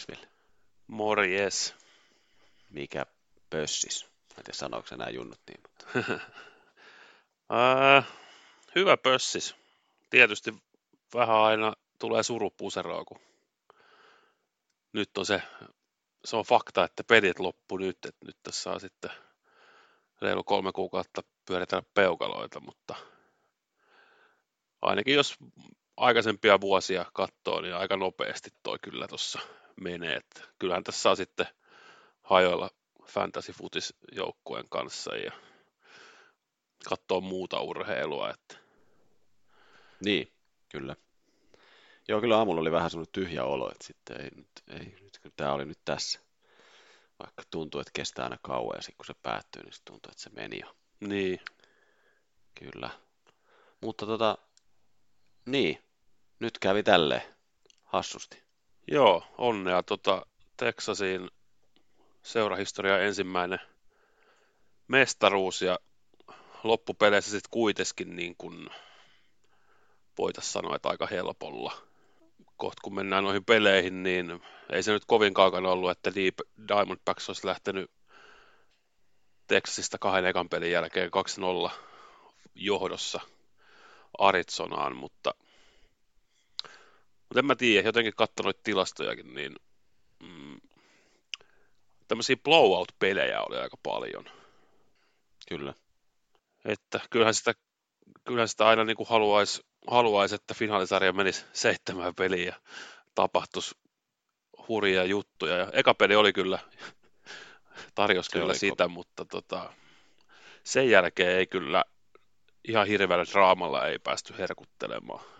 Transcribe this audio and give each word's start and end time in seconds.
Morrisville. 0.00 0.28
Morjes. 0.86 1.74
Mikä 2.70 3.06
pössis? 3.50 4.04
Mä 4.04 4.34
en 4.38 4.44
tiedä 4.44 4.56
sanooko 4.56 4.96
nämä 4.96 5.10
junnut 5.10 5.40
niin, 5.46 5.60
mutta 5.62 5.86
Ää, 7.50 8.02
hyvä 8.74 8.96
pössis. 8.96 9.54
Tietysti 10.10 10.54
vähän 11.14 11.36
aina 11.36 11.72
tulee 11.98 12.22
surupuseroa, 12.22 13.04
kun 13.04 13.20
nyt 14.92 15.18
on 15.18 15.26
se, 15.26 15.42
se 16.24 16.36
on 16.36 16.44
fakta, 16.44 16.84
että 16.84 17.04
pelit 17.04 17.38
loppu 17.38 17.76
nyt, 17.76 17.98
että 18.04 18.26
nyt 18.26 18.36
tässä 18.42 18.62
saa 18.62 18.78
sitten 18.78 19.10
reilu 20.22 20.44
kolme 20.44 20.72
kuukautta 20.72 21.22
pyöritellä 21.46 21.82
peukaloita, 21.94 22.60
mutta 22.60 22.94
ainakin 24.82 25.14
jos 25.14 25.34
aikaisempia 25.96 26.60
vuosia 26.60 27.06
katsoo, 27.12 27.60
niin 27.60 27.74
aika 27.74 27.96
nopeasti 27.96 28.50
toi 28.62 28.78
kyllä 28.78 29.08
tuossa 29.08 29.40
menee. 29.80 30.16
Että 30.16 30.40
kyllähän 30.58 30.84
tässä 30.84 31.02
saa 31.02 31.14
sitten 31.14 31.46
hajoilla 32.22 32.70
fantasy 33.06 33.52
joukkueen 34.12 34.68
kanssa 34.68 35.16
ja 35.16 35.32
katsoa 36.88 37.20
muuta 37.20 37.60
urheilua. 37.60 38.30
Että. 38.30 38.56
niin, 40.04 40.32
kyllä. 40.68 40.96
Joo, 42.08 42.20
kyllä 42.20 42.38
aamulla 42.38 42.60
oli 42.60 42.72
vähän 42.72 42.90
semmoinen 42.90 43.12
tyhjä 43.12 43.44
olo, 43.44 43.70
että 43.70 43.86
sitten 43.86 44.20
ei 44.20 44.30
nyt, 44.36 44.48
ei, 44.68 44.96
nyt 45.00 45.18
kun 45.22 45.32
tämä 45.36 45.52
oli 45.52 45.64
nyt 45.64 45.80
tässä. 45.84 46.20
Vaikka 47.18 47.42
tuntuu, 47.50 47.80
että 47.80 47.90
kestää 47.94 48.24
aina 48.24 48.38
kauan 48.42 48.76
ja 48.76 48.82
sitten 48.82 48.96
kun 48.96 49.06
se 49.06 49.14
päättyy, 49.22 49.62
niin 49.62 49.72
tuntuu, 49.84 50.10
että 50.10 50.22
se 50.22 50.30
meni 50.30 50.60
jo. 50.60 50.76
Niin, 51.00 51.40
Kyllä. 52.60 52.90
Mutta 53.80 54.06
tota, 54.06 54.38
niin, 55.46 55.84
nyt 56.40 56.58
kävi 56.58 56.82
tälleen 56.82 57.22
hassusti. 57.84 58.42
Joo, 58.90 59.24
onnea 59.38 59.82
tota 59.82 60.26
Texasiin 60.56 61.30
seurahistorian 62.22 63.02
ensimmäinen 63.02 63.60
mestaruus 64.88 65.62
ja 65.62 65.78
loppupeleissä 66.64 67.30
sitten 67.30 67.50
kuitenkin 67.50 68.16
niin 68.16 68.34
kuin 68.38 68.68
voitaisiin 70.18 70.52
sanoa, 70.52 70.76
että 70.76 70.88
aika 70.88 71.06
helpolla. 71.06 71.72
Kohta 72.56 72.80
kun 72.84 72.94
mennään 72.94 73.24
noihin 73.24 73.44
peleihin, 73.44 74.02
niin 74.02 74.42
ei 74.72 74.82
se 74.82 74.92
nyt 74.92 75.04
kovin 75.06 75.34
kaukana 75.34 75.70
ollut, 75.70 75.90
että 75.90 76.14
Deep 76.14 76.34
Diamondbacks 76.68 77.28
olisi 77.28 77.46
lähtenyt 77.46 77.90
Texasista 79.46 79.98
kahden 79.98 80.30
ekan 80.30 80.48
pelin 80.48 80.70
jälkeen 80.70 81.10
2-0 81.68 81.70
johdossa 82.54 83.20
Arizonaan, 84.18 84.96
mutta, 84.96 85.34
mutta 87.30 87.38
en 87.38 87.46
mä 87.46 87.56
tiedä, 87.56 87.88
jotenkin 87.88 88.12
katsoin 88.16 88.54
tilastojakin, 88.62 89.34
niin 89.34 89.56
mm, 90.22 90.60
tämmöisiä 92.08 92.36
blowout-pelejä 92.36 93.42
oli 93.42 93.58
aika 93.58 93.76
paljon. 93.82 94.24
Kyllä. 95.48 95.74
Että 96.64 97.00
kyllähän 97.10 97.34
sitä, 97.34 97.54
kyllähän 98.24 98.48
sitä 98.48 98.66
aina 98.66 98.84
niin 98.84 98.96
kuin 98.96 99.08
haluaisi, 99.08 99.62
haluaisi, 99.86 100.34
että 100.34 100.54
finaalisarja 100.54 101.12
menisi 101.12 101.44
seitsemän 101.52 102.14
peliä 102.14 102.44
ja 102.44 102.54
tapahtuisi 103.14 103.74
hurjia 104.68 105.04
juttuja. 105.04 105.56
Ja 105.56 105.70
eka 105.72 105.94
peli 105.94 106.16
oli 106.16 106.32
kyllä, 106.32 106.58
tarjos 107.94 108.26
Se 108.26 108.38
kyllä 108.38 108.54
sitä, 108.54 108.88
mutta 108.88 109.24
tota, 109.24 109.72
sen 110.64 110.90
jälkeen 110.90 111.36
ei 111.36 111.46
kyllä 111.46 111.84
ihan 112.68 112.86
hirveällä 112.86 113.24
draamalla 113.32 113.86
ei 113.86 113.98
päästy 113.98 114.34
herkuttelemaan. 114.38 115.39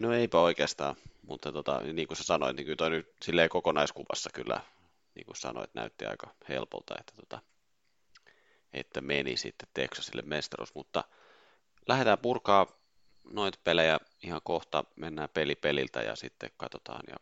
No 0.00 0.12
eipä 0.12 0.40
oikeastaan, 0.40 0.96
mutta 1.22 1.52
tota, 1.52 1.80
niin 1.80 2.08
kuin 2.08 2.16
sä 2.18 2.24
sanoit, 2.24 2.56
niin 2.56 2.64
kyllä 2.64 2.76
toi 2.76 2.90
nyt 2.90 3.12
silleen 3.22 3.48
kokonaiskuvassa 3.48 4.30
kyllä, 4.34 4.60
niin 5.14 5.26
kuin 5.26 5.36
sanoit, 5.36 5.74
näytti 5.74 6.06
aika 6.06 6.34
helpolta, 6.48 6.94
että, 7.00 7.12
tota, 7.16 7.40
että 8.72 9.00
meni 9.00 9.36
sitten 9.36 9.68
Texasille 9.74 10.22
mestaruus, 10.22 10.74
mutta 10.74 11.04
lähdetään 11.88 12.18
purkaa 12.18 12.66
noita 13.32 13.58
pelejä 13.64 13.98
ihan 14.22 14.40
kohta, 14.44 14.84
mennään 14.96 15.28
peli 15.34 15.54
peliltä 15.54 16.00
ja 16.00 16.16
sitten 16.16 16.50
katsotaan 16.56 17.02
ja 17.08 17.16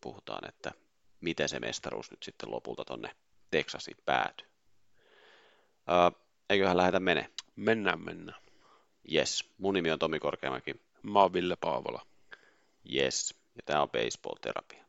puhutaan, 0.00 0.48
että 0.48 0.72
miten 1.20 1.48
se 1.48 1.60
mestaruus 1.60 2.10
nyt 2.10 2.22
sitten 2.22 2.50
lopulta 2.50 2.84
tonne 2.84 3.16
Texasiin 3.50 3.96
päätyi. 4.04 4.48
Ää, 5.86 6.12
eiköhän 6.50 6.76
lähdetä 6.76 7.00
mene. 7.00 7.30
Mennään, 7.56 8.04
mennään. 8.04 8.40
Yes, 9.12 9.50
mun 9.58 9.74
nimi 9.74 9.90
on 9.90 9.98
Tomi 9.98 10.20
Korkeamäki. 10.20 10.74
Mä 11.02 11.20
oon 11.20 11.32
Ville 11.32 11.56
Paavola. 11.56 12.06
Yes, 12.94 13.34
ja 13.56 13.62
tää 13.66 13.82
on 13.82 13.88
baseball-terapia. 13.90 14.84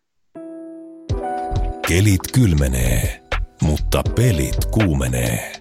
Kelit 1.87 2.31
kylmenee, 2.33 3.23
mutta 3.61 4.03
pelit 4.15 4.65
kuumenee. 4.71 5.53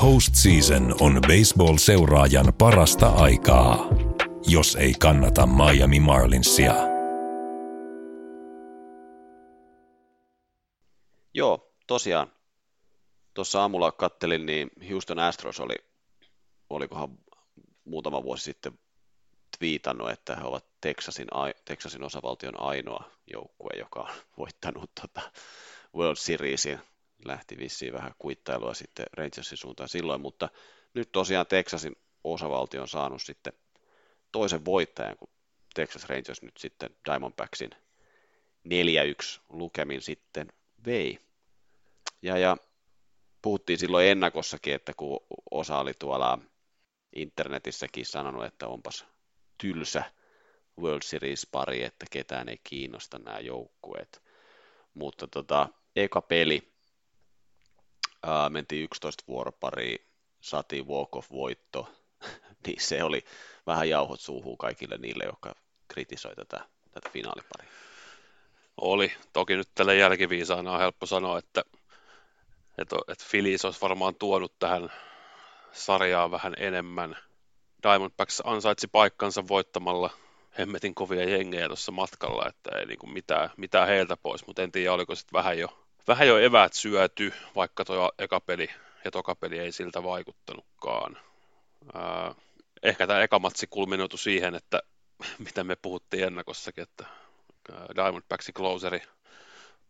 Postseason 0.00 0.94
on 1.00 1.20
baseball-seuraajan 1.22 2.52
parasta 2.58 3.08
aikaa, 3.08 3.88
jos 4.46 4.76
ei 4.76 4.94
kannata 4.94 5.46
Miami 5.46 6.00
Marlinsia. 6.00 6.74
Joo, 11.34 11.72
tosiaan. 11.86 12.32
Tuossa 13.34 13.60
aamulla 13.60 13.92
kattelin, 13.92 14.46
niin 14.46 14.70
Houston 14.90 15.18
Astros 15.18 15.60
oli, 15.60 15.74
olikohan 16.70 17.18
muutama 17.84 18.22
vuosi 18.22 18.44
sitten 18.44 18.78
twiitannut, 19.58 20.10
että 20.10 20.36
he 20.36 20.42
ovat 20.44 20.64
Texasin, 20.80 21.28
Texasin 21.64 22.04
osavaltion 22.04 22.60
ainoa 22.60 23.10
joukkue, 23.32 23.70
joka 23.78 24.00
on 24.00 24.10
voittanut 24.38 24.90
tota 25.00 25.32
World 25.94 26.16
Seriesin. 26.16 26.80
Lähti 27.24 27.58
vissiin 27.58 27.92
vähän 27.92 28.14
kuittailua 28.18 28.74
sitten 28.74 29.06
Rangersin 29.12 29.58
suuntaan 29.58 29.88
silloin, 29.88 30.20
mutta 30.20 30.48
nyt 30.94 31.12
tosiaan 31.12 31.46
Texasin 31.46 31.96
osavaltio 32.24 32.82
on 32.82 32.88
saanut 32.88 33.22
sitten 33.22 33.52
toisen 34.32 34.64
voittajan, 34.64 35.16
kun 35.16 35.28
Texas 35.74 36.08
Rangers 36.08 36.42
nyt 36.42 36.56
sitten 36.56 36.90
Diamondbacksin 37.04 37.70
4-1 38.66 39.40
lukemin 39.48 40.02
sitten 40.02 40.52
vei. 40.86 41.18
Ja, 42.22 42.38
ja 42.38 42.56
puhuttiin 43.42 43.78
silloin 43.78 44.06
ennakossakin, 44.06 44.74
että 44.74 44.92
kun 44.96 45.20
osa 45.50 45.78
oli 45.78 45.92
tuolla 45.98 46.38
internetissäkin 47.16 48.06
sanonut, 48.06 48.44
että 48.44 48.68
onpas 48.68 49.06
tylsä 49.58 50.04
World 50.80 51.02
Series-pari, 51.02 51.82
että 51.82 52.06
ketään 52.10 52.48
ei 52.48 52.60
kiinnosta 52.64 53.18
nämä 53.18 53.38
joukkueet. 53.38 54.22
Mutta 54.94 55.26
tota, 55.26 55.68
eka 55.96 56.22
peli, 56.22 56.72
ää, 58.22 58.48
mentiin 58.48 58.84
11 58.84 59.24
vuoropariin, 59.28 60.06
saatiin 60.40 60.86
walk-off-voitto, 60.86 61.94
niin 62.66 62.80
se 62.80 63.02
oli 63.02 63.24
vähän 63.66 63.88
jauhot 63.88 64.20
suuhun 64.20 64.58
kaikille 64.58 64.98
niille, 64.98 65.24
jotka 65.24 65.54
kritisoi 65.88 66.36
tätä, 66.36 66.68
tätä 66.90 67.10
finaaliparia. 67.10 67.70
Oli. 68.80 69.12
Toki 69.32 69.56
nyt 69.56 69.68
tällä 69.74 69.94
jälkiviisaana 69.94 70.72
on 70.72 70.80
helppo 70.80 71.06
sanoa, 71.06 71.38
että, 71.38 71.62
että, 72.78 72.96
että 73.08 73.24
Phillies 73.30 73.64
olisi 73.64 73.80
varmaan 73.80 74.14
tuonut 74.14 74.58
tähän 74.58 74.92
sarjaan 75.72 76.30
vähän 76.30 76.54
enemmän. 76.58 77.16
Diamondbacks 77.82 78.42
ansaitsi 78.44 78.88
paikkansa 78.88 79.48
voittamalla 79.48 80.10
hemmetin 80.58 80.94
kovia 80.94 81.28
jengejä 81.28 81.66
tuossa 81.66 81.92
matkalla, 81.92 82.48
että 82.48 82.78
ei 82.78 82.86
niin 82.86 83.12
mitään, 83.12 83.50
mitään 83.56 83.88
heiltä 83.88 84.16
pois, 84.16 84.46
mutta 84.46 84.62
en 84.62 84.72
tiedä, 84.72 84.92
oliko 84.92 85.14
sitten 85.14 85.32
vähän 85.32 85.58
jo, 85.58 85.68
vähän 86.08 86.28
jo 86.28 86.38
eväät 86.38 86.72
syöty, 86.72 87.32
vaikka 87.56 87.84
tuo 87.84 88.12
eka 88.18 88.40
peli 88.40 88.68
ja 89.04 89.10
toka 89.10 89.34
peli 89.34 89.58
ei 89.58 89.72
siltä 89.72 90.02
vaikuttanutkaan. 90.02 91.18
Ehkä 92.82 93.06
tämä 93.06 93.22
eka 93.22 93.38
matsi 93.38 93.66
kulminoitu 93.66 94.16
siihen, 94.16 94.54
että 94.54 94.82
mitä 95.46 95.64
me 95.64 95.76
puhuttiin 95.76 96.24
ennakossakin, 96.24 96.82
että 96.82 97.04
Diamondbacksin 97.96 98.54
closeri 98.54 99.02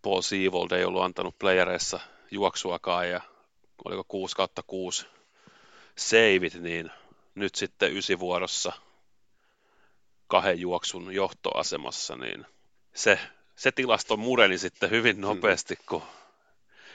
Paul 0.02 0.22
Seivold 0.22 0.70
ei 0.70 0.84
ollut 0.84 1.02
antanut 1.02 1.38
playereissa 1.38 2.00
juoksuakaan 2.30 3.10
ja 3.10 3.20
oliko 3.84 4.04
6 4.08 4.36
kautta 4.36 4.62
6 4.66 5.06
seivit, 5.96 6.54
niin 6.54 6.90
nyt 7.36 7.54
sitten 7.54 7.96
ysivuorossa 7.96 8.72
kahden 10.26 10.60
juoksun 10.60 11.14
johtoasemassa, 11.14 12.16
niin 12.16 12.46
se, 12.94 13.18
se 13.56 13.72
tilasto 13.72 14.16
mureni 14.16 14.58
sitten 14.58 14.90
hyvin 14.90 15.20
nopeasti, 15.20 15.76
kun 15.88 16.02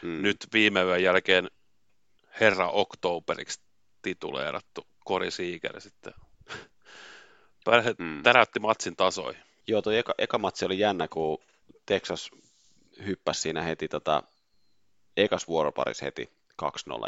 mm. 0.02 0.22
nyt 0.22 0.48
viime 0.54 0.82
yön 0.84 1.04
jälkeen 1.04 1.52
herra 2.40 2.70
Oktoberiksi 2.70 3.62
tituleerattu 4.02 4.88
Kori 5.00 5.32
Siiker 5.32 5.82
sitten 5.82 6.14
mm. 7.98 8.24
täräytti 8.24 8.60
matsin 8.60 8.96
tasoihin. 8.96 9.44
Joo, 9.68 9.82
tuo 9.82 9.94
eka, 9.94 10.14
eka 10.18 10.38
matsi 10.38 10.66
oli 10.66 10.80
jännä, 10.80 11.08
kun 11.08 11.38
Texas 11.86 12.32
hyppäsi 13.06 13.42
siinä 13.42 13.62
heti 13.62 13.88
tota, 13.88 14.24
ekas 15.18 15.48
vuoroparis 15.48 16.02
heti 16.02 16.30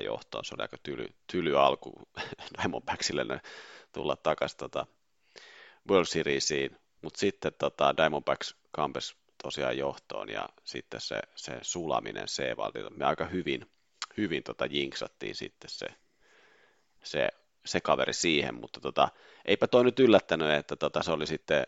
2-0 0.01 0.03
johtoon. 0.03 0.45
Se 0.45 0.55
oli 0.55 0.61
aika 0.61 0.77
tyly, 0.83 1.05
tyly 1.31 1.59
alku 1.59 1.93
Diamondbacksille 2.57 3.41
tulla 3.91 4.15
takaisin 4.15 4.57
tota 4.57 4.85
World 5.89 6.05
Seriesiin, 6.05 6.77
mutta 7.01 7.19
sitten 7.19 7.53
tota 7.59 7.97
Diamondbacks 7.97 8.55
kampes 8.71 9.15
tosiaan 9.43 9.77
johtoon 9.77 10.29
ja 10.29 10.49
sitten 10.63 11.01
se, 11.01 11.19
se 11.35 11.57
sulaminen 11.61 12.27
c 12.27 12.43
me 12.89 13.05
aika 13.05 13.25
hyvin, 13.25 13.71
hyvin 14.17 14.43
tota 14.43 14.65
jinksattiin 14.65 15.35
sitten 15.35 15.69
se, 15.69 15.87
se, 17.03 17.29
se 17.65 17.81
kaveri 17.81 18.13
siihen, 18.13 18.55
mutta 18.55 18.79
tota, 18.79 19.09
eipä 19.45 19.67
toi 19.67 19.83
nyt 19.83 19.99
yllättänyt, 19.99 20.51
että 20.51 20.75
tota, 20.75 21.03
se 21.03 21.11
oli 21.11 21.27
sitten 21.27 21.67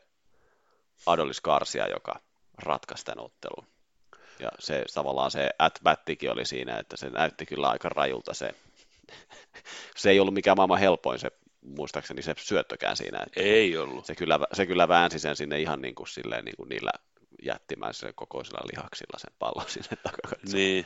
Adolis 1.05 1.41
Karsia, 1.41 1.87
joka 1.87 2.19
ratkaisi 2.57 3.05
tämän 3.05 3.25
ottelun. 3.25 3.74
Ja 4.39 4.49
se 4.59 4.83
tavallaan 4.93 5.31
se 5.31 5.49
at 5.59 5.79
oli 6.31 6.45
siinä, 6.45 6.77
että 6.77 6.97
se 6.97 7.09
näytti 7.09 7.45
kyllä 7.45 7.69
aika 7.69 7.89
rajulta 7.89 8.33
se. 8.33 8.55
se 9.97 10.09
ei 10.09 10.19
ollut 10.19 10.33
mikään 10.33 10.57
maailman 10.57 10.79
helpoin 10.79 11.19
se, 11.19 11.31
muistaakseni 11.61 12.21
se 12.21 12.33
syöttökään 12.37 12.97
siinä. 12.97 13.19
Että 13.27 13.41
ei 13.41 13.77
ollut. 13.77 14.05
Se 14.05 14.15
kyllä, 14.15 14.39
se 14.53 14.65
kyllä 14.65 14.87
väänsi 14.87 15.19
sen 15.19 15.35
sinne 15.35 15.61
ihan 15.61 15.81
niin 15.81 15.95
kuin, 15.95 16.07
silleen, 16.07 16.45
niin 16.45 16.55
kuin 16.55 16.69
niillä 16.69 16.91
jättimäisillä 17.43 18.13
kokoisilla 18.13 18.67
lihaksilla 18.71 19.19
sen 19.19 19.33
pallon 19.39 19.69
sinne 19.69 19.97
takaisin. 20.03 20.57
Niin. 20.57 20.85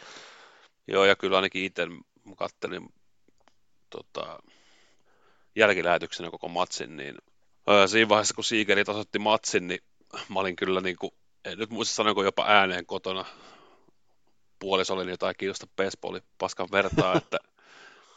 Joo, 0.88 1.06
ja 1.06 1.16
kyllä 1.16 1.36
ainakin 1.36 1.64
itse 1.64 1.88
kattelin 2.38 2.94
tota, 3.90 4.40
jälkilähetyksenä 5.56 6.32
koko 6.32 6.48
matsin, 6.48 6.98
niin 6.98 7.16
ää, 7.68 7.88
siinä 7.88 8.10
vaiheessa, 8.10 8.34
kun 8.34 8.44
Siegeri 8.44 8.84
tasoitti 8.84 9.20
matsin, 9.20 9.68
niin 9.68 9.80
mä 10.30 10.40
olin 10.40 10.56
kyllä 10.56 10.82
niin 10.82 10.96
kuin, 10.98 11.12
en 11.52 11.58
nyt 11.58 11.70
muista 11.70 11.96
sanoinko 11.96 12.24
jopa 12.24 12.46
ääneen 12.48 12.86
kotona, 12.86 13.26
puolisolleni 14.60 15.12
jotain 15.12 15.36
kiinnosta 15.38 15.68
baseballin 15.76 16.24
paskan 16.38 16.68
vertaa, 16.72 17.16
että, 17.18 17.38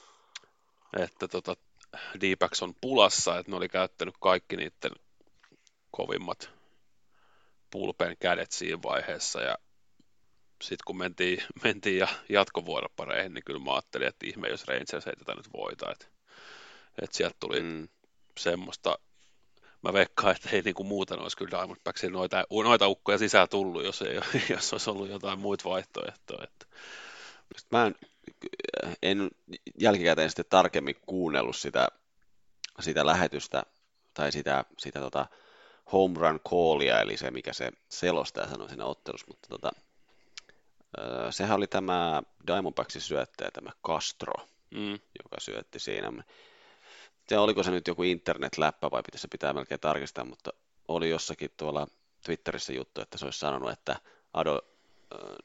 että 1.04 1.28
tota, 1.28 1.56
d 2.20 2.22
on 2.62 2.74
pulassa, 2.80 3.38
että 3.38 3.52
ne 3.52 3.56
oli 3.56 3.68
käyttänyt 3.68 4.14
kaikki 4.20 4.56
niiden 4.56 4.92
kovimmat 5.90 6.50
pulpen 7.70 8.16
kädet 8.20 8.52
siinä 8.52 8.82
vaiheessa 8.82 9.40
ja 9.40 9.58
sitten 10.62 10.84
kun 10.86 10.98
mentiin, 10.98 11.42
mentiin 11.64 11.98
ja 11.98 12.08
jatkovuoropareihin, 12.28 13.34
niin 13.34 13.44
kyllä 13.44 13.60
mä 13.60 13.72
ajattelin, 13.72 14.08
että 14.08 14.26
ihme, 14.26 14.48
jos 14.48 14.68
Rangers 14.68 15.06
ei 15.06 15.16
tätä 15.18 15.34
nyt 15.34 15.52
voita. 15.52 15.92
Että, 15.92 16.06
että 17.02 17.16
sieltä 17.16 17.36
tuli 17.40 17.60
mm. 17.60 17.88
semmoista, 18.38 18.98
mä 19.82 19.92
veikkaan, 19.92 20.36
että 20.36 20.48
ei 20.52 20.62
niinku 20.62 20.84
muuten 20.84 21.18
olisi 21.18 21.36
kyllä 21.36 21.58
Diamondbacksin 21.58 22.12
noita, 22.12 22.44
noita 22.64 22.88
ukkoja 22.88 23.18
sisään 23.18 23.48
tullut, 23.48 23.84
jos, 23.84 24.02
ei, 24.02 24.20
jos 24.56 24.72
olisi 24.72 24.90
ollut 24.90 25.08
jotain 25.08 25.38
muita 25.38 25.68
vaihtoehtoja. 25.68 26.44
Että. 26.44 26.66
Mä 27.70 27.86
en, 27.86 27.94
en 29.02 29.30
jälkikäteen 29.80 30.30
sitten 30.30 30.44
tarkemmin 30.50 30.96
kuunnellut 31.06 31.56
sitä, 31.56 31.88
sitä 32.80 33.06
lähetystä 33.06 33.62
tai 34.14 34.32
sitä, 34.32 34.64
sitä 34.78 35.00
tota 35.00 35.26
home 35.92 36.20
run 36.20 36.40
callia, 36.40 37.00
eli 37.00 37.16
se, 37.16 37.30
mikä 37.30 37.52
se 37.52 37.70
selostaja 37.88 38.48
sanoi 38.48 38.68
siinä 38.68 38.84
ottelussa, 38.84 39.26
mutta 39.28 39.48
tota, 39.48 39.70
sehän 41.30 41.56
oli 41.56 41.66
tämä 41.66 42.22
Diamondbacksin 42.46 43.00
syöttäjä, 43.00 43.50
tämä 43.50 43.70
Castro, 43.86 44.46
mm. 44.70 44.92
joka 44.92 45.36
syötti 45.38 45.78
siinä. 45.78 46.12
Ja 47.30 47.40
oliko 47.40 47.62
se 47.62 47.70
nyt 47.70 47.88
joku 47.88 48.02
internetläppä 48.02 48.90
vai 48.90 49.02
pitäisi 49.02 49.28
pitää 49.28 49.52
melkein 49.52 49.80
tarkistaa, 49.80 50.24
mutta 50.24 50.50
oli 50.88 51.10
jossakin 51.10 51.50
tuolla 51.56 51.86
Twitterissä 52.24 52.72
juttu, 52.72 53.00
että 53.00 53.18
se 53.18 53.24
olisi 53.24 53.38
sanonut, 53.38 53.70
että 53.70 53.96
Ado, 54.32 54.60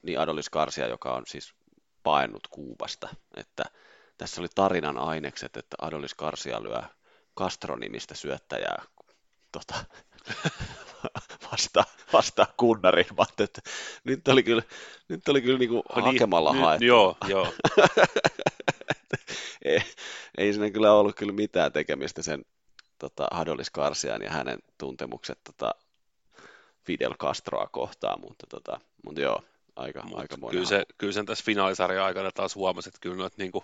niin 0.02 0.20
Adolis 0.20 0.50
Karsia, 0.50 0.88
joka 0.88 1.14
on 1.14 1.24
siis 1.28 1.54
paennut 2.04 2.48
Kuubasta, 2.48 3.10
että 3.38 3.64
tässä 4.18 4.42
oli 4.42 4.48
tarinan 4.56 4.98
ainekset, 4.98 5.58
että 5.58 5.78
Adolis 5.82 6.14
Karsia 6.14 6.64
lyö 6.64 6.82
Castro-nimistä 7.40 8.16
syöttäjää 8.16 8.84
tota, 9.52 9.86
vasta, 11.52 11.84
vasta 12.14 12.48
kunnariin, 12.58 13.08
että 13.40 13.62
nyt 14.04 14.28
oli 14.28 14.44
kyllä, 14.44 14.64
nyt 15.08 15.28
oli 15.28 15.42
kyllä 15.42 15.60
niinku 15.60 15.84
niin, 15.96 16.06
hakemalla 16.06 16.52
niin, 16.52 16.64
haettu. 16.64 16.86
Joo, 16.86 17.18
joo. 17.28 17.54
ei, 19.66 19.82
ei 20.38 20.54
siinä 20.54 20.72
kyllä 20.72 20.94
ollut 20.94 21.16
kyllä 21.16 21.34
mitään 21.34 21.72
tekemistä 21.72 22.22
sen 22.22 22.46
tota, 23.00 23.28
Hadolis 23.32 23.70
Karsian 23.70 24.22
ja 24.22 24.32
hänen 24.32 24.60
tuntemukset 24.78 25.40
tota, 25.44 25.76
Fidel 26.86 27.14
Castroa 27.14 27.68
kohtaan, 27.68 28.22
mutta, 28.22 28.48
tota, 28.50 28.80
mutta 29.04 29.22
joo, 29.22 29.44
aika, 29.76 30.04
Mut 30.04 30.20
aika 30.20 30.36
kyllä, 30.52 30.66
se, 30.66 30.86
kyllä 30.98 31.14
sen 31.14 31.26
tässä 31.26 31.46
finaalisarjan 31.46 32.06
aikana 32.06 32.32
taas 32.32 32.56
huomasi, 32.56 32.90
että 32.90 33.00
kyllä 33.02 33.16
noita 33.16 33.36
niin 33.40 33.52
kuin, 33.52 33.64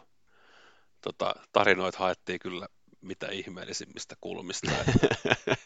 tota, 1.01 1.35
tarinoita 1.53 1.97
haettiin 1.99 2.39
kyllä 2.39 2.67
mitä 3.01 3.27
ihmeellisimmistä 3.31 4.15
kulmista. 4.21 4.71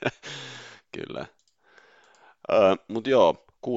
kyllä. 0.97 1.25
Mutta 2.87 3.09
joo, 3.09 3.45
6-5 3.67 3.69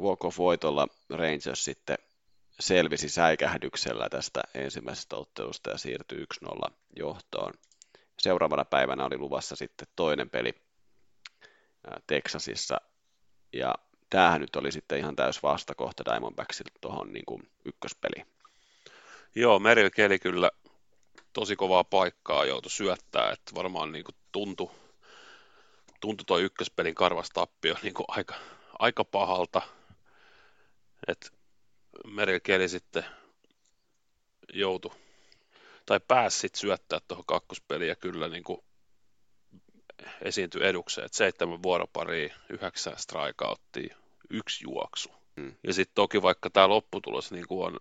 walk-off-voitolla 0.00 0.88
Rangers 1.10 1.64
sitten 1.64 1.98
selvisi 2.60 3.08
säikähdyksellä 3.08 4.08
tästä 4.08 4.40
ensimmäisestä 4.54 5.16
ottelusta 5.16 5.70
ja 5.70 5.78
siirtyi 5.78 6.24
1-0 6.44 6.70
johtoon. 6.96 7.52
Seuraavana 8.18 8.64
päivänä 8.64 9.04
oli 9.04 9.18
luvassa 9.18 9.56
sitten 9.56 9.88
toinen 9.96 10.30
peli 10.30 10.54
Texasissa, 12.06 12.80
ja 13.52 13.74
tämähän 14.10 14.40
nyt 14.40 14.56
oli 14.56 14.72
sitten 14.72 14.98
ihan 14.98 15.16
täys 15.16 15.42
vastakohta 15.42 16.04
Diamondbacksille 16.04 16.70
tuohon 16.80 17.12
niin 17.12 17.50
ykköspeliin. 17.64 18.26
Joo, 19.34 19.58
Meril 19.58 19.90
Keli 19.90 20.18
kyllä 20.18 20.50
tosi 21.32 21.56
kovaa 21.56 21.84
paikkaa 21.84 22.44
joutui 22.44 22.70
syöttää, 22.70 23.32
että 23.32 23.54
varmaan 23.54 23.92
niin 23.92 24.04
kuin 24.04 24.14
tuntui, 24.32 24.70
tuntui 26.00 26.24
tuo 26.24 26.38
ykköspelin 26.38 26.94
karvas 26.94 27.30
tappio 27.30 27.74
niin 27.82 27.94
kuin 27.94 28.06
aika, 28.08 28.34
aika 28.78 29.04
pahalta, 29.04 29.62
että 31.08 31.37
Meril 32.06 32.40
Keli 32.42 32.68
sitten 32.68 33.04
joutui 34.52 34.94
tai 35.86 36.00
pääsi 36.08 36.38
sitten 36.38 36.60
syöttää 36.60 37.00
tuohon 37.08 37.24
kakkospeliin 37.26 37.88
ja 37.88 37.96
kyllä 37.96 38.28
niin 38.28 38.44
kuin 38.44 38.60
esiintyi 40.22 40.66
edukseen, 40.66 41.04
että 41.04 41.18
seitsemän 41.18 41.62
vuoropari, 41.62 42.32
yhdeksän 42.48 42.98
strikeouttia, 42.98 43.96
yksi 44.30 44.64
juoksu. 44.64 45.10
Hmm. 45.40 45.54
Ja 45.62 45.72
sitten 45.72 45.94
toki 45.94 46.22
vaikka 46.22 46.50
tämä 46.50 46.68
lopputulos 46.68 47.32
niin 47.32 47.48
kuin 47.48 47.66
on 47.66 47.80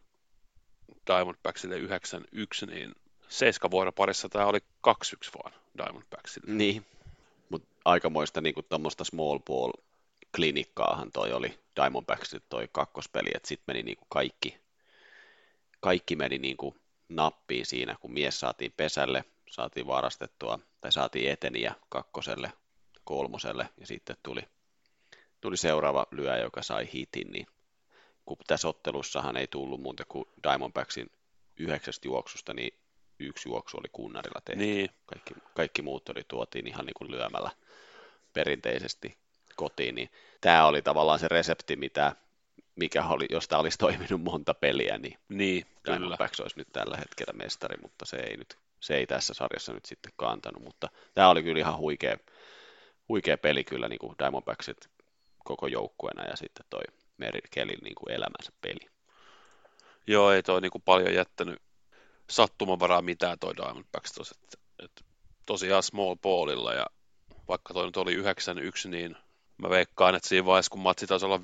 Diamondbacksille 1.08 1.78
9-1, 1.78 2.68
niin 2.68 2.96
seiska 3.30 3.70
parissa 3.96 4.30
tämä 4.30 4.46
oli 4.46 4.60
2-1 4.88 4.92
vaan 5.44 5.54
Diamondbacksille. 5.78 6.54
Niin, 6.54 6.86
mutta 7.50 7.68
aikamoista 7.86 8.42
niin 8.42 8.56
tuommoista 8.70 9.04
small 9.04 9.40
ball 9.40 9.72
klinikkaahan 10.36 11.12
toi 11.12 11.34
oli 11.34 11.60
Diamondbacksille 11.76 12.46
toi 12.50 12.70
kakkospeli, 12.72 13.30
että 13.36 13.48
sitten 13.48 13.64
meni 13.68 13.84
niin 13.84 13.98
kuin 13.98 14.08
kaikki, 14.10 14.58
kaikki 15.80 16.16
meni 16.16 16.38
niin 16.38 16.58
kuin 16.58 16.76
nappiin 17.10 17.66
siinä, 17.66 17.96
kun 18.02 18.14
mies 18.14 18.40
saatiin 18.40 18.74
pesälle, 18.78 19.24
saatiin 19.50 19.88
varastettua, 19.88 20.60
tai 20.82 20.92
saatiin 20.92 21.32
eteniä 21.32 21.76
kakkoselle, 21.90 22.54
kolmoselle, 23.04 23.70
ja 23.78 23.88
sitten 23.88 24.16
tuli, 24.24 24.42
tuli 25.42 25.58
seuraava 25.58 26.08
lyö, 26.12 26.38
joka 26.38 26.62
sai 26.62 26.90
hitin, 26.94 27.32
niin 27.32 27.48
kun 28.26 28.38
tässä 28.48 28.68
ottelussahan 28.68 29.38
ei 29.38 29.48
tullut 29.48 29.82
muuta 29.82 30.06
kuin 30.06 30.26
Diamondbacksin 30.44 31.12
yhdeksästä 31.58 32.08
juoksusta, 32.08 32.54
niin 32.54 32.80
yksi 33.20 33.50
juoksu 33.50 33.78
oli 33.78 33.88
kunnarilla 33.92 34.42
tehty. 34.46 34.66
Niin. 34.66 34.90
Kaikki, 35.06 35.34
kaikki 35.54 35.82
muut 35.82 36.10
oli 36.10 36.24
tuotiin 36.28 36.68
ihan 36.68 36.86
niin 36.86 36.94
kuin 36.98 37.12
lyömällä 37.12 37.52
perinteisesti 38.34 39.18
kotiin, 39.58 39.96
niin 39.96 40.10
tämä 40.42 40.66
oli 40.66 40.82
tavallaan 40.82 41.20
se 41.20 41.28
resepti, 41.28 41.76
mitä, 41.76 42.16
mikä 42.76 43.06
oli, 43.06 43.26
jos 43.30 43.48
tämä 43.48 43.60
olisi 43.60 43.78
toiminut 43.78 44.22
monta 44.22 44.54
peliä, 44.54 44.98
niin, 44.98 45.20
niin 45.30 45.66
kyllä. 45.84 46.18
olisi 46.20 46.58
nyt 46.58 46.68
tällä 46.74 46.98
hetkellä 46.98 47.34
mestari, 47.34 47.78
mutta 47.82 48.06
se 48.06 48.18
ei, 48.18 48.38
nyt, 48.38 48.58
se 48.80 48.96
ei 48.96 49.08
tässä 49.08 49.34
sarjassa 49.34 49.74
nyt 49.74 49.86
sitten 49.86 50.12
kantanut, 50.16 50.64
mutta 50.64 50.90
tämä 51.14 51.30
oli 51.30 51.44
kyllä 51.44 51.60
ihan 51.60 51.78
huikea, 51.78 52.18
huikea 53.10 53.38
peli 53.38 53.64
kyllä 53.64 53.88
niin 53.88 54.00
kuin 54.00 54.16
Diamondbacksit 54.20 54.90
koko 55.44 55.68
joukkueena 55.68 56.26
ja 56.26 56.36
sitten 56.36 56.66
toi 56.70 56.84
Merrill 57.18 57.48
Kellin 57.52 57.80
niin 57.84 57.96
kuin 57.96 58.14
elämänsä 58.14 58.52
peli. 58.62 58.90
Joo, 60.08 60.32
ei 60.32 60.44
toi 60.44 60.62
niin 60.62 60.72
kuin 60.72 60.82
paljon 60.82 61.14
jättänyt 61.14 61.62
sattumanvaraa 62.30 63.02
mitään 63.02 63.40
toi 63.40 63.56
Diamondbacks 63.58 64.12
tos, 64.12 64.32
että, 64.32 64.58
että 64.84 65.04
tosiaan 65.46 65.84
small 65.84 66.16
ballilla 66.16 66.74
ja 66.74 66.86
vaikka 67.48 67.74
toi 67.74 67.86
nyt 67.86 67.98
oli 67.98 68.16
9-1, 68.16 68.90
niin 68.90 69.18
mä 69.58 69.70
veikkaan, 69.70 70.16
että 70.16 70.30
siinä 70.30 70.46
vaiheessa, 70.46 70.70
kun 70.70 70.80
matsi 70.80 71.08
taisi 71.08 71.26
olla 71.26 71.38
5-1 71.38 71.42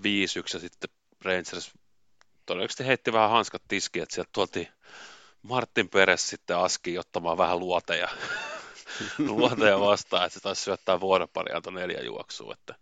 ja 0.54 0.60
sitten 0.60 0.90
Rangers 1.22 1.72
todennäköisesti 2.46 2.86
heitti 2.86 3.14
vähän 3.14 3.30
hanskat 3.30 3.62
tiskiin, 3.68 4.04
että 4.04 4.16
sieltä 4.16 4.30
tuotiin 4.34 4.68
Martin 5.42 5.90
Peres 5.90 6.30
sitten 6.30 6.58
aski 6.58 6.98
ottamaan 6.98 7.38
vähän 7.38 7.60
luoteja, 7.60 8.10
luoteja 9.28 9.80
vastaan, 9.80 10.26
että 10.26 10.40
se 10.40 10.44
taisi 10.44 10.62
syöttää 10.64 11.00
vuoropari 11.00 11.54
antoi 11.54 11.74
neljä 11.74 12.02
juoksua, 12.02 12.54
että 12.54 12.76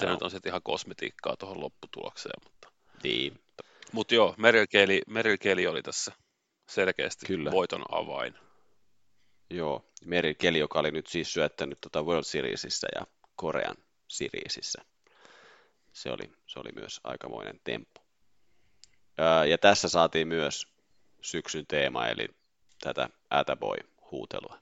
se 0.00 0.06
nyt 0.06 0.22
on 0.22 0.30
sitten 0.30 0.50
ihan 0.50 0.62
kosmetiikkaa 0.62 1.36
tuohon 1.36 1.60
lopputulokseen. 1.60 2.42
Mutta, 2.44 2.68
niin. 3.02 3.40
mutta 3.92 4.14
joo, 4.14 4.34
Merrill 5.06 5.36
Kelly 5.40 5.66
oli 5.66 5.82
tässä 5.82 6.12
selkeästi 6.68 7.26
Kyllä. 7.26 7.50
voiton 7.50 7.82
avain. 7.90 8.34
Joo, 9.50 9.84
Merrill 10.04 10.34
Kelly, 10.38 10.58
joka 10.58 10.78
oli 10.78 10.90
nyt 10.90 11.06
siis 11.06 11.32
syöttänyt 11.32 11.80
tuota 11.80 12.02
World 12.02 12.24
Seriesissä 12.24 12.86
ja 12.94 13.06
Korean 13.36 13.76
Seriesissä. 14.12 14.82
Se 15.92 16.10
oli, 16.10 16.32
se 16.46 16.58
oli 16.58 16.72
myös 16.74 17.00
aikamoinen 17.04 17.60
temppu. 17.64 18.00
Ja 19.48 19.58
tässä 19.58 19.88
saatiin 19.88 20.28
myös 20.28 20.66
syksyn 21.20 21.66
teema, 21.68 22.08
eli 22.08 22.28
tätä 22.80 23.08
Attaboy-huutelua. 23.30 24.58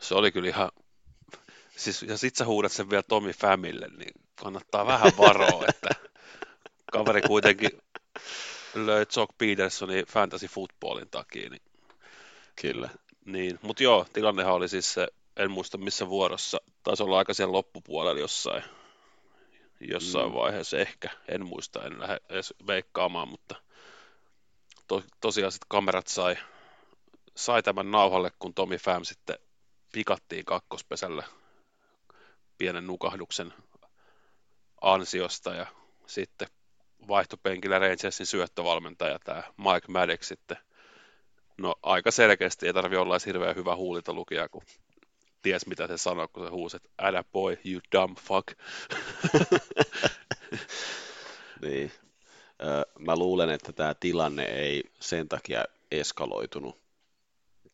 Se 0.00 0.14
oli 0.14 0.32
kyllä 0.32 0.48
ihan, 0.48 0.70
siis 1.76 2.02
ja 2.02 2.18
sit 2.18 2.36
sä 2.36 2.44
huudat 2.44 2.72
sen 2.72 2.90
vielä 2.90 3.02
Tommy 3.02 3.32
Famille, 3.32 3.88
niin 3.88 4.12
kannattaa 4.34 4.86
vähän 4.86 5.12
varoa, 5.18 5.64
että 5.68 5.88
kaveri 6.92 7.22
kuitenkin 7.22 7.70
löi 8.74 9.06
Jock 9.16 9.38
Petersonin 9.38 10.06
fantasy 10.06 10.46
footballin 10.46 11.10
takia. 11.10 11.50
Niin, 11.50 11.62
kyllä. 12.60 12.90
Niin, 13.24 13.58
mutta 13.62 13.82
joo, 13.82 14.06
tilannehan 14.12 14.54
oli 14.54 14.68
siis 14.68 14.94
se, 14.94 15.08
en 15.36 15.50
muista 15.50 15.78
missä 15.78 16.08
vuorossa, 16.08 16.58
taisi 16.82 17.02
olla 17.02 17.18
aika 17.18 17.34
siellä 17.34 17.52
loppupuolella 17.52 18.20
jossain, 18.20 18.64
jossain 19.80 20.28
mm. 20.28 20.34
vaiheessa 20.34 20.78
ehkä, 20.78 21.10
en 21.28 21.46
muista, 21.46 21.84
en 21.84 22.00
lähde 22.00 22.20
edes 22.28 22.54
veikkaamaan, 22.66 23.28
mutta 23.28 23.54
to, 24.88 25.02
tosiaan 25.20 25.52
sitten 25.52 25.68
kamerat 25.68 26.06
sai, 26.06 26.36
sai 27.36 27.62
tämän 27.62 27.90
nauhalle, 27.90 28.32
kun 28.38 28.54
Tommy 28.54 28.78
Pham 28.84 29.04
sitten 29.04 29.38
pikattiin 29.92 30.44
kakkospesällä 30.44 31.24
pienen 32.58 32.86
nukahduksen 32.86 33.54
ansiosta 34.80 35.54
ja 35.54 35.66
sitten 36.06 36.48
vaihtopenkillä 37.08 37.78
Rangersin 37.78 38.26
syöttövalmentaja 38.26 39.18
tämä 39.18 39.42
Mike 39.56 39.88
Maddox 39.88 40.28
sitten. 40.28 40.56
No 41.58 41.74
aika 41.82 42.10
selkeästi 42.10 42.66
ei 42.66 42.72
tarvi 42.72 42.96
olla 42.96 43.14
edes 43.14 43.26
hirveän 43.26 43.56
hyvä 43.56 43.76
huulita 43.76 44.12
lukija, 44.12 44.48
kun 44.48 44.62
ties 45.44 45.66
mitä 45.66 45.86
se 45.86 45.98
sanoo, 45.98 46.28
kun 46.28 46.44
se 46.44 46.50
huusi, 46.50 46.76
että 46.76 46.88
älä 46.98 47.24
boy, 47.32 47.58
you 47.64 47.80
dumb 47.92 48.18
fuck. 48.18 48.48
niin. 51.62 51.92
Mä 52.98 53.16
luulen, 53.16 53.50
että 53.50 53.72
tämä 53.72 53.94
tilanne 53.94 54.42
ei 54.42 54.82
sen 55.00 55.28
takia 55.28 55.64
eskaloitunut 55.90 56.80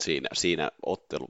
siinä, 0.01 0.29
siinä 0.33 0.71
ottelu, 0.87 1.29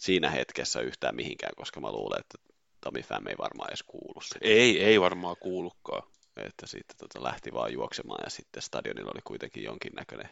siinä 0.00 0.30
hetkessä 0.30 0.80
yhtään 0.80 1.16
mihinkään, 1.16 1.52
koska 1.56 1.80
mä 1.80 1.92
luulen, 1.92 2.20
että 2.20 2.38
Tommy 2.80 3.02
Pham 3.02 3.26
ei 3.26 3.38
varmaan 3.38 3.70
edes 3.70 3.82
kuulu 3.82 4.20
sitä. 4.20 4.38
Ei, 4.42 4.84
ei 4.84 5.00
varmaan 5.00 5.36
kuulukaan. 5.40 6.02
Että 6.36 6.66
sitten 6.66 6.96
tota 6.96 7.22
lähti 7.22 7.52
vaan 7.52 7.72
juoksemaan 7.72 8.20
ja 8.24 8.30
sitten 8.30 8.62
stadionilla 8.62 9.10
oli 9.14 9.20
kuitenkin 9.24 9.64
jonkinnäköinen, 9.64 10.30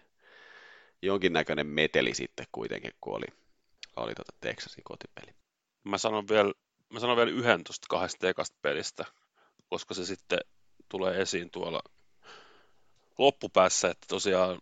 jonkinnäköinen 1.02 1.66
meteli 1.66 2.14
sitten 2.14 2.47
kuitenkin, 2.52 2.92
kun 3.00 3.16
oli, 3.16 3.26
oli 3.99 4.14
tota 4.14 4.33
Texasin 4.40 4.85
kotipeli. 4.85 5.35
Mä 5.85 5.99
sanon 5.99 6.28
vielä, 6.28 6.52
mä 6.93 7.00
sanon 7.00 7.17
vielä 7.17 7.31
yhden 7.31 7.64
tuosta 7.64 7.87
kahdesta 7.90 8.28
ekasta 8.28 8.57
pelistä, 8.62 9.05
koska 9.69 9.95
se 9.95 10.07
sitten 10.07 10.38
tulee 10.88 11.21
esiin 11.21 11.50
tuolla 11.50 11.83
loppupäässä, 13.19 13.90
että 13.90 14.07
tosiaan 14.09 14.59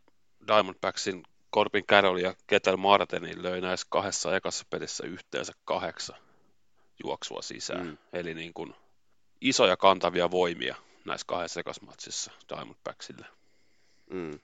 Diamondbacksin 0.48 1.22
Corbin 1.54 1.86
Carroll 1.86 2.16
ja 2.16 2.34
Ketel 2.46 2.76
Martinin 2.76 3.42
löi 3.42 3.60
näissä 3.60 3.86
kahdessa 3.90 4.36
ekassa 4.36 4.66
pelissä 4.70 5.06
yhteensä 5.06 5.52
kahdeksan 5.64 6.16
juoksua 7.04 7.42
sisään. 7.42 7.86
Mm. 7.86 7.98
Eli 8.12 8.34
niin 8.34 8.54
kuin 8.54 8.74
isoja 9.40 9.76
kantavia 9.76 10.30
voimia 10.30 10.76
näissä 11.04 11.24
kahdessa 11.26 11.60
matsissa 11.86 12.32
Diamondbacksille. 12.48 13.26
Mm, 14.10 14.40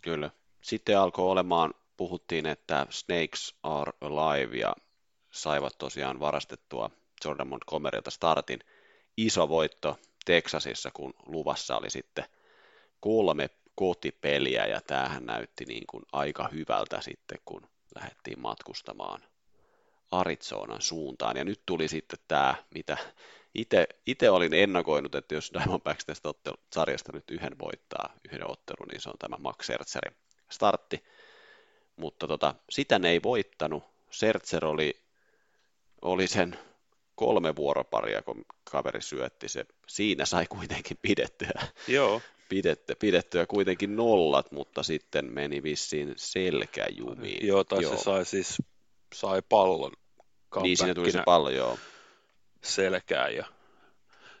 kyllä. 0.00 0.30
Sitten 0.60 0.98
alkoi 0.98 1.30
olemaan, 1.30 1.74
puhuttiin, 1.96 2.46
että 2.46 2.86
Snakes 2.90 3.54
are 3.62 3.92
alive 4.00 4.56
ja 4.56 4.74
saivat 5.30 5.78
tosiaan 5.78 6.20
varastettua 6.20 6.90
Jordan 7.24 7.48
Montgomerylta 7.48 8.10
startin. 8.10 8.60
Iso 9.16 9.48
voitto 9.48 9.98
Texasissa, 10.24 10.90
kun 10.90 11.14
luvassa 11.26 11.76
oli 11.76 11.90
sitten 11.90 12.24
kolme 13.00 13.50
kotipeliä 13.74 14.66
ja 14.66 14.80
tämähän 14.80 15.26
näytti 15.26 15.64
niin 15.64 15.86
kuin 15.86 16.02
aika 16.12 16.48
hyvältä 16.52 17.00
sitten, 17.00 17.38
kun 17.44 17.68
lähdettiin 17.94 18.40
matkustamaan 18.40 19.24
Arizonan 20.10 20.82
suuntaan. 20.82 21.36
Ja 21.36 21.44
nyt 21.44 21.60
tuli 21.66 21.88
sitten 21.88 22.18
tämä, 22.28 22.54
mitä 22.74 22.96
itse 24.06 24.30
olin 24.30 24.54
ennakoinut, 24.54 25.14
että 25.14 25.34
jos 25.34 25.50
Diamondbacks 25.52 26.04
tästä 26.04 26.28
ottelu, 26.28 26.56
sarjasta 26.72 27.12
nyt 27.12 27.30
yhden 27.30 27.58
voittaa, 27.58 28.14
yhden 28.24 28.50
ottelun, 28.50 28.88
niin 28.88 29.00
se 29.00 29.08
on 29.08 29.18
tämä 29.18 29.36
Max 29.38 29.64
Scherzerin 29.64 30.16
startti. 30.50 31.04
Mutta 31.96 32.26
tota, 32.26 32.54
sitä 32.70 32.98
ne 32.98 33.10
ei 33.10 33.22
voittanut. 33.22 33.84
Sertser 34.10 34.64
oli, 34.64 34.96
oli 36.02 36.26
sen 36.26 36.58
kolme 37.14 37.56
vuoroparia, 37.56 38.22
kun 38.22 38.44
kaveri 38.70 39.02
syötti 39.02 39.48
se. 39.48 39.64
Siinä 39.86 40.24
sai 40.24 40.46
kuitenkin 40.46 40.98
pidettyä. 41.02 41.62
Joo. 41.88 42.22
Pidetty, 42.48 42.94
pidettyä 42.94 43.46
kuitenkin 43.46 43.96
nollat, 43.96 44.52
mutta 44.52 44.82
sitten 44.82 45.32
meni 45.32 45.62
vissiin 45.62 46.14
selkäjumiin. 46.16 47.46
Joo, 47.46 47.64
tai 47.64 47.82
joo. 47.82 47.96
se 47.96 48.02
sai 48.02 48.24
siis 48.24 48.62
sai 49.14 49.42
pallon. 49.48 49.92
Niin, 50.62 50.76
siinä 50.76 50.94
tuli 50.94 51.12
se 51.12 51.22
pallo, 51.24 51.50
joo. 51.50 51.78
Selkään. 52.62 53.34
Ja... 53.34 53.46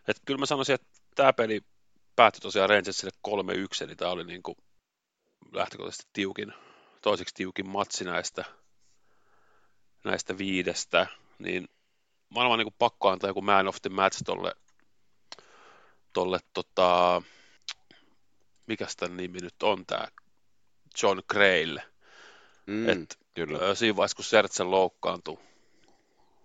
Et 0.08 0.16
kyllä 0.24 0.38
mä 0.38 0.46
sanoisin, 0.46 0.74
että 0.74 0.86
tämä 1.14 1.32
peli 1.32 1.60
päättyi 2.16 2.40
tosiaan 2.40 2.70
Rangersille 2.70 3.12
3-1, 3.28 3.84
eli 3.84 3.96
tämä 3.96 4.10
oli 4.10 4.24
niin 4.24 4.42
kuin 4.42 4.56
lähtökohtaisesti 5.52 6.10
tiukin, 6.12 6.52
toiseksi 7.06 7.34
tiukin 7.34 7.68
matsi 7.68 8.04
näistä, 8.04 8.44
näistä 10.04 10.38
viidestä, 10.38 11.06
niin 11.38 11.68
maailman 12.28 12.58
niin 12.58 12.74
pakko 12.78 13.08
antaa 13.08 13.30
joku 13.30 13.42
man 13.42 13.68
of 13.68 13.76
the 13.82 13.90
match 13.90 14.22
tolle, 14.24 14.52
tolle 16.12 16.38
tota, 16.52 17.22
mikä 18.66 18.86
tämän 18.96 19.16
nimi 19.16 19.38
nyt 19.38 19.62
on 19.62 19.86
tämä 19.86 20.08
John 21.02 21.22
Graylle. 21.28 21.82
Mm, 22.66 22.88
Et, 22.88 23.18
kyllä. 23.34 23.74
Siinä 23.74 23.96
vaiheessa, 23.96 24.16
kun 24.16 24.24
Sertsen 24.24 24.70
loukkaantui, 24.70 25.38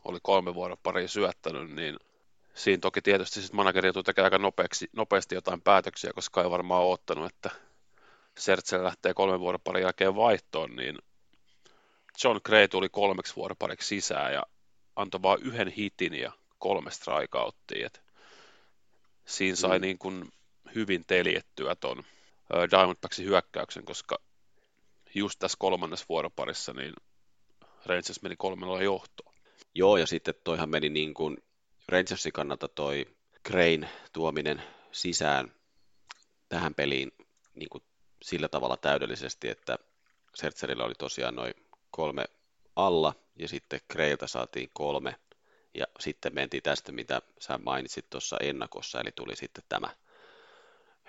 oli 0.05 0.19
kolme 0.23 0.55
vuoden 0.55 0.77
pari 0.83 1.07
syöttänyt, 1.07 1.71
niin 1.71 1.97
siinä 2.53 2.81
toki 2.81 3.01
tietysti 3.01 3.41
sitten 3.41 3.55
manageri 3.55 3.87
joutui 3.87 4.03
tekemään 4.03 4.25
aika 4.33 4.37
nopeasti, 4.37 4.89
nopeasti 4.93 5.35
jotain 5.35 5.61
päätöksiä, 5.61 6.11
koska 6.15 6.43
ei 6.43 6.49
varmaan 6.49 6.83
ottanut, 6.85 7.25
että 7.25 7.49
Sertsen 8.37 8.83
lähtee 8.83 9.13
kolmen 9.13 9.39
vuoden 9.39 9.61
parin 9.61 9.83
jälkeen 9.83 10.15
vaihtoon, 10.15 10.75
niin 10.75 10.97
John 12.23 12.39
Gray 12.43 12.67
tuli 12.67 12.89
kolmeksi 12.89 13.35
vuoropariksi 13.35 13.87
sisään 13.87 14.33
ja 14.33 14.43
antoi 14.95 15.21
vain 15.21 15.41
yhden 15.41 15.67
hitin 15.67 16.13
ja 16.13 16.31
kolme 16.59 16.91
strikeouttia. 16.91 17.85
Et 17.87 18.01
siinä 19.25 19.55
sai 19.55 19.79
mm. 19.79 19.81
niin 19.81 19.97
kuin 19.97 20.31
hyvin 20.75 21.05
teljettyä 21.07 21.75
ton 21.75 22.03
Diamondbacksin 22.71 23.25
hyökkäyksen, 23.25 23.85
koska 23.85 24.17
just 25.15 25.39
tässä 25.39 25.57
kolmannessa 25.59 26.05
vuoroparissa 26.09 26.73
niin 26.73 26.93
Rangers 27.85 28.21
meni 28.21 28.35
kolmella 28.35 28.83
johtoon. 28.83 29.35
Joo, 29.75 29.97
ja 29.97 30.07
sitten 30.07 30.33
toihan 30.43 30.69
meni 30.69 30.89
niin 30.89 31.13
kuin 31.13 31.37
Rangersin 31.87 32.31
kannalta 32.31 32.67
toi 32.67 33.05
Crane 33.47 33.89
tuominen 34.13 34.63
sisään 34.91 35.51
tähän 36.49 36.75
peliin 36.75 37.11
niin 37.55 37.69
kuin 37.69 37.83
sillä 38.21 38.47
tavalla 38.47 38.77
täydellisesti, 38.77 39.49
että 39.49 39.77
Sertserillä 40.35 40.83
oli 40.83 40.95
tosiaan 40.95 41.35
noin 41.35 41.53
kolme 41.91 42.25
alla 42.75 43.15
ja 43.35 43.47
sitten 43.47 43.79
Kreiltä 43.87 44.27
saatiin 44.27 44.69
kolme 44.73 45.15
ja 45.73 45.85
sitten 45.99 46.35
mentiin 46.35 46.63
tästä, 46.63 46.91
mitä 46.91 47.21
sä 47.39 47.57
mainitsit 47.57 48.09
tuossa 48.09 48.37
ennakossa, 48.41 49.01
eli 49.01 49.11
tuli 49.11 49.35
sitten 49.35 49.63
tämä 49.69 49.89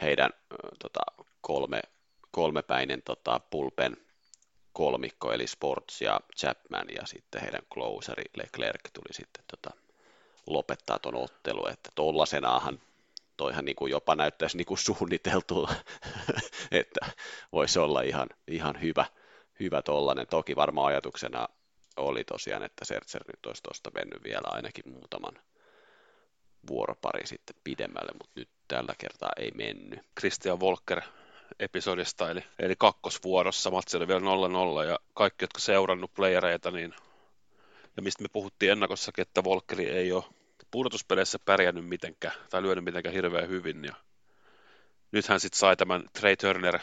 heidän 0.01 0.31
tota, 0.79 1.01
kolme, 1.41 1.83
kolmepäinen 2.31 3.03
tota, 3.03 3.41
pulpen 3.51 3.97
kolmikko, 4.73 5.33
eli 5.33 5.47
Sports 5.47 6.01
ja 6.01 6.21
Chapman 6.37 6.87
ja 6.95 7.07
sitten 7.07 7.43
heidän 7.43 7.63
closeri 7.75 8.25
Leclerc 8.37 8.81
tuli 8.93 9.15
sitten 9.15 9.45
tota, 9.51 9.71
lopettaa 10.47 10.99
tuon 10.99 11.15
ottelun, 11.15 11.71
että 11.71 11.91
tollasenaahan 11.95 12.81
toihan 13.43 13.65
niin 13.65 13.77
kuin 13.77 13.91
jopa 13.91 14.15
näyttäisi 14.15 14.57
niin 14.57 14.67
kuin 14.67 14.79
suunniteltu, 14.79 15.69
että 16.71 17.07
voisi 17.53 17.79
olla 17.79 18.03
ihan, 18.03 18.29
ihan 18.49 18.81
hyvä, 18.81 19.05
hyvä 19.61 19.83
tollainen. 19.83 20.27
Toki 20.27 20.57
varmaan 20.57 20.87
ajatuksena 20.87 21.49
oli 21.97 22.25
tosiaan, 22.25 22.63
että 22.63 22.85
Sertser 22.85 23.23
nyt 23.27 23.47
olisi 23.47 23.63
tuosta 23.63 23.91
mennyt 23.95 24.25
vielä 24.25 24.49
ainakin 24.51 24.93
muutaman, 24.93 25.43
vuoropari 26.69 27.27
sitten 27.27 27.57
pidemmälle, 27.65 28.13
mutta 28.13 28.33
nyt 28.41 28.49
tällä 28.69 28.95
kertaa 28.99 29.31
ei 29.37 29.51
mennyt. 29.55 30.01
Christian 30.21 30.61
Volker 30.61 31.01
episodista, 31.59 32.31
eli, 32.31 32.41
eli 32.59 32.75
kakkosvuorossa. 32.79 33.71
Matsi 33.71 33.97
oli 33.97 34.09
vielä 34.09 34.85
0-0 34.85 34.89
ja 34.89 34.99
kaikki, 35.15 35.45
jotka 35.45 35.61
seurannut 35.61 36.15
playereita, 36.15 36.71
niin 36.71 36.95
ja 37.97 38.03
mistä 38.03 38.23
me 38.23 38.29
puhuttiin 38.33 38.73
ennakossakin, 38.73 39.23
että 39.23 39.45
Volkeri 39.45 39.89
ei 39.91 40.13
ole 40.13 40.25
pudotuspeleissä 40.73 41.39
pärjännyt 41.45 41.89
mitenkään 41.89 42.35
tai 42.51 42.63
lyönyt 42.63 42.85
mitenkään 42.85 43.15
hirveän 43.15 43.49
hyvin. 43.49 43.85
Ja 43.85 43.95
nyt 45.13 45.29
hän 45.29 45.41
sitten 45.41 45.59
sai 45.59 45.77
tämän 45.77 46.05
Trey 46.13 46.37
Turner 46.37 46.79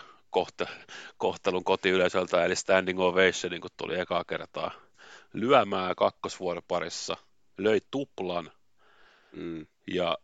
kohtelun 1.17 1.63
kotiyleisöltä, 1.63 2.45
eli 2.45 2.55
standing 2.55 2.99
ovation, 2.99 3.61
kun 3.61 3.69
tuli 3.77 3.99
ekaa 3.99 4.23
kertaa 4.23 4.71
lyömään 5.33 5.95
kakkosvuoden 5.95 6.63
parissa, 6.67 7.17
löi 7.57 7.79
tuplan, 7.91 8.51
mm. 9.31 9.67
ja 9.87 10.17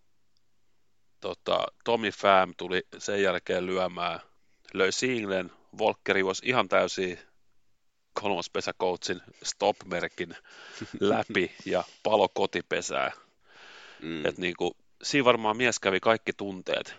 tota, 1.19 1.65
Tommy 1.83 2.09
Pham 2.21 2.53
tuli 2.57 2.83
sen 2.97 3.21
jälkeen 3.21 3.65
lyömään, 3.65 4.19
löi 4.73 4.91
singlen, 4.91 5.51
Volkeri 5.77 6.19
juosi 6.19 6.49
ihan 6.49 6.69
täysin 6.69 7.19
kolmospesäcoachin 8.13 9.21
stop-merkin 9.43 10.35
läpi 10.99 11.51
ja 11.65 11.83
palo 12.03 12.29
kotipesää. 12.29 13.11
Mm. 14.01 14.25
Et 14.25 14.37
niinku, 14.37 14.77
siinä 15.03 15.25
varmaan 15.25 15.57
mies 15.57 15.79
kävi 15.79 15.99
kaikki 15.99 16.33
tunteet 16.33 16.95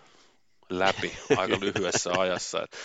läpi 0.69 1.17
aika 1.37 1.57
lyhyessä 1.59 2.11
ajassa. 2.11 2.63
Et, 2.63 2.77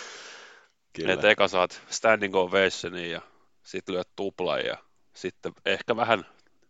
Kyllä. 0.93 1.13
et 1.13 1.23
eka 1.23 1.47
saat 1.47 1.81
standing 1.89 2.35
ovationin 2.35 3.11
ja 3.11 3.21
sitten 3.63 3.95
lyöt 3.95 4.09
tupla 4.15 4.59
ja 4.59 4.77
sitten 5.13 5.53
ehkä 5.65 5.95
vähän 5.95 6.25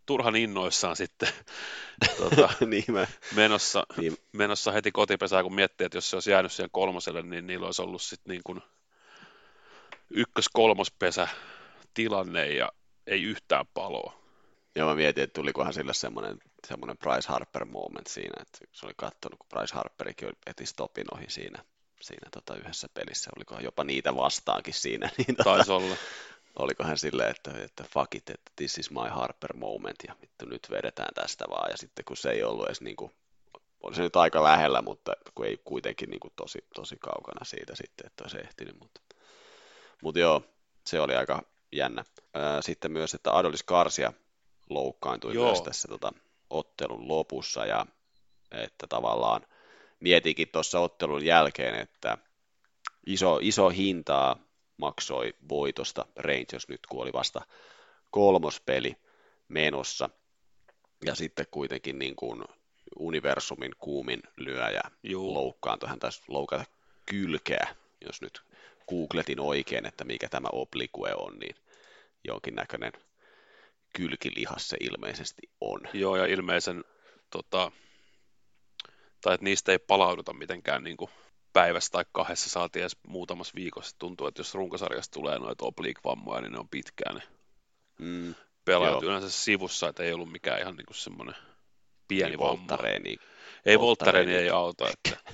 turhan 0.06 0.36
innoissaan 0.36 0.96
sitten 0.96 1.30
tuota, 2.18 2.50
niin 2.66 2.84
mä, 2.88 3.08
menossa, 3.36 3.84
niin. 3.98 4.18
menossa 4.32 4.72
heti 4.72 4.92
kotipesään, 4.92 5.44
kun 5.44 5.56
miettii, 5.56 5.86
että 5.86 5.98
jos 5.98 6.10
se 6.10 6.16
olisi 6.16 6.32
jäänyt 6.32 6.52
siihen 6.52 6.70
kolmoselle, 6.72 7.22
niin 7.22 7.48
niillä 7.48 7.66
olisi 7.66 7.82
ollut 7.82 8.02
sitten 8.02 8.32
niin 8.32 8.42
kuin 8.44 8.62
ykkös-kolmospesä 10.10 11.28
tilanne 11.94 12.48
ja 12.54 12.72
ei 13.08 13.24
yhtään 13.24 13.66
paloa. 13.74 14.23
Joo, 14.76 14.90
mä 14.90 14.96
mietin, 14.96 15.24
että 15.24 15.34
tulikohan 15.34 15.74
sille 15.74 15.94
semmoinen, 15.94 16.38
semmoinen 16.68 16.98
Bryce 16.98 17.28
Harper 17.28 17.66
moment 17.66 18.08
siinä, 18.08 18.42
että 18.42 18.58
se 18.72 18.86
oli 18.86 18.94
katsonut, 18.98 19.40
kun 19.40 19.50
Bryce 19.50 19.76
Harperikin 19.76 20.30
eti 20.46 20.66
stopin 20.66 21.06
ohi 21.14 21.26
siinä, 21.30 21.64
siinä 22.02 22.30
tota 22.32 22.56
yhdessä 22.56 22.88
pelissä, 22.94 23.32
olikohan 23.38 23.64
jopa 23.64 23.84
niitä 23.84 24.16
vastaankin 24.16 24.74
siinä. 24.74 25.10
Niin 25.18 25.36
tota, 25.36 25.44
Taisi 25.44 25.72
olla. 25.72 25.96
Olikohan 26.60 26.98
silleen, 26.98 27.32
että, 27.32 27.52
että 27.64 27.84
fuck 27.94 28.16
it, 28.16 28.30
että 28.30 28.52
this 28.56 28.78
is 28.78 28.92
my 28.92 29.10
Harper 29.10 29.58
moment, 29.58 29.96
ja 30.08 30.16
vittu 30.22 30.46
nyt 30.46 30.68
vedetään 30.72 31.14
tästä 31.14 31.46
vaan, 31.50 31.72
ja 31.72 31.78
sitten 31.78 32.06
kun 32.06 32.18
se 32.18 32.32
ei 32.32 32.44
ollut 32.44 32.66
edes 32.66 32.82
niin 32.82 32.96
kuin, 32.96 33.12
oli 33.84 33.96
se 33.96 34.02
nyt 34.02 34.16
aika 34.16 34.44
lähellä, 34.44 34.82
mutta 34.82 35.14
kun 35.36 35.46
ei 35.46 35.62
kuitenkin 35.64 36.10
niin 36.10 36.20
kuin 36.20 36.34
tosi, 36.36 36.66
tosi 36.76 36.98
kaukana 37.00 37.46
siitä 37.46 37.76
sitten, 37.76 38.08
että 38.08 38.24
olisi 38.24 38.38
ehtinyt, 38.38 38.80
mutta, 38.80 39.02
mutta 40.02 40.20
joo, 40.20 40.44
se 40.86 41.00
oli 41.00 41.16
aika 41.16 41.44
jännä. 41.72 42.06
Sitten 42.62 42.92
myös, 42.92 43.14
että 43.14 43.38
Adolis 43.38 43.64
Karsia 43.64 44.14
loukkaantui 44.70 45.34
Joo. 45.34 45.46
myös 45.46 45.62
tässä 45.62 45.88
tota, 45.88 46.14
ottelun 46.50 47.08
lopussa 47.08 47.66
ja 47.66 47.86
että 48.52 48.88
tavallaan 48.88 49.42
mietinkin 50.00 50.48
tuossa 50.48 50.80
ottelun 50.80 51.26
jälkeen, 51.26 51.76
että 51.76 52.18
iso, 53.06 53.40
iso 53.42 53.70
hintaa 53.70 54.40
maksoi 54.78 55.34
voitosta 55.50 56.06
Rangers 56.16 56.68
nyt, 56.68 56.88
kun 56.90 57.02
oli 57.02 57.14
vasta 57.14 57.42
kolmospeli 58.12 58.96
menossa. 59.48 60.10
Ja 61.06 61.16
sitten 61.16 61.46
kuitenkin 61.52 62.00
niin 62.00 62.16
kuin 62.16 62.44
universumin 63.00 63.72
kuumin 63.80 64.24
lyöjä 64.38 64.82
Juu. 65.04 65.34
loukkaantui. 65.34 65.90
Hän 65.90 66.00
taisi 66.00 66.22
loukata 66.28 66.66
kylkeä, 67.06 67.76
jos 68.06 68.22
nyt 68.22 68.42
googletin 68.90 69.40
oikein, 69.40 69.86
että 69.86 70.04
mikä 70.04 70.30
tämä 70.30 70.48
oblique 70.52 71.14
on, 71.16 71.40
niin 71.40 71.56
jonkinnäköinen 72.28 72.92
kylkilihas 73.94 74.70
se 74.70 74.78
ilmeisesti 74.80 75.42
on. 75.62 75.80
Joo, 75.94 76.16
ja 76.16 76.26
ilmeisen, 76.26 76.84
tota, 77.30 77.72
tai 79.22 79.34
että 79.34 79.44
niistä 79.44 79.72
ei 79.72 79.80
palauduta 79.80 80.34
mitenkään 80.34 80.84
niin 80.84 80.98
kuin 80.98 81.12
päivässä 81.54 81.92
tai 81.92 82.06
kahdessa 82.12 82.50
saatiin 82.50 82.84
edes 82.84 82.98
muutamassa 83.08 83.56
viikossa. 83.56 83.96
Tuntuu, 84.00 84.28
että 84.28 84.40
jos 84.40 84.54
runkosarjasta 84.54 85.14
tulee 85.14 85.40
noita 85.40 85.66
oblique-vammoja, 85.66 86.42
niin 86.42 86.52
ne 86.52 86.60
on 86.60 86.70
pitkään 86.70 87.24
mm, 88.00 88.36
pelaajat 88.66 89.04
yleensä 89.04 89.30
sivussa, 89.30 89.90
että 89.90 90.04
ei 90.04 90.14
ollut 90.14 90.32
mikään 90.32 90.62
ihan 90.62 90.76
niin 90.76 90.86
kuin 90.86 90.98
semmoinen 90.98 91.36
pieni 92.08 92.30
niin 92.30 92.40
vamma. 92.40 92.66
Ei 93.66 93.80
volttareeni 93.80 94.36
ei 94.36 94.50
auta, 94.50 94.86
että, 94.90 95.32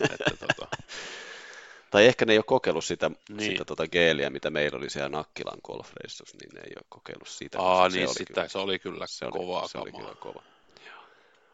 että 0.00 0.46
tota, 0.46 0.68
tai 1.90 2.06
ehkä 2.06 2.24
ne 2.24 2.32
ei 2.32 2.38
ole 2.38 2.44
kokeillut 2.44 2.84
sitä, 2.84 3.10
niin. 3.28 3.52
sitä 3.52 3.64
tota 3.64 3.88
geeliä, 3.88 4.30
mitä 4.30 4.50
meillä 4.50 4.78
oli 4.78 4.90
siellä 4.90 5.08
Nakkilan 5.08 5.58
golfreissussa, 5.64 6.36
niin 6.40 6.50
ne 6.54 6.60
ei 6.60 6.72
ole 6.76 6.86
kokeillut 6.88 7.28
sitä. 7.28 7.60
Aa, 7.60 7.88
niin 7.88 8.08
se, 8.08 8.14
sitä, 8.14 8.34
kyllä, 8.34 8.48
se 8.48 8.58
oli 8.58 8.78
kyllä 8.78 9.06
se 9.06 9.26
kovaa 9.30 9.68
Se 9.68 9.78
oli 9.78 9.92
kyllä 9.92 10.14
kova. 10.14 10.42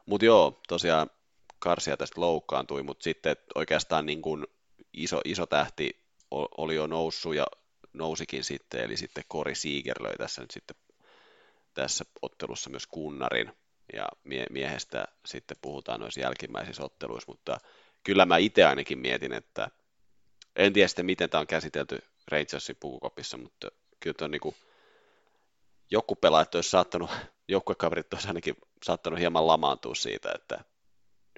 Mutta 0.06 0.24
joo, 0.24 0.60
tosiaan 0.68 1.10
Karsia 1.58 1.96
tästä 1.96 2.20
loukkaantui, 2.20 2.82
mutta 2.82 3.04
sitten 3.04 3.36
oikeastaan 3.54 4.06
niin 4.06 4.22
kuin 4.22 4.46
iso, 4.92 5.20
iso 5.24 5.46
tähti 5.46 6.00
oli 6.30 6.74
jo 6.74 6.86
noussut 6.86 7.34
ja 7.34 7.46
nousikin 7.92 8.44
sitten, 8.44 8.80
eli 8.80 8.96
sitten 8.96 9.24
Kori 9.28 9.54
Siiger 9.54 10.02
löi 10.02 10.16
tässä 10.16 10.40
nyt 10.40 10.50
sitten 10.50 10.76
tässä 11.74 12.04
ottelussa 12.22 12.70
myös 12.70 12.86
kunnarin, 12.86 13.52
ja 13.92 14.08
mie- 14.24 14.46
miehestä 14.50 15.08
sitten 15.26 15.56
puhutaan 15.62 16.00
noissa 16.00 16.20
jälkimmäisissä 16.20 16.84
otteluissa, 16.84 17.32
mutta 17.32 17.58
kyllä 18.04 18.26
mä 18.26 18.36
itse 18.36 18.64
ainakin 18.64 18.98
mietin, 18.98 19.32
että 19.32 19.70
en 20.56 20.72
tiedä 20.72 20.88
sitten, 20.88 21.06
miten 21.06 21.30
tämä 21.30 21.40
on 21.40 21.46
käsitelty 21.46 21.98
Rangersin 22.30 22.76
pukukopissa, 22.80 23.36
mutta 23.36 23.68
kyllä 24.00 24.16
on 24.22 24.30
niin 24.30 24.40
kuin, 24.40 24.54
joku 25.90 26.16
pelaajat 26.16 26.54
olisi 26.54 26.70
saattanut, 26.70 27.10
joukkuekaverit 27.48 28.12
olisi 28.14 28.28
ainakin 28.28 28.56
saattanut 28.82 29.20
hieman 29.20 29.46
lamaantua 29.46 29.94
siitä, 29.94 30.32
että 30.34 30.64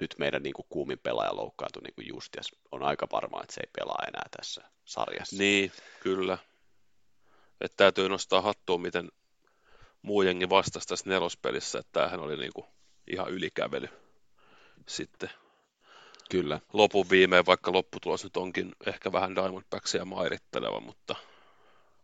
nyt 0.01 0.15
meidän 0.17 0.43
niin 0.43 0.53
kuin 0.53 0.65
kuumin 0.69 0.99
pelaaja 0.99 1.35
loukkaantui 1.35 1.81
niin 1.81 1.95
kuin 1.95 2.07
just, 2.07 2.35
ja 2.35 2.41
on 2.71 2.83
aika 2.83 3.07
varmaa, 3.11 3.41
että 3.43 3.53
se 3.53 3.61
ei 3.61 3.69
pelaa 3.79 4.03
enää 4.07 4.25
tässä 4.37 4.61
sarjassa. 4.85 5.35
Niin, 5.37 5.71
kyllä. 5.99 6.37
Että 7.61 7.77
täytyy 7.77 8.09
nostaa 8.09 8.41
hattua, 8.41 8.77
miten 8.77 9.11
muu 10.01 10.21
jengi 10.21 10.49
vastasi 10.49 10.87
tässä 10.87 11.09
nelospelissä, 11.09 11.79
että 11.79 11.91
tämähän 11.91 12.19
oli 12.19 12.37
niin 12.37 12.53
kuin 12.55 12.67
ihan 13.07 13.29
ylikävely 13.29 13.87
sitten 14.87 15.29
Kyllä. 16.29 16.59
lopun 16.73 17.09
viimeen, 17.09 17.45
vaikka 17.45 17.71
lopputulos 17.71 18.23
nyt 18.23 18.37
onkin 18.37 18.75
ehkä 18.85 19.11
vähän 19.11 19.35
Diamondbacksia 19.35 20.05
mairitteleva, 20.05 20.79
mutta, 20.79 21.15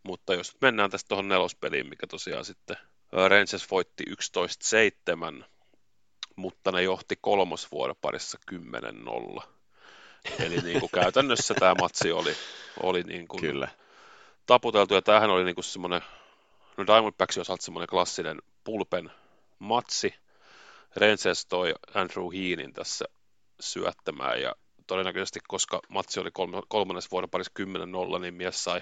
mutta 0.04 0.34
jos 0.34 0.54
nyt 0.54 0.62
mennään 0.62 0.92
tästä 0.92 1.08
tuohon 1.08 1.28
nelospeliin, 1.28 1.90
mikä 1.90 2.08
tosiaan 2.08 2.46
sitten 2.46 2.78
Rangers 3.12 3.72
voitti 3.72 4.04
11-7, 5.42 5.46
mutta 6.36 6.72
ne 6.72 6.84
johti 6.84 7.16
kolmosvuoden 7.22 7.96
parissa 8.02 8.38
10-0. 8.52 9.44
Eli 10.40 10.58
niin 10.58 10.80
kuin 10.80 10.90
käytännössä 10.94 11.54
tämä 11.54 11.76
matsi 11.80 12.12
oli, 12.12 12.36
oli 12.84 13.04
niin 13.04 13.28
kuin 13.28 13.42
Kyllä. 13.42 13.68
taputeltu, 14.46 14.94
ja 14.94 15.02
tämähän 15.02 15.30
oli 15.30 15.44
niin 15.44 15.56
kuin 15.56 15.66
semmoinen, 15.66 16.02
no 16.78 16.88
Diamondbacksin 16.88 17.42
osalta 17.42 17.64
semmoinen 17.64 17.88
klassinen 17.88 18.42
pulpen 18.64 19.12
matsi. 19.60 20.16
Rangers 20.96 21.46
toi 21.46 21.74
Andrew 21.94 22.26
Heenin 22.34 22.74
tässä 22.74 23.06
syöttämään 23.60 24.42
ja 24.42 24.56
todennäköisesti, 24.88 25.40
koska 25.48 25.82
matsi 25.90 26.20
oli 26.20 26.32
kolmannes 26.68 27.12
vuoden 27.12 27.30
parissa 27.30 27.54
10-0, 28.18 28.20
niin 28.20 28.34
mies 28.34 28.64
sai 28.64 28.82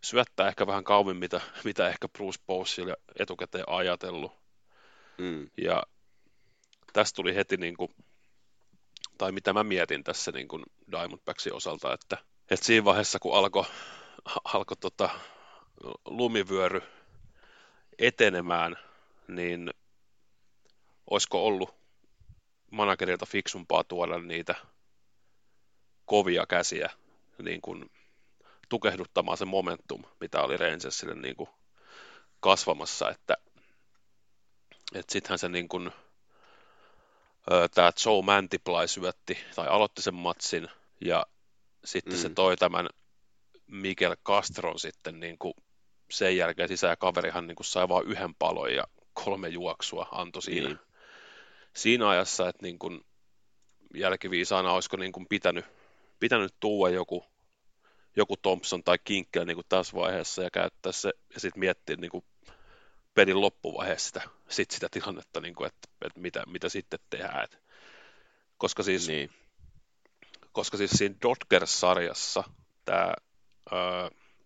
syöttää 0.00 0.48
ehkä 0.48 0.66
vähän 0.66 0.84
kauemmin, 0.84 1.16
mitä, 1.16 1.40
mitä 1.64 1.88
ehkä 1.88 2.08
Bruce 2.08 2.38
Bowsille 2.46 2.96
etukäteen 3.18 3.64
ajatellut. 3.66 4.32
Mm. 5.18 5.50
Ja 5.56 5.82
tästä 6.92 7.16
tuli 7.16 7.34
heti, 7.34 7.56
niin 7.56 7.76
kuin, 7.76 7.94
tai 9.18 9.32
mitä 9.32 9.52
mä 9.52 9.64
mietin 9.64 10.04
tässä 10.04 10.32
niin 10.32 10.48
kuin 10.48 10.62
Diamondbacksin 10.92 11.54
osalta, 11.54 11.92
että, 11.92 12.18
että 12.50 12.66
siinä 12.66 12.84
vaiheessa, 12.84 13.18
kun 13.18 13.36
alkoi 13.36 13.64
alko 14.54 14.74
tota, 14.76 15.08
lumivyöry 16.04 16.82
etenemään, 17.98 18.76
niin 19.28 19.70
olisiko 21.10 21.46
ollut 21.46 21.74
managerilta 22.70 23.26
fiksumpaa 23.26 23.84
tuoda 23.84 24.18
niitä 24.18 24.54
kovia 26.04 26.46
käsiä 26.46 26.90
niin 27.42 27.60
kuin 27.60 27.90
tukehduttamaan 28.68 29.38
se 29.38 29.44
momentum, 29.44 30.02
mitä 30.20 30.42
oli 30.42 30.56
Rangersille 30.56 31.14
niin 31.14 31.36
kuin 31.36 31.50
kasvamassa, 32.40 33.10
että, 33.10 33.36
että 34.94 35.12
sittenhän 35.12 35.38
se 35.38 35.48
niin 35.48 35.68
kuin, 35.68 35.90
tämä 37.74 37.92
Joe 38.06 38.22
Mantiply 38.22 38.88
syötti 38.88 39.38
tai 39.54 39.68
aloitti 39.68 40.02
sen 40.02 40.14
matsin 40.14 40.68
ja 41.00 41.26
sitten 41.84 42.14
mm. 42.14 42.18
se 42.18 42.28
toi 42.28 42.56
tämän 42.56 42.88
Mikel 43.66 44.16
Castron 44.26 44.78
sitten 44.78 45.20
niin 45.20 45.38
kuin 45.38 45.54
sen 46.10 46.36
jälkeen 46.36 46.68
sisään 46.68 46.92
ja 46.92 46.96
kaverihan 46.96 47.46
niin 47.46 47.56
kuin 47.56 47.66
sai 47.66 47.88
vain 47.88 48.06
yhden 48.06 48.34
palon 48.34 48.74
ja 48.74 48.84
kolme 49.12 49.48
juoksua 49.48 50.08
antoi 50.12 50.42
siinä. 50.42 50.68
Niin 50.68 50.78
siinä 51.76 52.08
ajassa, 52.08 52.48
että 52.48 52.62
niin 52.62 52.78
kuin 52.78 53.04
jälkiviisaana 53.94 54.72
olisiko 54.72 54.96
niin 54.96 55.12
kuin 55.12 55.26
pitänyt, 55.28 55.64
pitänyt 56.20 56.54
tuua 56.60 56.90
joku, 56.90 57.24
joku 58.16 58.36
Thompson 58.36 58.84
tai 58.84 58.98
Kinkel 59.04 59.44
niin 59.44 59.56
kuin 59.56 59.66
tässä 59.68 59.96
vaiheessa 59.96 60.42
ja 60.42 60.50
käyttää 60.50 60.92
se 60.92 61.12
ja 61.34 61.40
sitten 61.40 61.60
miettiä 61.60 61.96
niin 61.96 62.10
kuin 62.10 62.24
pelin 63.14 63.40
loppuvaiheessa 63.40 64.06
sitä, 64.06 64.22
sit 64.48 64.70
sitä 64.70 64.88
tilannetta, 64.90 65.40
niin 65.40 65.54
kuin, 65.54 65.66
että, 65.66 65.88
että 66.04 66.20
mitä, 66.20 66.42
mitä 66.46 66.68
sitten 66.68 66.98
tehdään. 67.10 67.44
Et, 67.44 67.58
koska 68.58 68.82
siis, 68.82 69.08
niin. 69.08 69.30
koska 70.52 70.76
siis 70.76 70.90
siinä 70.90 71.14
Dodgers-sarjassa 71.22 72.44
tämä 72.84 73.14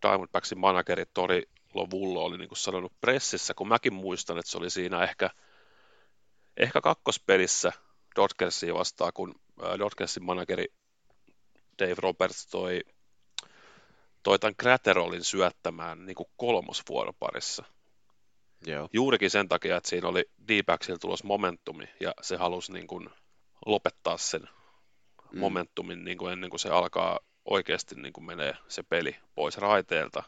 Diamondbacksin 0.02 0.58
manageri 0.58 1.04
Tori 1.14 1.42
Lovullo 1.74 2.24
oli 2.24 2.38
niin 2.38 2.48
kuin 2.48 2.58
sanonut 2.58 3.00
pressissä, 3.00 3.54
kun 3.54 3.68
mäkin 3.68 3.94
muistan, 3.94 4.38
että 4.38 4.50
se 4.50 4.58
oli 4.58 4.70
siinä 4.70 5.02
ehkä, 5.02 5.30
ehkä 6.56 6.80
kakkospelissä 6.80 7.72
Dodgersia 8.16 8.74
vastaan, 8.74 9.12
kun 9.14 9.34
Dodgersin 9.78 10.24
manageri 10.24 10.66
Dave 11.78 11.94
Roberts 11.98 12.46
toi, 12.46 12.80
toi 14.22 14.38
tämän 14.38 14.54
Gratterolin 14.58 15.24
syöttämään 15.24 16.06
niin 16.06 16.16
kuin 16.16 16.28
kolmosvuoroparissa. 16.36 17.64
Joo. 18.66 18.88
Juurikin 18.92 19.30
sen 19.30 19.48
takia, 19.48 19.76
että 19.76 19.88
siinä 19.88 20.08
oli 20.08 20.24
d 20.48 20.50
tulos 21.00 21.24
momentumi 21.24 21.84
ja 22.00 22.14
se 22.22 22.36
halusi 22.36 22.72
niin 22.72 22.86
kuin 22.86 23.10
lopettaa 23.66 24.16
sen 24.16 24.48
mm. 25.32 25.38
momentumin 25.38 26.04
niin 26.04 26.18
kuin 26.18 26.32
ennen 26.32 26.50
kuin 26.50 26.60
se 26.60 26.68
alkaa 26.68 27.18
oikeasti 27.44 27.94
niin 27.94 28.12
kuin 28.12 28.24
menee 28.24 28.56
se 28.68 28.82
peli 28.82 29.16
pois 29.34 29.58
raiteelta. 29.58 30.22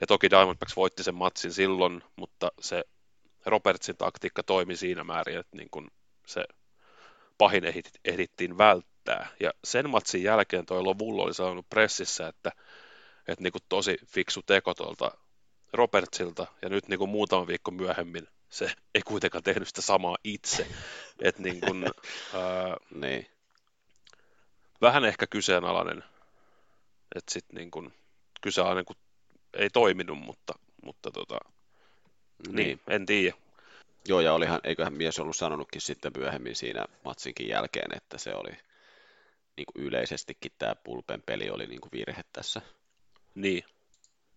Ja 0.00 0.06
toki 0.06 0.30
Diamondbacks 0.30 0.76
voitti 0.76 1.02
sen 1.02 1.14
matsin 1.14 1.52
silloin, 1.52 2.02
mutta 2.16 2.52
se 2.60 2.84
Robertsin 3.46 3.96
taktiikka 3.96 4.42
toimi 4.42 4.76
siinä 4.76 5.04
määrin, 5.04 5.38
että 5.38 5.56
niin 5.56 5.70
kuin 5.70 5.90
se 6.26 6.44
pahin 7.38 7.64
ehdittiin 8.04 8.58
välttää. 8.58 9.28
Ja 9.40 9.50
sen 9.64 9.90
matsin 9.90 10.22
jälkeen 10.22 10.66
toi 10.66 10.82
Lovulla 10.82 11.22
oli 11.22 11.34
sanonut 11.34 11.68
pressissä, 11.70 12.28
että, 12.28 12.52
että 13.28 13.42
niin 13.42 13.52
kuin 13.52 13.62
tosi 13.68 13.96
fiksu 14.06 14.42
teko 14.42 14.74
tuolta 14.74 15.10
Robertsilta, 15.72 16.46
ja 16.62 16.68
nyt 16.68 16.88
niin 16.88 16.98
kuin 16.98 17.10
muutama 17.10 17.46
viikko 17.46 17.70
myöhemmin 17.70 18.28
se 18.50 18.72
ei 18.94 19.02
kuitenkaan 19.02 19.44
tehnyt 19.44 19.68
sitä 19.68 19.82
samaa 19.82 20.16
itse. 20.24 20.66
että 21.22 21.42
niin 21.42 21.60
kuin, 21.60 21.84
ää, 22.34 22.76
niin. 22.94 23.26
Vähän 24.80 25.04
ehkä 25.04 25.26
kyseenalainen, 25.26 26.04
että 27.14 27.32
sitten 27.32 27.54
niin 27.54 27.70
kuin, 27.70 27.94
kyseenalainen, 28.40 28.84
kun 28.84 28.96
ei 29.54 29.70
toiminut, 29.70 30.18
mutta, 30.18 30.54
mutta 30.82 31.10
tota, 31.10 31.38
niin. 32.46 32.56
niin, 32.56 32.80
en 32.88 33.06
tiedä. 33.06 33.36
Joo, 34.08 34.20
ja 34.20 34.32
olihan, 34.32 34.60
eiköhän 34.64 34.92
mies 34.92 35.18
ollut 35.18 35.36
sanonutkin 35.36 35.80
sitten 35.80 36.12
myöhemmin 36.16 36.56
siinä 36.56 36.84
matsinkin 37.04 37.48
jälkeen, 37.48 37.96
että 37.96 38.18
se 38.18 38.34
oli 38.34 38.50
niin 39.56 39.66
kuin 39.72 39.84
yleisestikin 39.86 40.52
tämä 40.58 40.74
pulpen 40.74 41.22
peli 41.22 41.50
oli 41.50 41.66
niin 41.66 41.80
kuin 41.80 41.92
virhe 41.92 42.24
tässä, 42.32 42.60
niin. 43.34 43.64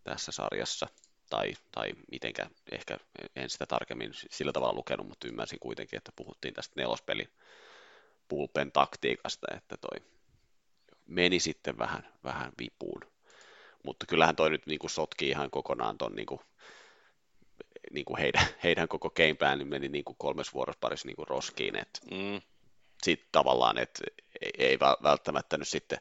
tässä 0.03 0.31
sarjassa. 0.31 0.87
Tai, 1.29 1.53
tai 1.71 1.91
mitenkä, 2.11 2.49
ehkä 2.71 2.97
en 3.35 3.49
sitä 3.49 3.65
tarkemmin 3.65 4.11
sillä 4.13 4.51
tavalla 4.51 4.75
lukenut, 4.75 5.07
mutta 5.07 5.27
ymmärsin 5.27 5.59
kuitenkin, 5.59 5.97
että 5.97 6.11
puhuttiin 6.15 6.53
tästä 6.53 6.73
nelospeli 6.77 7.29
pulpen 8.27 8.71
taktiikasta, 8.71 9.47
että 9.57 9.77
toi 9.77 10.05
meni 11.07 11.39
sitten 11.39 11.77
vähän, 11.77 12.13
vähän 12.23 12.51
vipuun. 12.59 13.01
Mutta 13.83 14.05
kyllähän 14.05 14.35
toi 14.35 14.49
nyt 14.49 14.67
niin 14.67 14.79
kuin 14.79 14.91
sotki 14.91 15.29
ihan 15.29 15.51
kokonaan 15.51 15.97
ton 15.97 16.15
niin 16.15 16.25
kuin 16.25 16.41
niin 17.91 18.05
kuin 18.05 18.19
heidän, 18.19 18.45
heidän 18.63 18.87
koko 18.87 19.09
gameplan 19.09 19.57
niin 19.57 19.67
meni 19.67 19.89
niin 19.89 20.05
kuin 20.05 20.15
kolmes 20.19 20.53
vuorosparissa 20.53 21.07
niin 21.07 21.15
kuin 21.15 21.27
roskiin, 21.27 21.73
mm. 22.11 22.41
sitten 23.03 23.29
tavallaan, 23.31 23.77
että 23.77 24.03
ei, 24.41 24.51
ei 24.57 24.79
välttämättä 24.79 25.57
nyt 25.57 25.67
sitten 25.67 25.99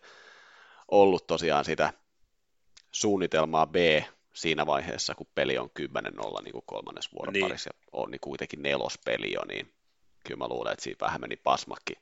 ollut 0.89 1.27
tosiaan 1.27 1.65
sitä 1.65 1.93
suunnitelmaa 2.93 3.67
B 3.67 3.77
siinä 4.35 4.67
vaiheessa, 4.67 5.15
kun 5.15 5.27
peli 5.35 5.59
on 5.59 5.71
10-0 5.81 6.43
niin 6.43 6.53
kuin 6.53 6.65
kolmannes 6.67 7.13
vuoroparissa 7.13 7.71
niin. 7.71 7.81
ja 7.87 7.89
on 7.93 8.11
niin 8.11 8.21
kuitenkin 8.21 8.63
nelospeli 8.63 9.33
jo, 9.33 9.41
niin 9.49 9.73
kyllä 10.27 10.39
mä 10.39 10.49
luulen, 10.49 10.73
että 10.73 10.83
siitä 10.83 11.05
vähän 11.05 11.21
meni 11.21 11.37
pasmakki, 11.37 11.95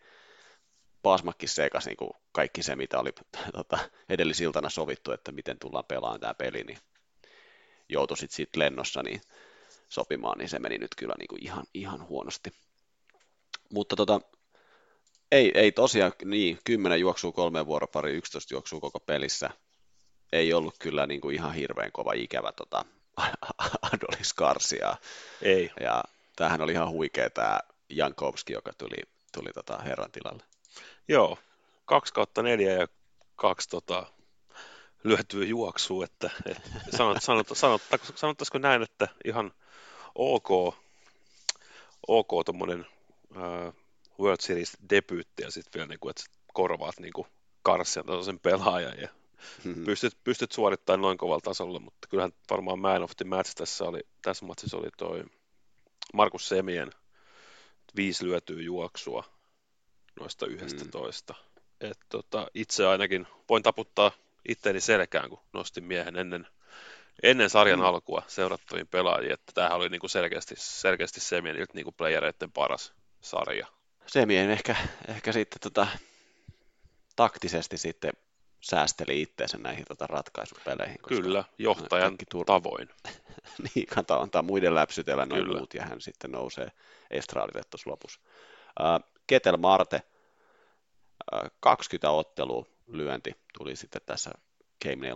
pasmakki 1.03 1.47
sekas 1.47 1.87
niin 1.87 1.97
kuin 1.97 2.11
kaikki 2.33 2.63
se, 2.63 2.77
mitä 2.77 2.99
oli 2.99 3.11
tota, 3.53 3.79
edellisiltana 4.09 4.69
sovittu, 4.69 5.13
että 5.13 5.33
miten 5.33 5.59
tullaan 5.59 5.85
pelaamaan 5.85 6.21
tämä 6.21 6.35
peli, 6.35 6.63
niin 6.65 6.79
joutui 7.89 8.17
sitten 8.17 8.37
siitä 8.37 8.59
lennossa, 8.59 9.03
niin 9.03 9.21
sopimaan, 9.89 10.39
niin 10.39 10.49
se 10.49 10.59
meni 10.59 10.79
nyt 10.79 10.95
kyllä 10.97 11.15
niin 11.19 11.29
kuin 11.29 11.45
ihan, 11.45 11.65
ihan 11.75 12.09
huonosti. 12.09 12.51
Mutta 13.73 13.97
tota, 13.97 14.21
ei, 15.33 15.53
ei 15.55 15.73
tosiaan, 15.73 16.13
niin, 16.25 16.59
10 16.65 17.01
juoksuu 17.01 17.33
kolme 17.33 17.67
vuoropari, 17.67 18.13
11 18.17 18.55
juoksuu 18.55 18.81
koko 18.81 19.01
pelissä. 19.01 19.51
Ei 20.33 20.53
ollut 20.53 20.75
kyllä 20.79 21.07
niin 21.07 21.21
kuin 21.21 21.35
ihan 21.35 21.55
hirveän 21.55 21.93
kova 21.93 22.13
ikävä 22.13 22.53
tota, 22.53 22.85
Adolis 23.93 24.35
Karsiaa. 24.35 24.97
Ei. 25.43 25.71
Ja 25.81 26.05
tämähän 26.37 26.61
oli 26.61 26.73
ihan 26.73 26.91
huikea 26.91 27.31
tämä 27.31 27.61
Jankowski, 27.89 28.53
joka 28.53 28.73
tuli, 28.79 29.03
tuli 29.33 29.53
tota 29.55 29.79
herran 29.79 30.13
tilalle. 30.13 30.43
Joo, 31.09 31.39
2 31.85 32.15
kautta 32.15 32.43
4 32.43 32.73
ja 32.73 32.89
kaksi 33.37 33.69
tota, 33.69 34.07
lyötyä 35.05 35.45
juoksua, 35.45 36.05
että, 36.05 36.31
että 36.47 36.71
sanot, 36.97 37.23
sanot, 37.23 37.47
sanot, 37.53 37.83
sanottaisiko 38.15 38.59
näin, 38.59 38.83
että 38.83 39.09
ihan 39.25 39.53
ok, 40.15 40.75
ok 42.09 42.45
tuommoinen 42.45 42.87
uh, 43.31 43.75
World 44.21 44.41
Series 44.41 44.77
debyytti 44.91 45.43
ja 45.43 45.51
sitten 45.51 45.79
vielä, 45.79 45.89
niin 45.89 46.01
kuin, 46.01 46.11
että 46.11 46.25
korvaat 46.53 47.01
niin 47.01 47.13
karssian 47.63 48.07
tasoisen 48.07 48.39
pelaajan 48.39 48.99
ja 48.99 49.09
mm-hmm. 49.65 49.85
pystyt, 49.85 50.17
pystyt 50.25 50.53
suorittamaan 50.53 51.01
noin 51.01 51.19
kovalla 51.19 51.41
tasolla, 51.41 51.79
mutta 51.79 52.09
kyllähän 52.09 52.33
varmaan 52.51 52.79
man 52.79 53.03
of 53.03 53.17
the 53.17 53.25
match 53.25 53.55
tässä, 53.55 53.85
oli, 53.85 54.01
tässä 54.23 54.47
matsissa 54.47 54.77
oli 54.77 54.89
toi 54.97 55.25
Markus 56.15 56.49
Semien 56.49 56.91
viisi 57.97 58.25
lyötyä 58.25 58.63
juoksua 58.63 59.25
noista 60.21 60.47
yhdestä 60.47 60.85
mm. 60.85 60.91
toista. 60.91 61.35
Et 61.81 61.99
tota, 62.09 62.47
itse 62.55 62.87
ainakin 62.87 63.27
voin 63.49 63.63
taputtaa 63.63 64.13
itteeni 64.49 64.81
selkään, 64.81 65.31
kun 65.31 65.41
nostin 65.53 65.85
miehen 65.85 66.17
ennen 66.17 66.47
ennen 67.23 67.51
sarjan 67.51 67.79
mm. 67.79 67.85
alkua 67.85 68.23
seurattuihin 68.27 68.89
pelaajiin, 68.89 69.33
että 69.33 69.53
tämähän 69.55 69.77
oli 69.77 69.89
niin 69.89 70.01
kuin 70.01 70.11
selkeästi, 70.11 70.55
selkeästi 70.59 71.21
Semieniltä 71.21 71.73
niin 71.75 71.95
playereiden 71.97 72.53
paras 72.53 72.93
sarja. 73.21 73.67
Semien 74.07 74.51
ehkä, 74.51 74.77
ehkä 75.09 75.33
sitten 75.33 75.61
tota, 75.61 75.87
taktisesti 77.17 77.77
sitten 77.77 78.13
säästeli 78.61 79.23
itseensä 79.23 79.59
näihin 79.59 79.85
tota, 79.89 80.07
ratkaisupeleihin. 80.07 80.99
Kyllä, 81.09 81.45
johtajan 81.59 82.17
tur- 82.35 82.45
tavoin. 82.47 82.89
niin, 83.75 83.87
kantaa 83.87 84.23
antaa 84.23 84.43
muiden 84.43 84.75
läpsytellä 84.75 85.27
noin 85.27 85.45
Kyllä. 85.45 85.59
muut, 85.59 85.75
ja 85.75 85.85
hän 85.85 86.01
sitten 86.01 86.31
nousee 86.31 86.73
estraadille 87.11 87.63
tuossa 87.71 87.91
lopussa. 87.91 88.21
Uh, 88.81 89.13
Ketel 89.27 89.57
Marte, 89.57 90.03
uh, 91.35 91.51
20 91.61 92.11
ottelua 92.11 92.67
lyönti 92.87 93.37
tuli 93.59 93.77
sitten 93.77 94.03
tässä 94.07 94.31
Game 94.85 94.97
4 94.97 95.15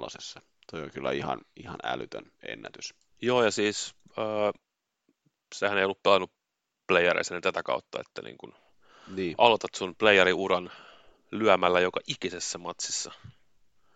toi 0.72 0.82
on 0.82 0.90
kyllä 0.90 1.12
ihan, 1.12 1.40
ihan 1.56 1.78
älytön 1.84 2.32
ennätys. 2.48 2.94
Joo, 3.22 3.44
ja 3.44 3.50
siis 3.50 3.94
äh, 4.18 4.60
sehän 5.54 5.78
ei 5.78 5.84
ollut 5.84 6.02
pelannut 6.02 6.32
playereissa 6.86 7.40
tätä 7.40 7.62
kautta, 7.62 8.00
että 8.00 8.22
niin 8.22 8.38
kun 8.38 8.54
niin. 9.06 9.34
aloitat 9.38 9.74
sun 9.74 9.96
playeriuran 9.96 10.70
lyömällä 11.30 11.80
joka 11.80 12.00
ikisessä 12.06 12.58
matsissa. 12.58 13.12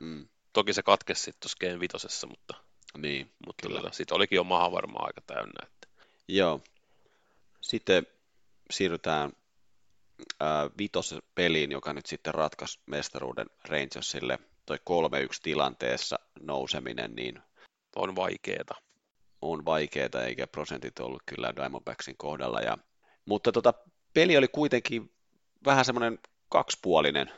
Mm. 0.00 0.28
Toki 0.52 0.72
se 0.72 0.82
katkesi 0.82 1.22
sitten 1.22 1.40
tuossa 1.40 1.58
Game 1.60 1.80
vitosessa, 1.80 2.26
mutta, 2.26 2.54
niin, 2.96 3.32
mutta 3.46 3.68
tota, 3.68 3.90
sitten 3.92 4.14
olikin 4.14 4.36
jo 4.36 4.44
maha 4.44 4.72
varmaan 4.72 5.06
aika 5.06 5.20
täynnä. 5.26 5.66
Että. 5.66 6.04
Joo. 6.28 6.60
Sitten 7.60 8.06
siirrytään 8.70 9.32
äh, 10.42 10.70
peliin, 11.34 11.72
joka 11.72 11.92
nyt 11.92 12.06
sitten 12.06 12.34
ratkaisi 12.34 12.80
mestaruuden 12.86 13.46
Rangersille– 13.68 14.38
toi 14.66 14.76
3-1 14.76 14.80
tilanteessa 15.42 16.18
nouseminen, 16.40 17.14
niin 17.14 17.42
on 17.96 18.16
vaikeeta. 18.16 18.74
On 19.42 19.64
vaikeeta, 19.64 20.24
eikä 20.24 20.46
prosentit 20.46 20.98
ollut 20.98 21.22
kyllä 21.26 21.52
Diamondbacksin 21.56 22.16
kohdalla. 22.16 22.60
Ja, 22.60 22.78
mutta 23.24 23.52
tota, 23.52 23.74
peli 24.14 24.36
oli 24.36 24.48
kuitenkin 24.48 25.10
vähän 25.64 25.84
semmoinen 25.84 26.18
kaksipuolinen. 26.48 27.30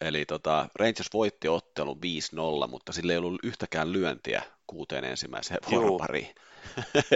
Eli 0.00 0.24
tota, 0.24 0.68
Rangers 0.74 1.08
voitti 1.12 1.48
ottelun 1.48 2.00
5-0, 2.64 2.68
mutta 2.68 2.92
sillä 2.92 3.12
ei 3.12 3.18
ollut 3.18 3.44
yhtäkään 3.44 3.92
lyöntiä 3.92 4.42
kuuteen 4.66 5.04
ensimmäiseen 5.04 5.60
vuoropariin. 5.70 6.34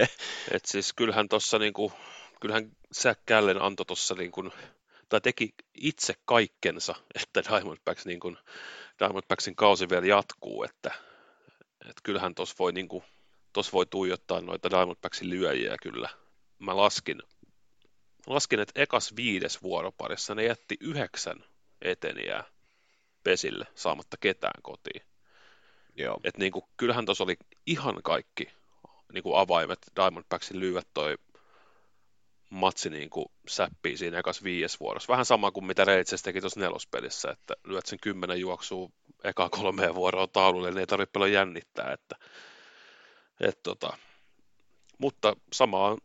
Et 0.51 0.65
siis 0.65 0.93
kyllähän 0.93 1.29
tuossa 1.29 1.59
niinku, 1.59 1.93
kyllähän 2.41 2.71
Zach 2.95 3.21
Gallen 3.27 3.61
antoi 3.61 3.85
tuossa 3.85 4.15
niinku, 4.15 4.49
tai 5.09 5.21
teki 5.21 5.53
itse 5.73 6.13
kaikkensa, 6.25 6.95
että 7.15 7.43
Diamondbacks 7.49 8.05
niinku 8.05 8.35
Diamondbacksin 9.01 9.55
kausi 9.55 9.89
vielä 9.89 10.05
jatkuu, 10.05 10.63
että, 10.63 10.91
että 11.81 12.01
kyllähän 12.03 12.35
tuossa 12.35 12.55
voi, 12.59 12.73
niin 12.73 12.87
kuin, 12.87 13.03
tos 13.53 13.73
voi 13.73 13.85
tuijottaa 13.85 14.41
noita 14.41 14.69
Diamondbacksin 14.69 15.29
lyöjiä 15.29 15.75
kyllä. 15.81 16.09
Mä 16.59 16.77
laskin 16.77 17.21
laskin, 18.27 18.59
että 18.59 18.81
ekas 18.81 19.15
viides 19.15 19.63
vuoroparissa 19.63 20.35
ne 20.35 20.43
jätti 20.43 20.77
yhdeksän 20.79 21.45
eteniä 21.81 22.43
pesille 23.23 23.67
saamatta 23.75 24.17
ketään 24.19 24.61
kotiin. 24.61 25.01
Joo. 25.95 26.19
Et 26.23 26.37
niin 26.37 26.51
kuin, 26.51 26.65
kyllähän 26.77 27.05
tuossa 27.05 27.23
oli 27.23 27.37
ihan 27.65 28.03
kaikki 28.03 28.47
niin 29.13 29.23
kuin 29.23 29.37
avaimet 29.37 29.79
Diamondbacksin 29.95 30.59
lyödä 30.59 30.81
toi 30.93 31.17
matsi 32.51 32.89
niin 32.89 33.09
kuin 33.09 33.25
säppii 33.47 33.97
siinä 33.97 34.19
ekas 34.19 34.43
viides 34.43 34.79
vuorossa. 34.79 35.11
Vähän 35.11 35.25
sama 35.25 35.51
kuin 35.51 35.65
mitä 35.65 35.85
Reitses 35.85 36.21
teki 36.21 36.41
tuossa 36.41 36.59
nelospelissä, 36.59 37.31
että 37.31 37.53
lyöt 37.63 37.85
sen 37.85 37.99
kymmenen 38.01 38.39
juoksua 38.39 38.89
eka 39.23 39.49
kolmeen 39.49 39.95
vuoroa 39.95 40.27
taululle, 40.27 40.69
niin 40.69 40.77
ei 40.77 40.87
tarvitse 40.87 41.11
paljon 41.11 41.31
jännittää. 41.31 41.93
Että, 41.93 42.15
et 43.39 43.63
tota. 43.63 43.97
Mutta 44.97 45.35
samaan 45.53 45.97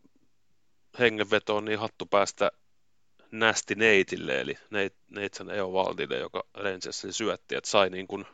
hengenvetoon 0.99 1.65
niin 1.65 1.79
hattu 1.79 2.05
päästä 2.05 2.51
Nästi 3.31 3.75
Neitille, 3.75 4.41
eli 4.41 4.57
Neitsan 5.11 5.49
Eovaldille, 5.49 6.17
joka 6.17 6.43
Rangersin 6.53 7.13
syötti, 7.13 7.55
että 7.55 7.69
sai 7.69 7.89
niin 7.89 8.07
kuin 8.07 8.25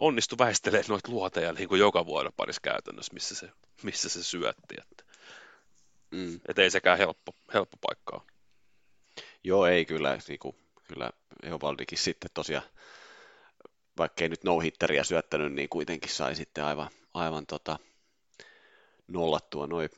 onnistu 0.00 0.38
väistelemään 0.38 0.84
noita 0.88 1.10
luoteja 1.10 1.52
niin 1.52 1.68
kuin 1.68 1.78
joka 1.78 2.06
vuoroparissa 2.06 2.60
käytännössä, 2.62 3.14
missä 3.14 3.34
se, 3.34 3.50
missä 3.82 4.08
se 4.08 4.24
syötti. 4.24 4.74
Että, 4.78 5.04
mm. 6.12 6.40
et 6.48 6.58
ei 6.58 6.70
sekään 6.70 6.98
helppo, 6.98 7.32
helppo 7.54 7.76
paikkaa. 7.80 8.26
Joo, 9.44 9.66
ei 9.66 9.84
kyllä. 9.84 10.18
Niin 10.28 10.38
kuin, 10.38 10.56
kyllä 10.84 11.10
Eovaldikin 11.42 11.98
sitten 11.98 12.30
tosiaan, 12.34 12.64
vaikka 13.98 14.24
ei 14.24 14.28
nyt 14.28 14.44
no 14.44 14.58
syöttänyt, 15.02 15.52
niin 15.52 15.68
kuitenkin 15.68 16.10
sai 16.10 16.34
sitten 16.34 16.64
aivan, 16.64 16.90
aivan 17.14 17.46
tota, 17.46 17.78
nollattua 19.08 19.66
noin 19.66 19.88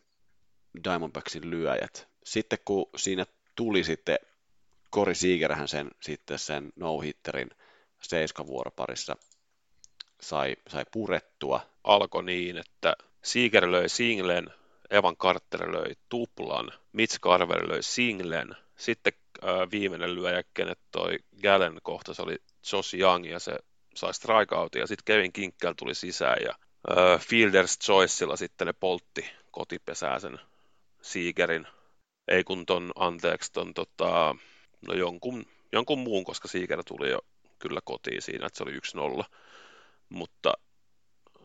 Diamondbacksin 0.85 1.51
lyöjät. 1.51 2.09
Sitten 2.25 2.59
kun 2.65 2.91
siinä 2.97 3.27
tuli 3.57 3.85
sitten 3.85 4.19
Kori 4.91 5.15
Siigerhän 5.15 5.69
sen, 5.69 5.91
sitten 6.03 6.39
sen 6.39 6.73
no-hitterin 6.77 7.51
seiskavuoroparissa 8.03 9.17
sai, 10.21 10.57
sai 10.69 10.85
purettua. 10.93 11.61
Alkoi 11.85 12.25
niin, 12.25 12.57
että 12.57 12.97
Seeger 13.23 13.71
löi 13.71 13.89
singlen, 13.89 14.47
Evan 14.95 15.17
Carter 15.17 15.73
löi 15.73 15.93
tuplan, 16.09 16.73
Mitch 16.93 17.21
Carver 17.21 17.69
löi 17.69 17.83
singlen, 17.83 18.57
sitten 18.77 19.13
äh, 19.45 19.71
viimeinen 19.71 20.15
lyöjä, 20.15 20.43
kenet 20.55 20.79
toi 20.93 21.19
Gallen 21.43 21.79
kohta, 21.83 22.15
se 22.15 22.23
oli 22.23 22.37
Josh 22.73 22.95
Young 22.95 23.31
ja 23.31 23.39
se 23.39 23.57
sai 23.95 24.15
strikeoutin 24.15 24.81
ja 24.81 24.87
sitten 24.87 25.05
Kevin 25.05 25.33
Kinkel 25.33 25.73
tuli 25.73 25.95
sisään 25.95 26.39
ja 26.43 26.55
äh, 26.91 27.21
Fielders 27.21 27.79
Choicella 27.79 28.37
sitten 28.37 28.67
ne 28.67 28.73
poltti 28.73 29.31
kotipesää 29.51 30.19
sen 30.19 30.39
Seegerin, 31.03 31.67
ei 32.29 32.45
kun 32.45 32.67
ton, 32.67 32.93
anteeksi, 32.95 33.53
ton 33.53 33.75
tota, 33.75 34.37
no 34.87 34.95
jonkun, 34.95 35.45
jonkun 35.73 35.99
muun, 35.99 36.25
koska 36.25 36.49
Seeger 36.49 36.85
tuli 36.85 37.11
jo 37.11 37.19
kyllä 37.59 37.81
kotiin 37.85 38.23
siinä, 38.23 38.47
että 38.47 38.57
se 38.57 38.65
oli 38.65 38.79
1-0 39.23 39.25
mutta, 40.09 40.55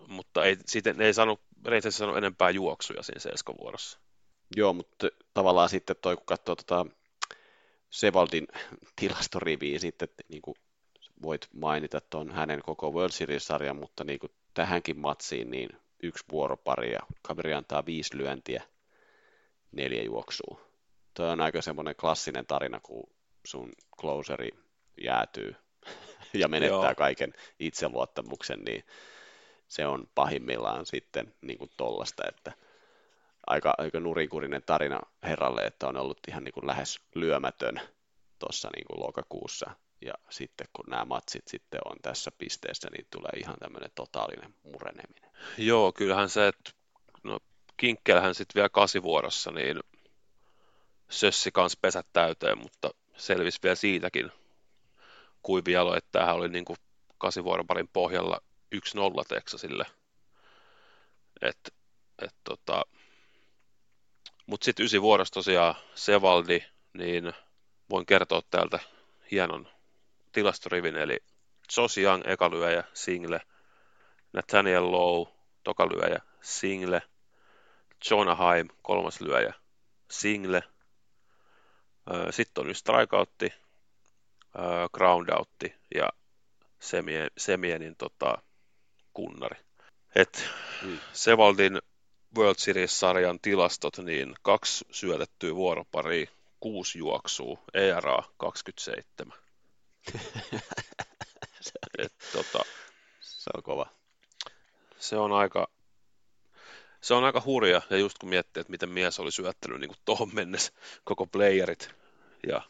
mutta 0.08 0.44
ei, 0.44 0.58
siitä, 0.66 0.96
ei 1.00 1.14
saanut, 1.14 1.42
Reitsi 1.65 1.91
saanut 1.91 2.17
enempää 2.17 2.50
juoksuja 2.50 3.04
siinä 3.04 3.19
seiskavuorossa. 3.19 4.00
Joo, 4.56 4.74
mutta 4.74 5.08
tavallaan 5.34 5.69
sitten 5.69 5.95
toi, 6.02 6.15
kun 6.15 6.26
katsoo 6.26 6.56
tota 6.56 6.86
Sevaldin 7.89 8.48
tilastoriviä, 8.95 9.80
sitten 9.80 10.10
niin 10.28 10.41
kuin 10.41 10.56
voit 11.22 11.48
mainita 11.54 12.02
tuon 12.02 12.32
hänen 12.32 12.62
koko 12.62 12.91
World 12.91 13.12
Series-sarjan, 13.12 13.76
mutta 13.76 14.04
niin 14.04 14.19
kuin 14.19 14.32
tähänkin 14.54 15.00
matsiin 15.00 15.52
niin 15.52 15.69
yksi 16.04 16.26
vuoropari 16.32 16.91
ja 16.91 17.00
kaveri 17.22 17.54
antaa 17.54 17.86
viisi 17.86 18.17
lyöntiä, 18.17 18.63
neljä 19.72 20.04
juoksua. 20.04 20.62
Tuo 21.13 21.26
on 21.26 21.41
aika 21.41 21.62
semmoinen 21.62 21.95
klassinen 21.95 22.45
tarina, 22.45 22.80
kun 22.80 23.10
sun 23.45 23.72
closeri 24.02 24.50
jäätyy 25.04 25.56
ja 26.34 26.48
menettää 26.48 26.89
Joo. 26.89 26.95
kaiken 26.95 27.34
itseluottamuksen, 27.60 28.60
niin 28.60 28.84
se 29.70 29.86
on 29.86 30.08
pahimmillaan 30.16 30.86
sitten 30.86 31.34
niin 31.42 31.58
kuin 31.58 31.72
tollasta, 31.78 32.24
että 32.28 32.54
aika, 33.48 33.74
aika 33.78 34.00
nurinkurinen 34.00 34.64
tarina 34.66 35.00
herralle, 35.24 35.62
että 35.62 35.88
on 35.88 35.98
ollut 35.98 36.20
ihan 36.28 36.44
niin 36.44 36.54
kuin 36.54 36.68
lähes 36.68 37.00
lyömätön 37.16 37.82
tuossa 38.40 38.70
niin 38.76 38.86
kuin 38.88 39.00
lokakuussa. 39.08 39.72
Ja 40.02 40.14
sitten 40.30 40.68
kun 40.74 40.86
nämä 40.88 41.06
matsit 41.06 41.48
sitten 41.48 41.82
on 41.86 41.98
tässä 42.02 42.32
pisteessä, 42.38 42.88
niin 42.92 43.08
tulee 43.12 43.32
ihan 43.38 43.56
tämmöinen 43.60 43.92
totaalinen 43.96 44.54
mureneminen. 44.64 45.32
Joo, 45.58 45.92
kyllähän 45.92 46.30
se, 46.30 46.48
että 46.48 46.72
no, 47.24 47.40
Kinkkelhän 47.78 48.36
sitten 48.36 48.56
vielä 48.56 48.70
kasivuorossa, 48.70 49.52
niin 49.52 49.80
sössi 51.10 51.52
kanssa 51.52 51.80
pesät 51.82 52.08
täyteen, 52.14 52.58
mutta 52.58 52.90
selvisi 53.18 53.60
vielä 53.64 53.76
siitäkin 53.76 54.32
kuivi 55.42 55.72
jalo, 55.72 55.96
että 55.96 56.10
tämähän 56.12 56.36
oli 56.36 56.50
niin 56.50 56.66
kuin 56.66 56.78
kasivuoroparin 57.18 57.88
pohjalla 57.88 58.42
1-0 58.76 58.80
Texasille. 59.28 59.86
Et, 61.42 61.74
et 62.22 62.36
tota, 62.44 62.82
mutta 64.46 64.66
sitten 64.66 64.86
ysi 64.86 65.02
vuorossa 65.02 65.34
tosiaan 65.34 65.76
Sevaldi, 65.96 66.64
niin 66.94 67.34
voin 67.90 68.06
kertoa 68.06 68.42
täältä 68.50 68.80
hienon 69.32 69.68
tilastorivin, 70.32 70.96
eli 70.96 71.20
Josh 71.78 72.00
Young 72.00 72.24
eka 72.26 72.52
lyöjä, 72.52 72.84
single, 72.94 73.42
Nathaniel 74.34 74.92
Lowe 74.92 75.32
toka 75.64 75.88
lyöjä, 75.88 76.22
single, 76.42 77.02
Jonah 78.12 78.38
Haim 78.38 78.68
kolmas 78.82 79.22
lyöjä, 79.22 79.54
single, 80.12 80.64
sitten 82.30 82.62
on 82.62 82.68
nyt 82.68 82.78
strikeoutti, 82.78 83.54
groundoutti 84.94 85.76
ja 85.96 86.10
semien, 86.80 87.32
semienin 87.38 87.96
tota, 87.96 88.38
kunnari. 89.20 89.60
Et 90.16 90.50
mm. 90.82 91.00
Sevaldin 91.14 91.80
World 92.38 92.56
Series-sarjan 92.58 93.40
tilastot, 93.42 93.98
niin 93.98 94.36
kaksi 94.42 94.86
syötettyä 94.92 95.56
vuoroparia, 95.56 96.28
kuusi 96.60 96.98
juoksua, 96.98 97.60
ERA 97.74 98.24
27. 98.38 99.38
Et, 101.98 102.14
tota, 102.32 102.60
se 103.22 103.50
on 103.54 103.64
kova. 103.64 103.90
Se 104.98 105.18
on 105.18 105.32
aika, 105.32 105.68
se 107.02 107.14
on 107.14 107.24
aika 107.24 107.42
hurja, 107.46 107.82
ja 107.90 107.98
just 107.98 108.18
kun 108.18 108.30
miettii, 108.30 108.62
että 108.62 108.72
miten 108.72 108.90
mies 108.90 109.20
oli 109.20 109.32
syöttänyt 109.32 109.80
niin 109.80 109.92
tuohon 110.06 110.30
mennessä 110.34 110.74
koko 111.04 111.26
playerit 111.26 111.90
ja 112.48 112.62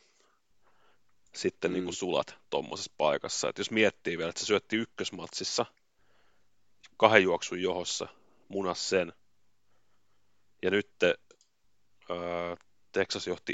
sitten 1.34 1.72
niin 1.72 1.74
mm. 1.74 1.76
niin 1.76 1.86
kuin 1.86 1.96
sulat 1.96 2.36
tuommoisessa 2.50 2.92
paikassa. 2.98 3.50
Et 3.50 3.58
jos 3.58 3.72
miettii 3.72 4.18
vielä, 4.18 4.30
että 4.30 4.42
se 4.42 4.46
syötti 4.46 4.76
ykkösmatsissa 4.76 5.66
kahden 7.00 7.24
juoksun 7.24 7.62
johossa, 7.62 8.08
munas 8.48 8.90
sen, 8.90 9.14
ja 10.62 10.72
nyt 10.72 10.90
äh, 11.04 12.58
Texas 12.92 13.28
johti 13.28 13.54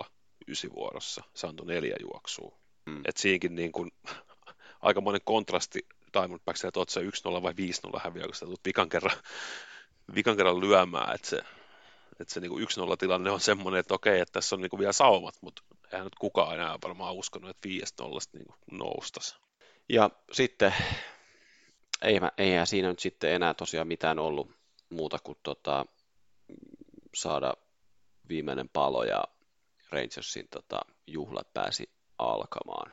1-0 0.00 0.04
ysivuorossa, 0.48 1.22
se 1.34 1.46
antoi 1.46 1.66
neljä 1.66 1.96
juoksua. 2.00 2.58
Mm. 2.86 3.02
Et 3.04 3.16
siinkin 3.16 3.54
niin 3.54 3.72
kuin, 3.72 3.92
aikamoinen 4.80 5.20
kontrasti 5.24 5.80
Diamondbacksille, 6.12 6.68
että 6.68 6.80
oot 6.80 6.88
se 6.88 7.00
1-0 7.00 7.42
vai 7.42 7.52
5-0 7.96 8.00
häviä, 8.04 8.24
kun 8.24 8.34
sä 8.34 8.46
tulet 8.46 8.64
vikan 8.64 8.88
kerran, 8.88 9.16
vikan 10.14 10.36
kerran 10.36 10.60
lyömään, 10.60 11.14
että 11.14 11.28
se, 11.28 11.42
että 12.20 12.34
se 12.34 12.40
niin 12.40 12.50
kuin 12.50 12.64
1-0 12.64 12.96
tilanne 12.98 13.30
on 13.30 13.40
semmoinen, 13.40 13.80
että 13.80 13.94
okei, 13.94 14.20
että 14.20 14.32
tässä 14.32 14.56
on 14.56 14.62
niin 14.62 14.70
kuin 14.70 14.80
vielä 14.80 14.92
saumat, 14.92 15.34
mutta 15.40 15.62
eihän 15.92 16.04
nyt 16.04 16.14
kukaan 16.14 16.54
enää 16.54 16.78
varmaan 16.84 17.14
uskonut, 17.14 17.50
että 17.50 17.68
5 17.68 17.94
nollasta 18.00 18.38
niin 18.38 18.54
noustaisi. 18.70 19.36
Ja 19.88 20.10
sitten 20.32 20.74
eihän, 22.02 22.30
eihän 22.38 22.66
siinä 22.66 22.88
nyt 22.88 22.98
sitten 22.98 23.32
enää 23.32 23.54
tosiaan 23.54 23.88
mitään 23.88 24.18
ollut 24.18 24.50
muuta 24.90 25.18
kuin 25.18 25.38
tota, 25.42 25.86
saada 27.14 27.54
viimeinen 28.28 28.68
palo 28.68 29.04
ja 29.04 29.24
Rangersin 29.90 30.48
tota, 30.50 30.80
juhlat 31.06 31.54
pääsi 31.54 31.90
alkamaan. 32.18 32.92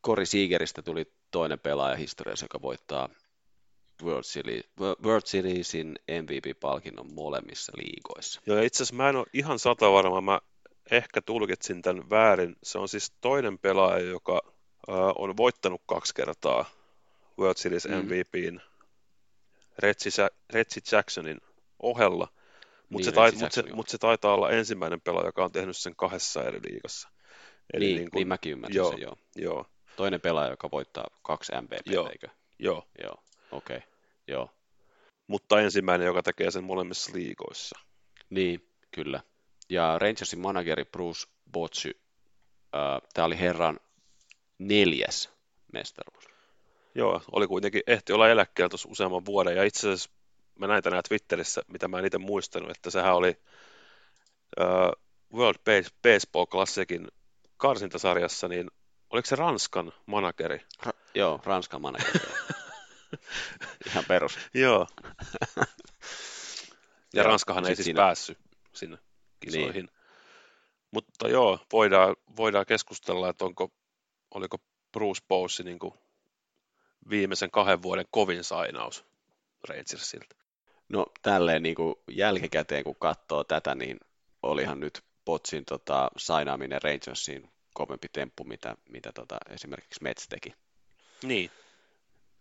Kori 0.00 0.26
Seageristä 0.26 0.82
tuli 0.82 1.12
toinen 1.30 1.60
pelaaja 1.60 1.96
historiassa, 1.96 2.44
joka 2.44 2.62
voittaa 2.62 3.08
World, 4.02 4.22
Series, 4.22 4.64
World 5.04 5.22
Seriesin 5.24 5.98
MVP-palkinnon 6.10 7.14
molemmissa 7.14 7.72
liigoissa. 7.76 8.40
Joo, 8.46 8.60
itse 8.60 8.76
asiassa 8.82 8.94
mä 8.94 9.08
en 9.08 9.16
ole 9.16 9.26
ihan 9.32 9.58
sata 9.58 9.92
varma. 9.92 10.20
Mä 10.20 10.40
ehkä 10.90 11.22
tulkitsin 11.22 11.82
tämän 11.82 12.10
väärin. 12.10 12.56
Se 12.62 12.78
on 12.78 12.88
siis 12.88 13.12
toinen 13.20 13.58
pelaaja, 13.58 14.04
joka 14.04 14.42
on 15.18 15.36
voittanut 15.36 15.82
kaksi 15.86 16.14
kertaa 16.14 16.64
World 17.38 17.56
Series 17.56 17.88
mm. 17.88 17.94
MVPin 17.94 18.60
Reggie, 19.78 20.82
Jacksonin 20.92 21.40
ohella, 21.82 22.28
mutta 22.88 23.10
niin, 23.10 23.38
se, 23.38 23.44
mut 23.44 23.52
se, 23.52 23.62
mut 23.62 23.88
se 23.88 23.98
taitaa 23.98 24.34
olla 24.34 24.50
ensimmäinen 24.50 25.00
pelaaja, 25.00 25.28
joka 25.28 25.44
on 25.44 25.52
tehnyt 25.52 25.76
sen 25.76 25.96
kahdessa 25.96 26.44
eri 26.44 26.60
liigassa. 26.70 27.08
Eli 27.72 27.84
niin, 27.84 27.96
niin, 27.96 28.10
kun, 28.10 28.18
niin 28.18 28.28
mäkin 28.28 28.52
ymmärsin 28.52 28.76
joo, 28.76 28.90
sen, 28.90 29.00
joo. 29.00 29.16
joo. 29.36 29.66
Toinen 29.96 30.20
pelaaja, 30.20 30.50
joka 30.50 30.70
voittaa 30.70 31.06
kaksi 31.22 31.52
MVP, 31.62 31.86
joo, 31.86 32.10
eikö? 32.10 32.28
Joo. 32.58 32.88
Joo, 33.02 33.24
okei, 33.52 33.76
okay. 33.76 33.88
joo. 34.26 34.50
Mutta 35.26 35.60
ensimmäinen, 35.60 36.06
joka 36.06 36.22
tekee 36.22 36.50
sen 36.50 36.64
molemmissa 36.64 37.12
liigoissa. 37.14 37.78
Niin, 38.30 38.68
kyllä. 38.90 39.20
Ja 39.68 39.98
Rangersin 39.98 40.38
manageri 40.40 40.84
Bruce 40.84 41.26
Bochy, 41.52 42.00
tämä 43.14 43.26
oli 43.26 43.38
herran 43.38 43.80
neljäs 44.58 45.30
mestaruus. 45.72 46.27
Joo, 46.98 47.22
oli 47.32 47.46
kuitenkin, 47.46 47.82
ehti 47.86 48.12
olla 48.12 48.28
eläkkeellä 48.28 48.68
tuossa 48.68 48.88
useamman 48.88 49.24
vuoden, 49.24 49.56
ja 49.56 49.64
itse 49.64 49.78
asiassa 49.88 50.10
mä 50.58 50.66
näin 50.66 50.82
tänään 50.82 51.02
Twitterissä, 51.08 51.62
mitä 51.68 51.88
mä 51.88 51.98
en 51.98 52.04
itse 52.06 52.18
muistanut, 52.18 52.70
että 52.70 52.90
sehän 52.90 53.14
oli 53.14 53.40
uh, 54.60 55.02
World 55.38 55.58
Baseball 56.02 56.46
Classicin 56.46 57.08
karsintasarjassa, 57.56 58.48
niin 58.48 58.70
oliko 59.10 59.26
se 59.26 59.36
Ranskan 59.36 59.92
manageri? 60.06 60.58
Ra- 60.86 60.96
joo, 61.14 61.40
Ranskan 61.44 61.82
manageri. 61.82 62.20
Ihan 63.86 64.04
perus. 64.08 64.38
joo. 64.54 64.86
ja, 65.56 65.64
Ja 67.14 67.22
Ranskahan 67.22 67.66
ei 67.66 67.76
siis 67.76 67.84
siinä- 67.84 68.02
päässyt 68.02 68.38
sinne 68.72 68.98
kisoihin. 69.40 69.72
Niin. 69.72 69.88
Mutta 70.90 71.28
joo, 71.28 71.58
voidaan, 71.72 72.16
voidaan 72.36 72.66
keskustella, 72.66 73.28
että 73.28 73.44
onko, 73.44 73.72
oliko 74.34 74.58
Bruce 74.92 75.22
Bowsi 75.28 75.62
niin 75.62 75.78
kuin 75.78 75.94
viimeisen 77.10 77.50
kahden 77.50 77.82
vuoden 77.82 78.04
kovin 78.10 78.44
sainaus 78.44 79.04
Rangersilta. 79.68 80.36
No 80.88 81.06
tälleen 81.22 81.62
niin 81.62 81.74
kuin 81.74 81.94
jälkikäteen, 82.10 82.84
kun 82.84 82.96
katsoo 82.98 83.44
tätä, 83.44 83.74
niin 83.74 84.00
olihan 84.42 84.80
nyt 84.80 85.02
Potsin 85.24 85.64
tota, 85.64 86.10
sainaaminen 86.16 86.82
Rangersiin 86.82 87.50
kovempi 87.74 88.08
temppu, 88.12 88.44
mitä, 88.44 88.76
mitä 88.88 89.12
tota, 89.12 89.38
esimerkiksi 89.50 90.02
Mets 90.02 90.28
teki. 90.28 90.54
Niin, 91.22 91.50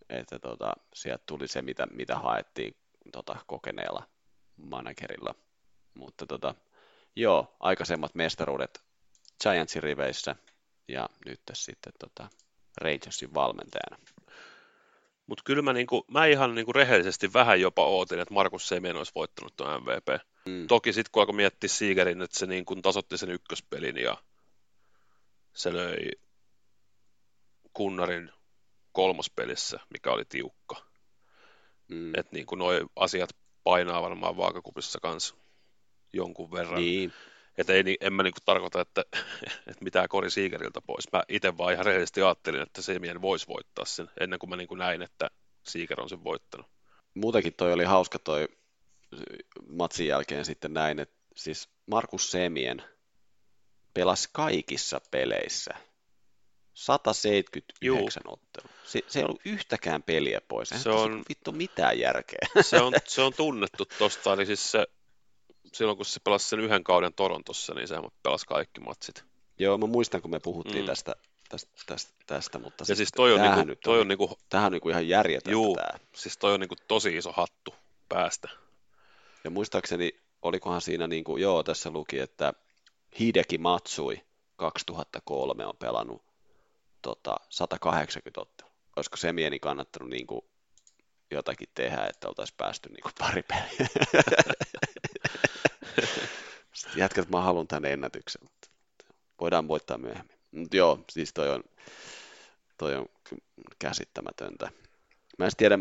Että 0.10 0.40
tota, 0.40 0.74
sieltä 0.94 1.24
tuli 1.26 1.48
se, 1.48 1.62
mitä, 1.62 1.88
mitä 1.92 2.16
haettiin 2.16 2.76
tota, 3.12 3.36
kokeneella 3.48 4.08
managerilla. 4.58 5.36
Mutta 5.94 6.26
tota, 6.26 6.56
joo, 7.16 7.56
aikaisemmat 7.60 8.16
mestaruudet 8.16 8.82
Giantsin 9.44 9.84
riveissä 9.84 10.36
ja 10.88 11.10
nyt 11.26 11.42
sitten 11.54 11.94
tota, 12.00 12.30
Rangersin 12.82 13.34
valmentajana. 13.34 13.98
Mutta 15.28 15.44
kyllä 15.46 15.62
mä, 15.62 15.74
niinku, 15.74 16.06
mä 16.12 16.26
ihan 16.26 16.56
niinku 16.56 16.74
rehellisesti 16.74 17.34
vähän 17.34 17.62
jopa 17.62 17.86
ootin, 17.86 18.20
että 18.20 18.34
Markus 18.34 18.68
Semien 18.68 18.96
olisi 18.96 19.12
voittanut 19.16 19.54
tuon 19.58 19.82
MVP. 19.82 20.22
Mm. 20.46 20.68
Toki 20.68 20.94
sitten 20.94 21.12
kun 21.12 21.22
alkoi 21.22 21.36
miettiä 21.36 21.70
Siigerin, 21.70 22.22
että 22.22 22.40
se 22.40 22.46
niin 22.46 22.66
kuin 22.66 22.82
tasotti 22.82 23.18
sen 23.18 23.30
ykköspelin 23.30 23.98
ja 23.98 24.18
se 25.54 25.74
löi 25.74 26.12
Kunnarin 27.74 28.32
kolmospelissä, 28.92 29.80
mikä 29.90 30.12
oli 30.12 30.26
tiukka. 30.30 30.76
Mm. 31.88 32.10
Että 32.10 32.36
niin 32.36 32.46
kuin 32.46 32.60
noi 32.60 32.86
asiat 32.96 33.30
painaa 33.64 34.02
varmaan 34.02 34.38
vaakakupissa 34.38 35.00
kanssa 35.00 35.36
jonkun 36.14 36.52
verran. 36.52 36.82
Niin, 36.82 37.14
Että 37.58 37.74
ei, 37.74 37.98
en 38.02 38.14
mä 38.14 38.24
niin 38.24 38.34
kuin 38.34 38.44
tarkoita, 38.46 38.82
että, 38.82 39.04
että 39.70 39.84
mitään 39.84 40.10
Kori 40.10 40.32
Siigeriltä 40.32 40.82
pois. 40.82 41.12
Mä 41.14 41.24
itse 41.30 41.58
vaan 41.58 41.74
ihan 41.74 41.86
rehellisesti 41.86 42.22
ajattelin, 42.22 42.62
että 42.62 42.82
Semien 42.82 43.22
voisi 43.22 43.48
voittaa 43.48 43.86
sen, 43.86 44.10
ennen 44.20 44.40
kuin 44.40 44.50
mä 44.50 44.56
niin 44.56 44.68
kuin 44.68 44.80
näin, 44.80 45.02
että 45.02 45.30
Siiger 45.68 46.02
on 46.02 46.10
sen 46.10 46.24
voittanut. 46.24 46.68
muutenkin 47.14 47.54
toi 47.54 47.74
oli 47.74 47.84
hauska 47.84 48.20
toi 48.20 48.48
matsin 49.70 50.08
jälkeen 50.08 50.46
sitten 50.46 50.74
näin, 50.74 51.00
että 51.00 51.16
siis 51.36 51.70
Markus 51.86 52.32
Semien 52.32 52.84
pelasi 53.94 54.30
kaikissa 54.32 55.02
peleissä 55.12 55.72
179 56.74 58.24
ottelua. 58.26 58.70
Se, 58.84 59.00
se 59.08 59.20
ei 59.20 59.26
ollut 59.26 59.42
yhtäkään 59.46 60.04
peliä 60.04 60.42
pois. 60.48 60.72
Eihän 60.72 60.84
Se 60.84 60.90
on- 60.90 61.12
niinku 61.12 61.26
vittu 61.30 61.52
mitään 61.52 62.00
järkeä. 62.00 62.40
Se 62.62 62.82
on, 62.82 62.94
se 63.08 63.22
on 63.22 63.34
tunnettu 63.34 63.86
tosta, 64.00 64.34
eli 64.34 64.46
siis 64.46 64.72
se, 64.72 64.88
silloin 65.78 65.98
kun 65.98 66.06
se 66.06 66.20
pelasi 66.24 66.50
sen 66.50 66.60
yhden 66.60 66.84
kauden 66.84 67.14
Torontossa, 67.14 67.74
niin 67.74 67.88
se 67.88 67.96
pelasi 68.24 68.46
kaikki 68.46 68.82
matsit. 68.82 69.24
Joo, 69.60 69.78
mä 69.78 69.86
muistan, 69.86 70.22
kun 70.22 70.32
me 70.32 70.40
puhuttiin 70.40 70.84
Mm. 70.84 70.86
tästä, 70.86 71.16
tästä, 71.50 71.72
tästä, 71.86 72.14
tästä, 72.28 72.60
mutta 72.60 72.84
Ja 72.88 72.96
siis 72.96 73.10
toi 73.16 73.34
on, 73.34 73.42
niinku, 73.42 73.64
nyt 73.64 73.80
toi 73.84 73.96
on, 73.96 74.02
on, 74.02 74.08
niinku, 74.08 74.38
tämähän 74.50 74.68
on 74.68 74.72
niinku 74.72 74.90
ihan 74.90 75.08
järjetöntä 75.08 75.52
juu, 75.52 75.76
tää. 75.76 76.00
siis 76.16 76.38
toi 76.38 76.54
on 76.54 76.60
niinku 76.60 76.76
tosi 76.88 77.18
iso 77.18 77.32
hattu 77.32 77.76
päästä. 78.10 78.50
Ja 79.44 79.50
muistaakseni, 79.50 80.12
olikohan 80.42 80.82
siinä, 80.82 81.08
niin 81.08 81.24
kuin, 81.24 81.42
joo, 81.42 81.64
tässä 81.64 81.90
luki, 81.90 82.20
että 82.20 82.54
Hideki 83.20 83.58
Matsui 83.58 84.22
2003 84.56 85.66
on 85.66 85.78
pelannut 85.80 86.24
tota, 87.02 87.36
180 87.50 88.42
ottelua. 88.42 88.72
Olisiko 88.96 89.18
se 89.18 89.34
mieni 89.34 89.60
kannattanut 89.60 90.10
niin 90.10 90.28
kuin, 90.28 90.42
jotakin 91.32 91.70
tehdä, 91.74 92.06
että 92.10 92.28
oltaisiin 92.28 92.58
päästy 92.58 92.90
niin 92.90 93.02
kuin, 93.02 93.14
pari 93.20 93.44
peliä? 93.44 93.88
Sitten 96.78 97.00
jätkät, 97.00 97.24
että 97.24 97.38
mä 97.38 97.44
haluan 97.44 97.68
tänne 97.68 97.94
ennätyksen, 97.94 98.42
mutta 98.44 98.68
voidaan 99.42 99.68
voittaa 99.68 99.98
myöhemmin. 99.98 100.38
Mutta 100.52 100.78
joo, 100.78 101.00
siis 101.10 101.34
toi 101.34 101.50
on, 101.50 101.64
toi 102.78 102.96
on 102.96 103.06
käsittämätöntä. 103.80 104.70
Mä 105.38 105.46
en 105.46 105.52
tiedä, 105.58 105.80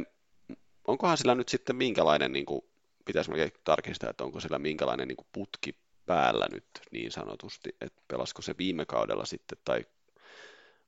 onkohan 0.86 1.18
sillä 1.18 1.34
nyt 1.34 1.48
sitten 1.48 1.76
minkälainen, 1.76 2.32
niin 2.32 2.46
kuin, 2.46 2.62
pitäisi 3.04 3.30
melkein 3.30 3.52
tarkistaa, 3.64 4.10
että 4.10 4.24
onko 4.24 4.40
sillä 4.40 4.58
minkälainen 4.58 5.08
niin 5.08 5.16
kuin 5.16 5.28
putki 5.32 5.76
päällä 6.06 6.46
nyt 6.52 6.66
niin 6.90 7.12
sanotusti, 7.12 7.76
että 7.80 8.02
pelasko 8.08 8.42
se 8.42 8.54
viime 8.58 8.86
kaudella 8.86 9.26
sitten, 9.26 9.58
tai, 9.64 9.86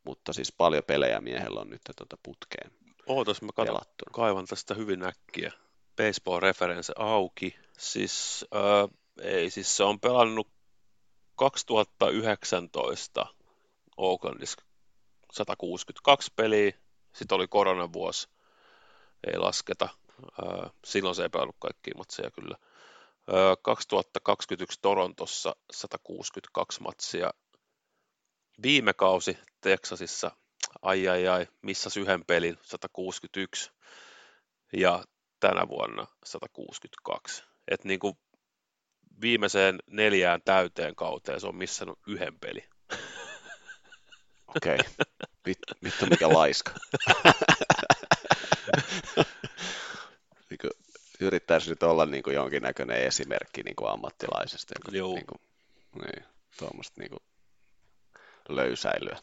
mutta 0.04 0.32
siis 0.32 0.52
paljon 0.52 0.84
pelejä 0.84 1.20
miehellä 1.20 1.60
on 1.60 1.70
nyt 1.70 1.82
tota 1.96 2.18
putkeen 2.22 2.70
Ootas, 3.08 3.42
mä 3.42 3.48
katson, 3.54 3.80
kaivan 4.12 4.46
tästä 4.46 4.74
hyvin 4.74 5.02
äkkiä. 5.02 5.52
Baseball 5.96 6.40
reference 6.40 6.92
auki. 6.96 7.56
Siis, 7.78 8.44
äh, 8.54 8.98
ei, 9.22 9.50
siis 9.50 9.76
se 9.76 9.84
on 9.84 10.00
pelannut 10.00 10.48
2019 11.36 13.26
Oaklandissa 13.96 14.62
162 15.32 16.32
peliä. 16.36 16.72
Sitten 17.12 17.36
oli 17.36 17.48
koronavuosi, 17.48 18.28
ei 19.26 19.38
lasketa. 19.38 19.88
Silloin 20.84 21.14
se 21.14 21.22
ei 21.22 21.28
pelannut 21.28 21.56
kaikkia 21.58 21.94
matseja 21.96 22.30
kyllä. 22.30 22.56
Äh, 23.28 23.56
2021 23.62 24.78
Torontossa 24.82 25.56
162 25.72 26.82
matsia. 26.82 27.30
Viime 28.62 28.94
kausi 28.94 29.38
Texasissa, 29.60 30.30
ai 30.82 31.08
ai 31.08 31.28
ai, 31.28 31.46
missas 31.62 31.96
yhden 31.96 32.24
pelin, 32.24 32.58
161. 32.62 33.70
Ja 34.72 35.04
tänä 35.40 35.68
vuonna 35.68 36.06
162. 36.24 37.44
Et 37.68 37.84
niin 37.84 38.00
kuin 38.00 38.18
viimeiseen 39.20 39.78
neljään 39.86 40.42
täyteen 40.44 40.94
kauteen 40.94 41.40
se 41.40 41.46
on 41.46 41.56
missannut 41.56 41.98
yhden 42.06 42.38
pelin. 42.38 42.64
Okei, 44.56 44.78
vittu, 45.46 45.74
vittu 45.84 46.06
mikä 46.06 46.28
laiska. 46.28 46.72
niin 50.50 50.58
kuin, 50.60 50.70
yrittäisi 51.20 51.70
nyt 51.70 51.82
olla 51.82 52.06
niin 52.06 52.22
kuin 52.22 52.34
jonkinnäköinen 52.34 53.02
esimerkki 53.02 53.62
niin 53.62 53.76
kuin 53.76 53.90
ammattilaisesta. 53.90 54.74
Joka, 54.78 54.96
Juu. 54.96 55.14
niin 55.14 55.26
kuin, 55.26 55.40
niin, 56.02 56.24
tuommoista 56.58 57.00
niin 57.00 57.10
kuin 57.10 57.22
löysäilyä. 58.48 59.18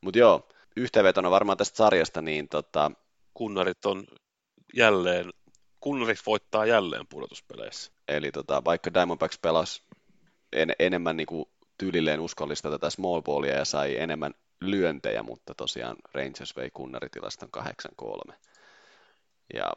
Mutta 0.00 0.18
joo, 0.18 0.48
yhteenvetona 0.76 1.30
varmaan 1.30 1.58
tästä 1.58 1.76
sarjasta, 1.76 2.22
niin 2.22 2.48
tota, 2.48 2.90
Kunnarit 3.34 3.86
on 3.86 4.04
jälleen, 4.74 5.32
kunnarit 5.80 6.18
voittaa 6.26 6.66
jälleen 6.66 7.06
pudotuspeleissä. 7.08 7.92
Eli 8.16 8.32
tota, 8.32 8.64
vaikka 8.64 8.94
Diamondbacks 8.94 9.38
pelasi 9.38 9.82
en, 10.52 10.72
enemmän 10.78 11.16
niin 11.16 11.26
kuin 11.26 11.44
tyylilleen 11.78 12.20
uskollista 12.20 12.70
tätä 12.70 12.90
small 12.90 13.22
ballia 13.22 13.54
ja 13.54 13.64
sai 13.64 13.96
enemmän 13.98 14.34
lyöntejä, 14.60 15.22
mutta 15.22 15.54
tosiaan 15.54 15.96
Rangers 16.14 16.56
vei 16.56 16.70
kunnaritilaston 16.70 17.48
8-3. 18.30 18.34
Ja 19.54 19.72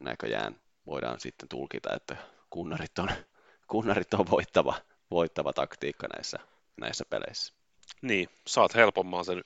näköjään 0.00 0.60
voidaan 0.86 1.20
sitten 1.20 1.48
tulkita, 1.48 1.94
että 1.96 2.16
kunnarit 2.50 2.98
on, 2.98 3.08
kunnarit 3.72 4.14
on 4.14 4.30
voittava, 4.30 4.74
voittava 5.10 5.52
taktiikka 5.52 6.06
näissä, 6.16 6.38
näissä 6.76 7.04
peleissä. 7.10 7.54
Niin, 8.02 8.28
saat 8.46 8.74
helpomman 8.74 9.24
sen 9.24 9.44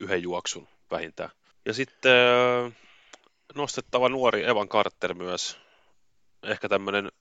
yhden 0.00 0.22
juoksun 0.22 0.68
vähintään. 0.90 1.30
Ja 1.66 1.74
sitten 1.74 2.12
äh, 2.12 2.72
nostettava 3.54 4.08
nuori 4.08 4.48
Evan 4.48 4.68
Carter 4.68 5.14
myös. 5.14 5.58
Ehkä 6.42 6.68
tämmöinen 6.68 7.12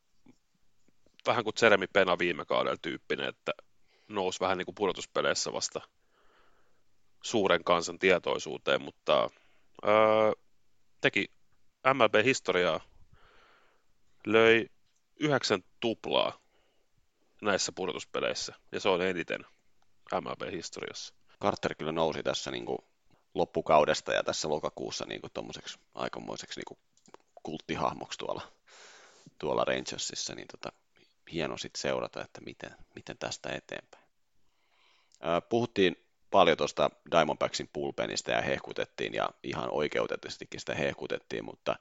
vähän 1.25 1.43
kuin 1.43 1.53
Jeremy 1.61 1.87
Pena 1.87 2.17
viime 2.17 2.45
kaudella 2.45 2.77
tyyppinen, 2.81 3.29
että 3.29 3.51
nousi 4.07 4.39
vähän 4.39 4.57
niin 4.57 4.65
kuin 4.65 4.75
pudotuspeleissä 4.75 5.53
vasta 5.53 5.81
suuren 7.23 7.63
kansan 7.63 7.99
tietoisuuteen, 7.99 8.81
mutta 8.81 9.29
ää, 9.83 10.33
teki 11.01 11.31
MLB-historiaa, 11.93 12.79
löi 14.25 14.69
yhdeksän 15.19 15.63
tuplaa 15.79 16.39
näissä 17.41 17.71
pudotuspeleissä, 17.71 18.53
ja 18.71 18.79
se 18.79 18.89
on 18.89 19.01
eniten 19.01 19.45
MLB-historiassa. 20.13 21.13
Carter 21.41 21.75
kyllä 21.75 21.91
nousi 21.91 22.23
tässä 22.23 22.51
niin 22.51 22.65
kuin 22.65 22.79
loppukaudesta 23.33 24.13
ja 24.13 24.23
tässä 24.23 24.49
lokakuussa 24.49 25.05
niin 25.05 25.21
kuin 25.21 25.33
tommoseksi 25.33 25.79
aikamoiseksi 25.95 26.59
niin 26.59 26.65
kuin 26.67 26.79
kulttihahmoksi 27.43 28.19
tuolla, 28.19 28.58
tuolla 29.39 29.63
Rangersissa, 29.63 30.35
niin 30.35 30.47
tota, 30.47 30.71
hieno 31.31 31.57
sit 31.57 31.75
seurata, 31.75 32.21
että 32.21 32.41
miten, 32.41 32.75
miten 32.95 33.17
tästä 33.17 33.49
eteenpäin. 33.49 34.03
Puhuttiin 35.49 36.05
paljon 36.31 36.57
tuosta 36.57 36.89
Diamondbacksin 37.11 37.69
pulpenista 37.73 38.31
ja 38.31 38.41
hehkutettiin 38.41 39.13
ja 39.13 39.29
ihan 39.43 39.69
oikeutetustikin 39.71 40.59
sitä 40.59 40.75
hehkutettiin, 40.75 41.45
mutta 41.45 41.75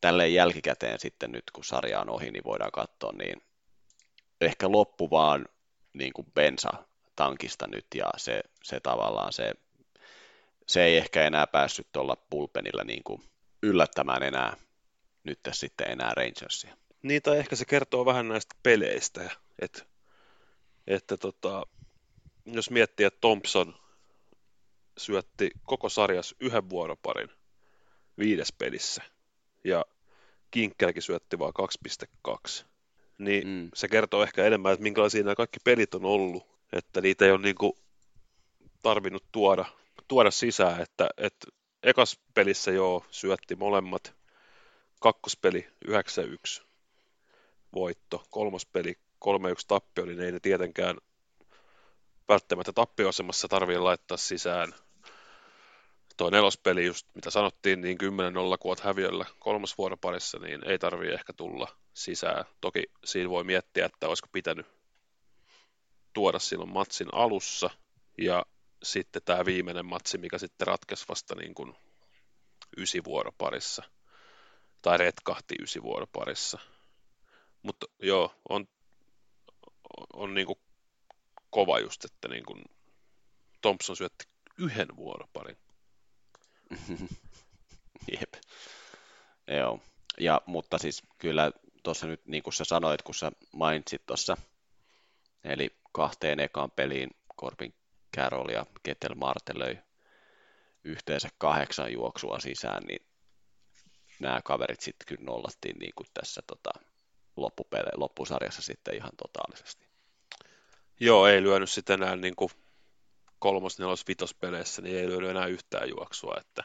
tälleen 0.00 0.34
jälkikäteen 0.34 0.98
sitten 0.98 1.32
nyt 1.32 1.50
kun 1.52 1.64
sarja 1.64 2.00
on 2.00 2.10
ohi, 2.10 2.30
niin 2.30 2.44
voidaan 2.44 2.72
katsoa, 2.72 3.12
niin 3.12 3.42
ehkä 4.40 4.72
loppu 4.72 5.10
vaan 5.10 5.48
niin 5.92 6.12
kuin 6.12 6.32
bensa 6.34 6.70
tankista 7.16 7.66
nyt 7.66 7.86
ja 7.94 8.10
se, 8.16 8.40
se 8.62 8.80
tavallaan 8.80 9.32
se, 9.32 9.52
se 10.66 10.84
ei 10.84 10.96
ehkä 10.96 11.26
enää 11.26 11.46
päässyt 11.46 11.86
tuolla 11.92 12.16
pulpenilla 12.30 12.84
niin 12.84 13.04
kuin 13.04 13.22
yllättämään 13.62 14.22
enää 14.22 14.56
nyt 15.28 15.40
sitten 15.52 15.90
enää 15.90 16.12
Rangersia. 16.16 16.76
Niin, 17.02 17.22
tai 17.22 17.38
ehkä 17.38 17.56
se 17.56 17.64
kertoo 17.64 18.04
vähän 18.04 18.28
näistä 18.28 18.54
peleistä, 18.62 19.30
että, 19.58 19.82
että 20.86 21.16
tota, 21.16 21.66
jos 22.46 22.70
miettii, 22.70 23.06
että 23.06 23.20
Thompson 23.20 23.74
syötti 24.98 25.50
koko 25.62 25.88
sarjas 25.88 26.34
yhden 26.40 26.70
vuoroparin 26.70 27.30
viides 28.18 28.52
pelissä, 28.52 29.02
ja 29.64 29.84
Kinkkelläkin 30.50 31.02
syötti 31.02 31.38
vain 31.38 31.52
2.2, 32.28 32.64
niin 33.18 33.48
mm. 33.48 33.70
se 33.74 33.88
kertoo 33.88 34.22
ehkä 34.22 34.44
enemmän, 34.44 34.72
että 34.72 34.82
minkälaisia 34.82 35.22
nämä 35.22 35.34
kaikki 35.34 35.58
pelit 35.64 35.94
on 35.94 36.04
ollut, 36.04 36.46
että 36.72 37.00
niitä 37.00 37.24
ei 37.24 37.30
ole 37.30 37.40
niin 37.40 37.54
kuin 37.54 37.72
tarvinnut 38.82 39.24
tuoda, 39.32 39.64
tuoda 40.08 40.30
sisään, 40.30 40.82
että, 40.82 41.08
että 41.16 41.46
ekas 41.82 42.20
pelissä 42.34 42.70
jo 42.70 43.04
syötti 43.10 43.56
molemmat, 43.56 44.17
kakkospeli 45.00 45.68
9-1 46.60 46.62
voitto, 47.74 48.24
kolmospeli 48.30 48.94
3-1 48.94 48.98
tappio, 49.68 50.04
niin 50.04 50.20
ei 50.20 50.32
ne 50.32 50.40
tietenkään 50.40 50.96
välttämättä 52.28 52.72
tappioasemassa 52.72 53.48
tarvitse 53.48 53.78
laittaa 53.80 54.16
sisään. 54.16 54.74
Tuo 56.16 56.30
nelospeli, 56.30 56.86
just 56.86 57.06
mitä 57.14 57.30
sanottiin, 57.30 57.80
niin 57.80 57.98
10-0 58.00 58.58
kun 58.58 58.70
olet 58.70 58.80
häviöllä 58.80 59.26
kolmosvuoroparissa, 59.38 60.38
niin 60.38 60.64
ei 60.64 60.78
tarvitse 60.78 61.14
ehkä 61.14 61.32
tulla 61.32 61.68
sisään. 61.94 62.44
Toki 62.60 62.82
siinä 63.04 63.30
voi 63.30 63.44
miettiä, 63.44 63.86
että 63.86 64.08
olisiko 64.08 64.28
pitänyt 64.32 64.66
tuoda 66.12 66.38
silloin 66.38 66.72
matsin 66.72 67.08
alussa, 67.12 67.70
ja 68.18 68.46
sitten 68.82 69.22
tämä 69.24 69.44
viimeinen 69.44 69.86
matsi, 69.86 70.18
mikä 70.18 70.38
sitten 70.38 70.66
ratkesi 70.66 71.04
vasta 71.08 71.34
niin 71.34 71.54
kuin 71.54 71.74
ysivuoroparissa, 72.76 73.82
tai 74.82 74.98
retkahti 74.98 75.54
ysivuoroparissa. 75.62 76.58
Mutta 77.62 77.86
joo, 78.02 78.34
on, 78.48 78.68
on 80.12 80.34
niin 80.34 80.46
kuin 80.46 80.58
kova 81.50 81.78
just, 81.78 82.04
että 82.04 82.28
niin 82.28 82.44
kuin 82.44 82.64
Thompson 83.62 83.96
syötti 83.96 84.24
yhden 84.58 84.96
vuoroparin. 84.96 85.56
Jep. 88.20 88.34
Joo. 89.46 89.80
Ja, 90.20 90.40
mutta 90.46 90.78
siis 90.78 91.02
kyllä 91.18 91.52
tuossa 91.82 92.06
nyt, 92.06 92.26
niin 92.26 92.42
kuin 92.42 92.54
sä 92.54 92.64
sanoit, 92.64 93.02
kun 93.02 93.14
sä 93.14 93.32
mainitsit 93.52 94.06
tuossa, 94.06 94.36
eli 95.44 95.76
kahteen 95.92 96.40
ekaan 96.40 96.70
peliin 96.70 97.10
Corbin 97.40 97.74
Carroll 98.16 98.48
ja 98.48 98.66
Ketel 98.82 99.14
Marte 99.14 99.58
löi 99.58 99.78
yhteensä 100.84 101.28
kahdeksan 101.38 101.92
juoksua 101.92 102.40
sisään, 102.40 102.82
niin 102.82 103.07
nämä 104.20 104.40
kaverit 104.44 104.80
sitten 104.80 105.06
kyllä 105.06 105.24
nollattiin 105.24 105.76
niin 105.78 105.92
kuin 105.96 106.06
tässä 106.14 106.42
tota, 106.46 106.70
loppupele- 107.36 107.96
loppusarjassa 107.96 108.62
sitten 108.62 108.94
ihan 108.94 109.12
totaalisesti. 109.16 109.86
Joo, 111.00 111.26
ei 111.26 111.42
lyönyt 111.42 111.70
sitten 111.70 112.02
enää 112.02 112.16
niin 112.16 112.36
kuin 112.36 112.50
kolmos, 113.38 113.78
nelos, 113.78 114.04
peleissä, 114.40 114.82
niin 114.82 114.96
ei 114.96 115.08
lyönyt 115.08 115.30
enää 115.30 115.46
yhtään 115.46 115.88
juoksua, 115.88 116.36
että, 116.40 116.64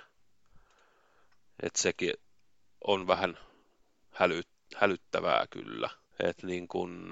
että 1.63 1.81
sekin 1.81 2.13
on 2.87 3.07
vähän 3.07 3.37
häly, 4.11 4.41
hälyttävää 4.75 5.45
kyllä. 5.49 5.89
Et 6.19 6.43
niin 6.43 6.67
kun, 6.67 7.09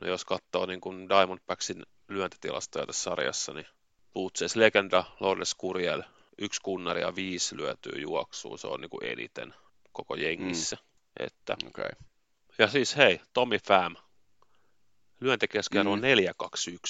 no 0.00 0.08
jos 0.08 0.24
katsoo 0.24 0.66
niin 0.66 0.80
kun 0.80 1.08
Diamondbacksin 1.08 1.82
lyöntitilastoja 2.08 2.86
tässä 2.86 3.02
sarjassa, 3.02 3.52
niin 3.52 3.66
Butches 4.14 4.56
Legenda, 4.56 5.04
Lourdes 5.20 5.54
Kuriel, 5.54 6.02
yksi 6.40 6.60
kunnari 6.60 7.00
ja 7.00 7.14
viisi 7.14 7.56
lyötyä 7.56 8.00
juoksua, 8.00 8.56
se 8.56 8.66
on 8.66 8.80
niin 8.80 8.90
kuin 8.90 9.04
eniten 9.04 9.54
koko 9.92 10.14
jengissä. 10.14 10.76
Mm. 10.76 11.26
Että, 11.26 11.56
okay. 11.66 11.90
Ja 12.58 12.68
siis 12.68 12.96
hei, 12.96 13.20
Tommy 13.32 13.58
Pham, 13.66 13.96
lyöntikeskiarvo 15.20 15.96
mm. 15.96 16.02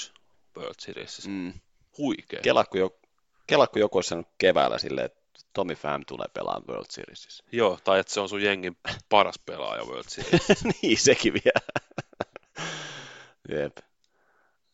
4-2-1 0.09 0.12
World 0.57 0.74
Seriesissä. 0.78 1.30
Mm. 1.30 1.53
Huikea. 1.98 2.40
Kelakku, 2.40 2.78
jo, 2.78 2.98
kelakku 3.46 3.78
joku 3.78 3.98
olisi 3.98 4.09
sanonut 4.09 4.28
keväällä 4.38 4.78
silleen, 4.78 5.07
että 5.07 5.20
Tommy 5.53 5.76
Pham 5.76 6.03
tulee 6.07 6.26
pelaamaan 6.34 6.68
World 6.68 6.86
Seriesissä. 6.90 7.44
Joo, 7.53 7.78
tai 7.84 8.01
että 8.01 8.12
se 8.12 8.20
on 8.20 8.28
sun 8.28 8.42
jengin 8.42 8.76
paras 9.09 9.38
pelaaja 9.46 9.84
World 9.84 10.09
Series. 10.09 10.64
niin, 10.82 10.98
sekin 10.98 11.32
vielä. 11.32 11.80
Jep. 13.48 13.76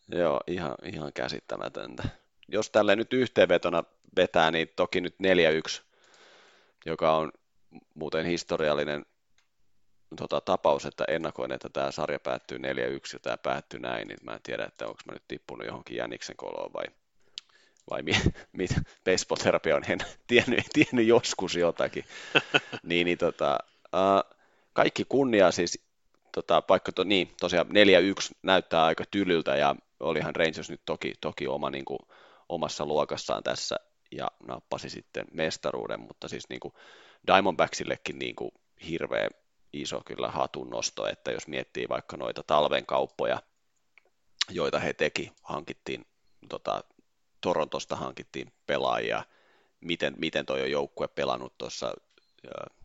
Joo, 0.09 0.41
ihan, 0.47 0.75
ihan 0.83 1.13
käsittämätöntä. 1.13 2.09
Jos 2.49 2.71
tälle 2.71 2.97
nyt 2.97 3.13
yhteenvetona 3.13 3.85
vetää, 4.17 4.51
niin 4.51 4.69
toki 4.77 5.01
nyt 5.01 5.15
4-1, 5.79 5.83
joka 6.87 7.17
on 7.17 7.33
muuten 7.95 8.27
historiallinen 8.27 9.07
tota, 10.17 10.41
tapaus, 10.41 10.87
että 10.87 11.05
ennakoin, 11.09 11.53
että 11.53 11.69
tämä 11.69 11.91
sarja 11.91 12.19
päättyy 12.21 12.59
4-1 12.59 12.61
ja 13.13 13.19
tämä 13.23 13.37
päättyy 13.37 13.81
näin, 13.81 14.09
niin 14.09 14.19
mä 14.23 14.35
en 14.35 14.41
tiedä, 14.43 14.65
että 14.65 14.87
onko 14.87 15.01
mä 15.07 15.13
nyt 15.13 15.23
tippunut 15.29 15.67
johonkin 15.67 15.97
Jäniksen 15.97 16.37
koloon 16.37 16.73
vai, 16.73 16.85
vai 17.91 18.03
mi, 18.03 18.13
mit, 18.59 18.71
baseball-terapia 19.05 19.77
on 19.77 19.83
en 19.89 19.99
tiennyt, 20.27 20.65
tiennyt 20.73 21.07
joskus 21.07 21.55
jotakin. 21.55 22.05
niin, 22.83 23.05
niin 23.05 23.19
tota, 23.19 23.59
uh, 23.85 24.37
kaikki 24.73 25.05
kunnia 25.09 25.51
siis, 25.51 25.87
tota, 26.33 26.63
paikka 26.63 26.93
to, 26.93 27.05
niin, 27.05 27.31
tosiaan 27.41 27.67
4-1 27.67 27.71
näyttää 28.43 28.85
aika 28.85 29.05
tylyltä 29.11 29.57
ja 29.57 29.77
olihan 30.01 30.37
Rangers 30.37 30.71
nyt 30.71 30.81
toki, 30.87 31.13
toki 31.21 31.47
oma, 31.47 31.71
niin 31.71 31.85
kuin, 31.85 31.99
omassa 32.49 32.87
luokassaan 32.87 33.43
tässä 33.43 33.77
ja 34.11 34.31
nappasi 34.49 34.91
sitten 34.91 35.25
mestaruuden, 35.33 36.01
mutta 36.01 36.29
siis 36.29 36.49
niin 36.49 36.61
kuin 36.61 36.75
Diamondbacksillekin 37.27 38.19
niin 38.19 38.37
kuin 38.37 38.51
hirveä 38.89 39.29
iso 39.73 40.03
kyllä 40.05 40.31
hatunnosto, 40.31 41.07
että 41.07 41.31
jos 41.33 41.49
miettii 41.49 41.89
vaikka 41.89 42.17
noita 42.17 42.43
talven 42.43 42.87
kauppoja, 42.87 43.43
joita 44.51 44.79
he 44.79 44.93
teki, 44.93 45.33
hankittiin, 45.43 46.07
tota, 46.49 46.85
Torontosta 47.41 47.97
hankittiin 47.97 48.53
pelaajia, 48.67 49.25
miten, 49.81 50.15
miten 50.19 50.47
toi 50.47 50.63
on 50.63 50.71
joukkue 50.71 51.09
pelannut 51.09 51.59
tuossa 51.59 51.95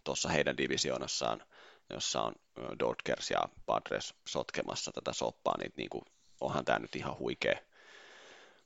tuossa 0.03 0.29
heidän 0.29 0.57
divisioonassaan, 0.57 1.43
jossa 1.89 2.21
on 2.21 2.33
Dodgers 2.79 3.31
ja 3.31 3.49
Padres 3.65 4.13
sotkemassa 4.27 4.91
tätä 4.91 5.13
soppaa, 5.13 5.57
niin, 5.57 5.73
niin 5.77 5.89
kuin, 5.89 6.05
onhan 6.41 6.65
tämä 6.65 6.79
nyt 6.79 6.95
ihan 6.95 7.17
huikea, 7.19 7.59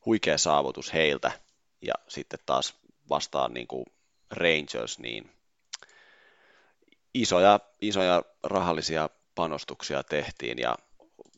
huikea 0.06 0.38
saavutus 0.38 0.94
heiltä. 0.94 1.32
Ja 1.82 1.94
sitten 2.08 2.40
taas 2.46 2.76
vastaan 3.10 3.54
niin 3.54 3.68
kuin 3.68 3.86
Rangers, 4.32 5.00
niin 5.00 5.32
isoja, 7.14 7.60
isoja 7.82 8.24
rahallisia 8.44 9.10
panostuksia 9.36 10.04
tehtiin 10.04 10.58
ja 10.60 10.78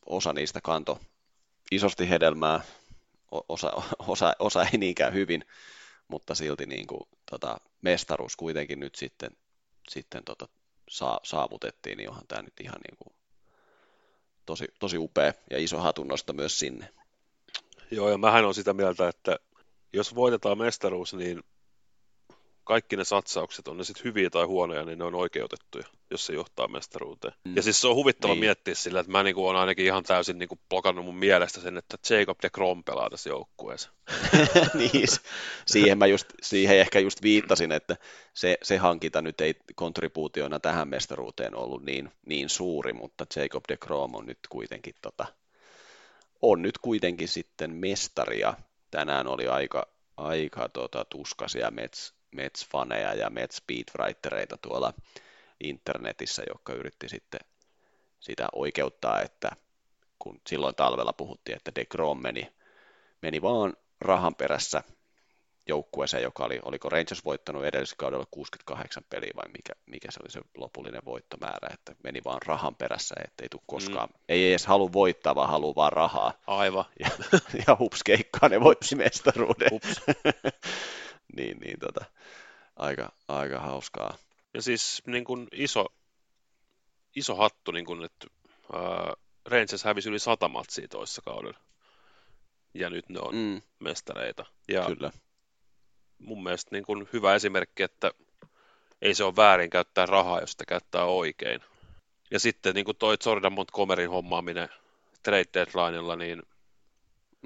osa 0.05 0.33
niistä 0.33 0.61
kanto 0.61 0.99
isosti 1.71 2.09
hedelmää, 2.09 2.61
osa, 3.31 3.71
osa, 4.07 4.33
osa 4.39 4.63
ei 4.63 4.77
niinkään 4.77 5.13
hyvin, 5.13 5.45
mutta 6.07 6.35
silti 6.35 6.65
niin 6.65 6.87
kuin, 6.87 7.01
tota, 7.31 7.57
mestaruus 7.81 8.35
kuitenkin 8.35 8.79
nyt 8.79 8.95
sitten, 8.95 9.31
sitten 9.89 10.23
tota, 10.23 10.47
saa, 10.89 11.19
saavutettiin, 11.23 11.97
niin 11.97 12.09
onhan 12.09 12.27
tämä 12.27 12.41
nyt 12.41 12.59
ihan 12.59 12.79
niin 12.89 12.97
kuin, 12.99 13.15
tosi, 14.45 14.67
tosi 14.79 14.97
upea 14.97 15.33
ja 15.49 15.57
iso 15.59 15.79
hatunnosto 15.79 16.33
myös 16.33 16.59
sinne. 16.59 16.93
Joo, 17.91 18.09
ja 18.09 18.17
mähän 18.17 18.45
on 18.45 18.53
sitä 18.53 18.73
mieltä, 18.73 19.07
että 19.07 19.39
jos 19.93 20.15
voitetaan 20.15 20.57
mestaruus, 20.57 21.13
niin 21.13 21.43
kaikki 22.67 22.95
ne 22.95 23.03
satsaukset, 23.03 23.67
on 23.67 23.77
ne 23.77 23.83
sitten 23.83 24.03
hyviä 24.03 24.29
tai 24.29 24.45
huonoja, 24.45 24.85
niin 24.85 24.99
ne 24.99 25.05
on 25.05 25.15
oikeutettuja, 25.15 25.83
jos 26.11 26.25
se 26.25 26.33
johtaa 26.33 26.67
mestaruuteen. 26.67 27.33
Mm. 27.45 27.55
Ja 27.55 27.61
siis 27.61 27.81
se 27.81 27.87
on 27.87 27.95
huvittava 27.95 28.33
niin. 28.33 28.39
miettiä 28.39 28.75
sillä, 28.75 28.99
että 28.99 29.11
mä 29.11 29.23
niinku 29.23 29.47
on 29.47 29.55
ainakin 29.55 29.85
ihan 29.85 30.03
täysin 30.03 30.37
niinku 30.37 30.59
blokannut 30.69 31.05
mun 31.05 31.17
mielestä 31.17 31.61
sen, 31.61 31.77
että 31.77 31.97
Jacob 32.09 32.37
de 32.41 32.49
Grom 32.49 32.83
pelaa 32.83 33.09
tässä 33.09 33.29
joukkueessa. 33.29 33.91
niin, 34.73 35.07
siihen 35.65 35.97
mä 35.97 36.05
just, 36.05 36.27
siihen 36.41 36.79
ehkä 36.79 36.99
just 36.99 37.21
viittasin, 37.21 37.71
että 37.71 37.95
se, 38.33 38.57
se 38.63 38.77
hankinta 38.77 39.21
nyt 39.21 39.41
ei 39.41 39.55
kontribuutiona 39.75 40.59
tähän 40.59 40.87
mestaruuteen 40.87 41.55
ollut 41.55 41.83
niin, 41.83 42.11
niin 42.25 42.49
suuri, 42.49 42.93
mutta 42.93 43.25
Jacob 43.35 43.63
de 43.69 43.77
Grom 43.77 44.15
on 44.15 44.25
nyt 44.25 44.39
kuitenkin 44.49 44.95
tota, 45.01 45.25
on 46.41 46.61
nyt 46.61 46.77
kuitenkin 46.77 47.27
sitten 47.27 47.71
mestaria. 47.71 48.53
Tänään 48.91 49.27
oli 49.27 49.47
aika, 49.47 49.87
aika 50.17 50.69
tota, 50.69 51.05
tuskaisia 51.05 51.71
Mets, 51.71 52.13
Mets-faneja 52.31 53.13
ja 53.17 53.29
Mets 53.29 53.55
speedwritereita 53.55 54.57
tuolla 54.57 54.93
internetissä, 55.59 56.43
jotka 56.49 56.73
yritti 56.73 57.09
sitten 57.09 57.39
sitä 58.19 58.47
oikeuttaa, 58.55 59.21
että 59.21 59.51
kun 60.19 60.41
silloin 60.47 60.75
talvella 60.75 61.13
puhuttiin, 61.13 61.57
että 61.57 61.71
De 61.75 61.85
Grom 61.85 62.21
meni, 62.21 62.53
meni 63.21 63.41
vaan 63.41 63.73
rahan 64.01 64.35
perässä 64.35 64.83
joukkueeseen, 65.67 66.23
joka 66.23 66.45
oli, 66.45 66.59
oliko 66.63 66.89
Rangers 66.89 67.25
voittanut 67.25 67.65
edellisellä 67.65 67.99
kaudella 67.99 68.25
68 68.31 69.03
peliä 69.09 69.31
vai 69.35 69.45
mikä, 69.47 69.73
mikä 69.85 70.11
se 70.11 70.19
oli 70.23 70.31
se 70.31 70.41
lopullinen 70.57 71.01
voittomäärä, 71.05 71.69
että 71.73 71.95
meni 72.03 72.21
vaan 72.25 72.41
rahan 72.45 72.75
perässä, 72.75 73.15
ettei 73.23 73.49
tule 73.49 73.61
koskaan, 73.65 74.09
mm. 74.09 74.19
ei 74.29 74.49
edes 74.49 74.65
halua 74.65 74.93
voittaa, 74.93 75.35
vaan 75.35 75.49
haluaa 75.49 75.75
vaan 75.75 75.93
rahaa. 75.93 76.33
Aivan. 76.47 76.85
Ja, 76.99 77.09
ja 77.67 77.75
hups 77.79 78.03
keikkaa, 78.03 78.49
ne 78.49 78.61
voitti 78.61 78.95
mestaruuden. 78.95 79.69
Hups. 79.71 80.01
niin, 81.37 81.57
niin 81.57 81.79
tota, 81.79 82.05
aika, 82.75 83.11
aika 83.27 83.59
hauskaa. 83.59 84.17
Ja 84.53 84.61
siis 84.61 85.01
niin 85.07 85.23
kuin 85.23 85.47
iso, 85.51 85.85
iso 87.15 87.35
hattu, 87.35 87.71
niin 87.71 87.85
kuin, 87.85 88.03
että 88.03 88.27
äh, 88.75 89.13
Rangers 89.45 89.83
hävisi 89.83 90.09
yli 90.09 90.19
sata 90.19 90.47
matsia 90.47 90.87
toisessa 90.87 91.21
kaudella. 91.21 91.59
Ja 92.73 92.89
nyt 92.89 93.09
ne 93.09 93.19
on 93.19 93.35
mm. 93.35 93.61
mestareita. 93.79 94.45
Ja 94.67 94.85
Kyllä. 94.85 95.11
Mun 96.19 96.43
mielestä 96.43 96.75
niin 96.75 96.85
kuin 96.85 97.09
hyvä 97.13 97.35
esimerkki, 97.35 97.83
että 97.83 98.11
ei 99.01 99.13
se 99.13 99.23
ole 99.23 99.35
väärin 99.35 99.69
käyttää 99.69 100.05
rahaa, 100.05 100.39
jos 100.39 100.51
sitä 100.51 100.65
käyttää 100.65 101.03
oikein. 101.03 101.61
Ja 102.31 102.39
sitten 102.39 102.75
niin 102.75 102.85
kuin 102.85 102.97
toi 102.97 103.17
Jordan 103.25 103.53
Montgomeryn 103.53 104.09
hommaaminen 104.09 104.69
trade 105.23 105.45
deadlinella, 105.53 106.15
niin 106.15 106.43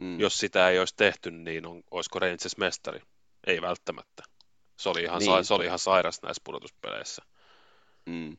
mm. 0.01 0.19
jos 0.19 0.37
sitä 0.37 0.69
ei 0.69 0.79
olisi 0.79 0.95
tehty, 0.97 1.31
niin 1.31 1.65
on, 1.65 1.83
olisiko 1.91 2.19
Rangers 2.19 2.57
mestari? 2.57 3.01
Ei 3.47 3.61
välttämättä. 3.61 4.23
Se 4.77 4.89
oli 4.89 5.03
ihan, 5.03 5.19
niin. 5.19 5.25
sa- 5.25 5.43
se 5.43 5.53
oli 5.53 5.65
ihan 5.65 5.79
sairas 5.79 6.21
näissä 6.21 6.41
pudotuspeleissä. 6.43 7.21
Mm. 8.05 8.37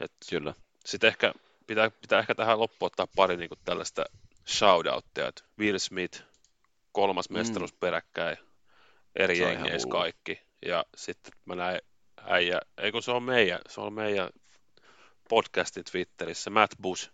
Et 0.00 0.12
Kyllä. 0.30 0.54
Sitten 0.84 1.08
ehkä 1.08 1.34
pitää, 1.66 1.90
pitää 1.90 2.20
ehkä 2.20 2.34
tähän 2.34 2.58
loppuun 2.58 2.86
ottaa 2.86 3.06
pari 3.16 3.36
niin 3.36 3.48
kuin 3.48 3.58
tällaista 3.64 4.04
shoutouttia, 4.46 5.28
että 5.28 5.44
Will 5.58 5.78
Smith, 5.78 6.22
kolmas 6.92 7.30
mm. 7.30 7.34
mestaruus 7.36 7.72
peräkkäin, 7.72 8.36
eri 9.18 9.38
jengeissä 9.38 9.88
kaikki. 9.88 10.40
Ja 10.66 10.84
sitten 10.96 11.32
mä 11.44 11.54
näin 11.54 11.80
äijä, 12.26 12.60
ei 12.78 12.92
kun 12.92 13.02
se 13.02 13.10
on 13.10 13.22
meidän, 13.22 13.60
se 13.68 13.80
on 13.80 13.92
meidän 13.92 14.30
podcastin 15.28 15.84
Twitterissä, 15.84 16.50
Matt 16.50 16.74
Bush. 16.82 17.10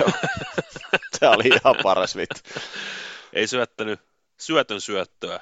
Joo, 0.00 0.10
se 1.18 1.28
oli 1.28 1.48
ihan 1.48 1.76
paras 1.82 2.16
vittu. 2.16 2.40
ei 3.32 3.46
syöttänyt 3.46 4.00
syötön 4.38 4.80
syöttöä 4.80 5.40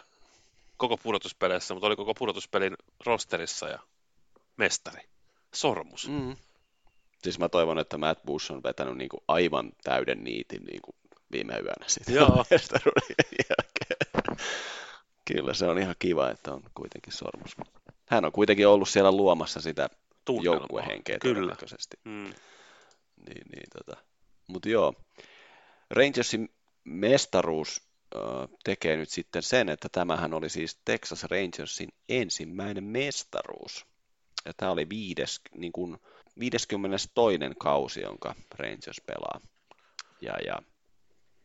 koko 0.76 0.96
pudotuspeleissä, 0.96 1.74
mutta 1.74 1.86
oli 1.86 1.96
koko 1.96 2.14
pudotuspelin 2.14 2.76
rosterissa 3.06 3.68
ja 3.68 3.78
mestari. 4.56 5.02
Sormus. 5.54 6.08
Mm. 6.08 6.36
Siis 7.22 7.38
mä 7.38 7.48
toivon, 7.48 7.78
että 7.78 7.98
Matt 7.98 8.24
Bush 8.24 8.52
on 8.52 8.62
vetänyt 8.62 8.96
niin 8.96 9.08
kuin 9.08 9.20
aivan 9.28 9.72
täyden 9.84 10.24
niitin 10.24 10.64
niin 10.64 10.82
kuin 10.82 10.96
viime 11.32 11.54
yönä 11.54 11.84
sitten 11.86 12.14
Joo. 12.14 12.44
Kyllä 15.32 15.54
se 15.54 15.66
on 15.66 15.78
ihan 15.78 15.94
kiva, 15.98 16.30
että 16.30 16.52
on 16.52 16.62
kuitenkin 16.74 17.12
sormus. 17.12 17.56
Hän 18.08 18.24
on 18.24 18.32
kuitenkin 18.32 18.68
ollut 18.68 18.88
siellä 18.88 19.12
luomassa 19.12 19.60
sitä 19.60 19.88
joukkuehenkeä 20.42 21.18
todennäköisesti. 21.18 21.96
Mm. 22.04 22.32
Niin, 23.26 23.46
niin, 23.52 23.70
tota. 23.72 24.02
Mutta 24.46 24.68
joo, 24.68 24.94
Rangersin 25.90 26.48
mestaruus 26.84 27.82
tekee 28.64 28.96
nyt 28.96 29.10
sitten 29.10 29.42
sen, 29.42 29.68
että 29.68 29.88
tämähän 29.92 30.34
oli 30.34 30.48
siis 30.48 30.80
Texas 30.84 31.24
Rangersin 31.24 31.88
ensimmäinen 32.08 32.84
mestaruus. 32.84 33.86
Ja 34.44 34.52
tämä 34.56 34.72
oli 34.72 34.88
viides, 34.88 35.40
niin 35.54 35.72
kuin 35.72 35.98
52. 36.38 37.38
kausi, 37.58 38.00
jonka 38.00 38.34
Rangers 38.58 39.00
pelaa. 39.06 39.40
Ja, 40.20 40.32
ja 40.46 40.62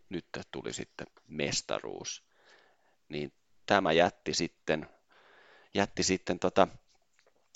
nyt 0.09 0.25
tuli 0.51 0.73
sitten 0.73 1.07
mestaruus. 1.27 2.23
Niin 3.09 3.33
tämä 3.65 3.91
jätti 3.91 4.33
sitten, 4.33 4.89
jätti 5.73 6.03
sitten 6.03 6.39
tota, 6.39 6.67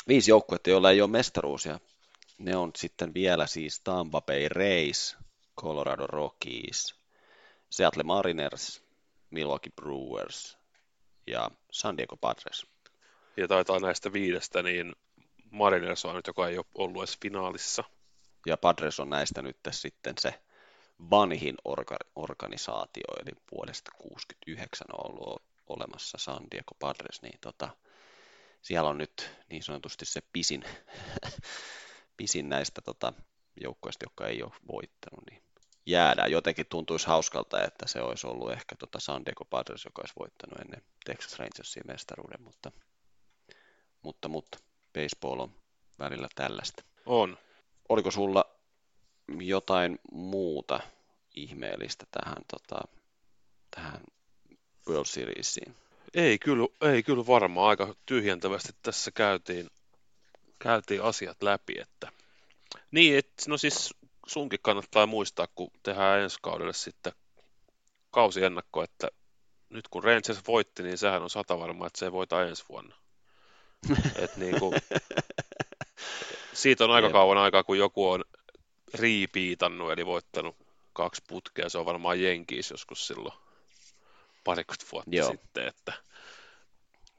viisi 0.07 0.31
joukkuetta, 0.31 0.69
joilla 0.69 0.91
ei 0.91 1.01
ole 1.01 1.09
mestaruus. 1.09 1.65
Ja 1.65 1.79
ne 2.37 2.55
on 2.55 2.71
sitten 2.77 3.13
vielä 3.13 3.47
siis 3.47 3.81
Tampa 3.83 4.21
Bay 4.21 4.47
Rays, 4.49 5.17
Colorado 5.61 6.07
Rockies, 6.07 6.95
Seattle 7.69 8.03
Mariners, 8.03 8.83
Milwaukee 9.29 9.71
Brewers 9.75 10.57
ja 11.27 11.51
San 11.71 11.97
Diego 11.97 12.17
Padres. 12.17 12.65
Ja 13.37 13.47
taitaa 13.47 13.79
näistä 13.79 14.13
viidestä, 14.13 14.63
niin 14.63 14.95
Mariners 15.51 16.05
on 16.05 16.15
nyt, 16.15 16.27
joka 16.27 16.47
ei 16.47 16.57
ole 16.57 16.65
ollut 16.75 17.01
edes 17.01 17.17
finaalissa. 17.21 17.83
Ja 18.45 18.57
Padres 18.57 18.99
on 18.99 19.09
näistä 19.09 19.41
nyt 19.41 19.57
sitten 19.71 20.13
se 20.19 20.41
vanhin 21.09 21.55
orga- 21.69 22.09
organisaatio, 22.15 23.03
eli 23.21 23.31
vuodesta 23.51 23.91
69 23.97 24.87
on 24.93 25.15
ollut 25.15 25.48
olemassa 25.69 26.17
San 26.17 26.47
Diego 26.51 26.75
Padres, 26.79 27.21
niin 27.21 27.39
tota, 27.41 27.69
siellä 28.61 28.89
on 28.89 28.97
nyt 28.97 29.31
niin 29.49 29.63
sanotusti 29.63 30.05
se 30.05 30.21
pisin, 30.33 30.63
pisin 32.17 32.49
näistä 32.49 32.81
tota, 32.81 33.13
joukkoista, 33.61 34.05
jotka 34.05 34.27
ei 34.27 34.43
ole 34.43 34.51
voittanut, 34.67 35.25
niin 35.29 35.43
jäädään. 35.85 36.31
Jotenkin 36.31 36.65
tuntuisi 36.69 37.07
hauskalta, 37.07 37.63
että 37.63 37.87
se 37.87 38.01
olisi 38.01 38.27
ollut 38.27 38.51
ehkä 38.51 38.75
tota 38.75 38.99
San 38.99 39.25
Diego 39.25 39.45
Padres, 39.45 39.85
joka 39.85 40.01
olisi 40.01 40.13
voittanut 40.19 40.59
ennen 40.59 40.81
Texas 41.05 41.39
Rangersin 41.39 41.83
mestaruuden, 41.87 42.41
mutta, 42.41 42.71
mutta, 44.01 44.27
mutta 44.27 44.57
baseball 44.93 45.39
on 45.39 45.55
välillä 45.99 46.27
tällaista. 46.35 46.83
On. 47.05 47.37
Oliko 47.89 48.11
sulla 48.11 48.45
jotain 49.39 49.99
muuta 50.11 50.79
ihmeellistä 51.35 52.05
tähän, 52.11 52.37
tota, 52.47 52.98
World 54.89 55.05
Seriesiin? 55.05 55.75
Ei 56.13 56.39
kyllä, 56.39 56.67
ei 56.81 57.03
kyllä 57.03 57.27
varmaan. 57.27 57.69
Aika 57.69 57.95
tyhjentävästi 58.05 58.69
tässä 58.81 59.11
käytiin, 59.11 59.69
käytiin 60.59 61.03
asiat 61.03 61.43
läpi. 61.43 61.79
Että... 61.79 62.11
Niin, 62.91 63.17
et, 63.17 63.31
no 63.47 63.57
siis 63.57 63.93
sunkin 64.27 64.59
kannattaa 64.61 65.05
muistaa, 65.05 65.47
kun 65.55 65.71
tehdään 65.83 66.19
ensi 66.19 66.37
kaudelle 66.41 66.73
sitten 66.73 67.13
kausiennakko, 68.11 68.83
että 68.83 69.07
nyt 69.69 69.87
kun 69.87 70.03
Rangers 70.03 70.41
voitti, 70.47 70.83
niin 70.83 70.97
sehän 70.97 71.23
on 71.23 71.29
sata 71.29 71.59
varma, 71.59 71.87
että 71.87 71.99
se 71.99 72.11
voita 72.11 72.47
ensi 72.47 72.63
vuonna. 72.69 72.95
Et 74.23 74.37
niin 74.37 74.59
kuin, 74.59 74.73
siitä 76.53 76.83
on 76.83 76.91
aika 76.91 77.07
Jep. 77.07 77.13
kauan 77.13 77.37
aikaa, 77.37 77.63
kun 77.63 77.77
joku 77.77 78.09
on 78.09 78.23
riipiitannut, 78.93 79.91
eli 79.91 80.05
voittanut 80.05 80.55
kaksi 80.93 81.21
putkea. 81.27 81.69
Se 81.69 81.77
on 81.77 81.85
varmaan 81.85 82.21
Jenkiis 82.21 82.71
joskus 82.71 83.07
silloin 83.07 83.48
parikymmentä 84.49 84.85
vuotta 84.91 85.15
Joo. 85.15 85.31
sitten, 85.31 85.67
että 85.67 85.93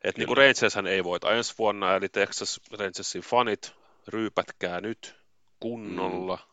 et 0.04 0.18
niin 0.18 0.26
kuin 0.26 0.36
Rangershän 0.36 0.86
ei 0.86 1.04
voita 1.04 1.32
ensi 1.32 1.54
vuonna, 1.58 1.96
eli 1.96 2.08
Texas 2.08 2.60
Rangersin 2.78 3.22
fanit, 3.22 3.72
ryypätkää 4.08 4.80
nyt 4.80 5.14
kunnolla, 5.60 6.36
mm. 6.36 6.52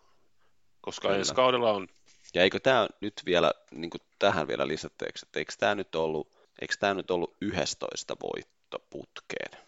koska 0.82 1.08
Kyllä. 1.08 1.20
ensi 1.20 1.34
kaudella 1.34 1.72
on... 1.72 1.88
Ja 2.34 2.44
eikö 2.44 2.60
tämä 2.60 2.88
nyt 3.02 3.14
vielä, 3.26 3.52
niin 3.72 3.90
kuin 3.90 4.02
tähän 4.20 4.48
vielä 4.48 4.68
lisätteeksi, 4.68 5.26
että 5.26 5.40
eikö 5.40 5.54
tämä 5.60 5.76
nyt 5.76 5.96
ollut, 5.96 6.32
eikö 6.62 6.76
tämä 6.80 6.94
nyt 6.94 7.12
ollut 7.12 7.38
11 7.42 8.16
voittoputkeen 8.22 9.62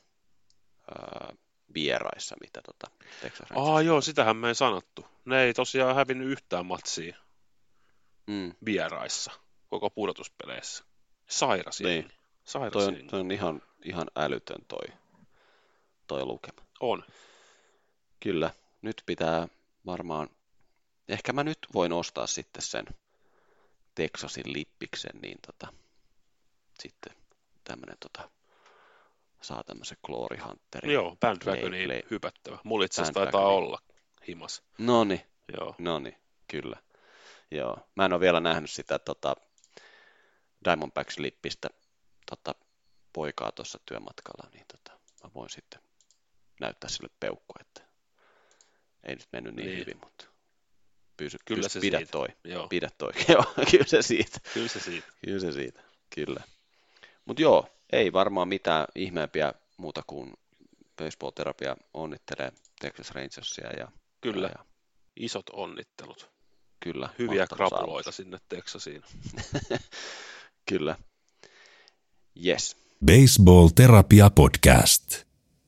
ää, 0.91 1.33
vieraissa, 1.73 2.35
mitä 2.41 2.61
tota 2.61 2.87
Texas 3.21 3.49
Rangers 3.49 3.69
Aa, 3.69 3.81
joo, 3.81 4.01
sitähän 4.01 4.37
me 4.37 4.47
ei 4.47 4.55
sanottu. 4.55 5.05
Ne 5.25 5.43
ei 5.43 5.53
tosiaan 5.53 5.95
hävinnyt 5.95 6.27
yhtään 6.27 6.65
matsia 6.65 7.17
mm. 8.27 8.53
vieraissa 8.65 9.31
koko 9.69 9.89
pudotuspeleissä. 9.89 10.88
Sairas 11.29 11.79
niin. 11.81 12.11
Sairas 12.43 12.73
toi, 12.73 12.87
on, 12.87 13.07
toi 13.07 13.19
on 13.19 13.31
ihan, 13.31 13.61
ihan 13.83 14.07
älytön 14.15 14.65
toi, 14.67 14.87
toi 16.07 16.25
lukema. 16.25 16.61
On. 16.79 17.03
Kyllä, 18.19 18.51
nyt 18.81 19.03
pitää 19.05 19.47
varmaan, 19.85 20.29
ehkä 21.07 21.33
mä 21.33 21.43
nyt 21.43 21.59
voin 21.73 21.93
ostaa 21.93 22.27
sitten 22.27 22.61
sen 22.61 22.85
Texasin 23.95 24.53
lippiksen, 24.53 25.21
niin 25.21 25.37
tota, 25.47 25.73
sitten 26.79 27.13
tämmönen 27.63 27.97
tota, 27.99 28.29
saa 29.41 29.63
tämmöisen 29.63 29.97
Glory 30.05 30.37
Hunterin. 30.37 30.93
Joo, 30.93 31.17
Bandwagonin 31.19 32.03
hypättävä. 32.11 32.57
Mulla 32.63 32.85
itse 32.85 33.01
asiassa 33.01 33.19
taitaa 33.19 33.47
olla 33.47 33.79
himas. 34.27 34.63
Noni, 34.77 35.25
Joo. 35.57 35.75
Noni, 35.77 36.17
kyllä. 36.47 36.77
Joo, 37.51 37.77
mä 37.95 38.05
en 38.05 38.13
ole 38.13 38.19
vielä 38.19 38.39
nähnyt 38.39 38.69
sitä 38.69 38.99
tota, 38.99 39.35
Diamondbacks-lippistä 40.65 41.69
tota, 42.29 42.55
poikaa 43.13 43.51
tuossa 43.51 43.79
työmatkalla, 43.85 44.49
niin 44.53 44.65
tota, 44.67 44.99
mä 45.23 45.29
voin 45.35 45.49
sitten 45.49 45.81
näyttää 46.59 46.89
sille 46.89 47.09
peukku, 47.19 47.53
että 47.59 47.81
ei 49.03 49.15
nyt 49.15 49.27
mennyt 49.31 49.55
niin, 49.55 49.65
niin. 49.65 49.79
hyvin, 49.79 49.97
mutta 50.03 50.25
pysy, 51.17 51.37
kyllä 51.45 51.61
pysy, 51.61 51.69
se 51.73 51.79
pidä 51.79 51.97
siitä. 51.97 52.11
toi. 52.11 52.27
Joo. 52.43 52.67
Pidä 52.67 52.89
toi. 52.97 53.11
joo, 53.33 53.45
kyllä 53.71 53.85
se 53.85 54.01
siitä. 54.01 54.39
Kyllä 54.53 54.67
se 54.67 54.79
siitä. 54.79 55.07
Kyllä 55.25 55.39
se 55.39 55.51
siitä, 55.51 55.81
kyllä. 56.15 56.43
Mutta 57.25 57.41
joo, 57.41 57.69
ei 57.91 58.13
varmaan 58.13 58.47
mitään 58.47 58.87
ihmeempiä 58.95 59.53
muuta 59.77 60.03
kuin 60.07 60.33
baseball-terapia 60.97 61.75
onnittelee 61.93 62.51
Texas 62.81 63.11
Rangersia 63.11 63.71
ja, 63.71 63.91
Kyllä. 64.21 64.47
ja 64.47 64.65
Isot 65.15 65.49
onnittelut. 65.49 66.29
Kyllä. 66.79 67.09
Hyviä 67.19 67.47
krapuloita 67.47 68.11
sinne 68.11 68.37
Texasiin. 68.49 69.03
Kyllä. 70.69 70.95
Yes. 72.45 72.77
Baseball 73.05 73.69
Terapia 73.75 74.29
Podcast. 74.29 75.23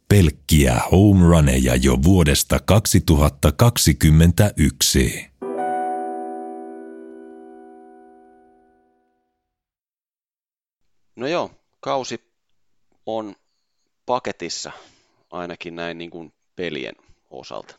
Pelkkiä 0.10 0.80
home 0.92 1.28
runeja 1.28 1.76
jo 1.76 1.98
vuodesta 2.04 2.60
2021. 2.60 5.32
No 11.16 11.28
joo, 11.28 11.52
kausi 11.80 12.22
on 13.06 13.36
paketissa, 14.06 14.72
ainakin 15.32 15.76
näin 15.76 15.98
niin 15.98 16.12
kuin 16.12 16.34
pelien 16.56 16.96
osalta. 17.30 17.76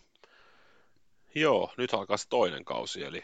Joo, 1.35 1.75
nyt 1.77 1.95
alkaa 1.95 2.16
se 2.16 2.29
toinen 2.29 2.64
kausi, 2.64 3.05
eli 3.05 3.23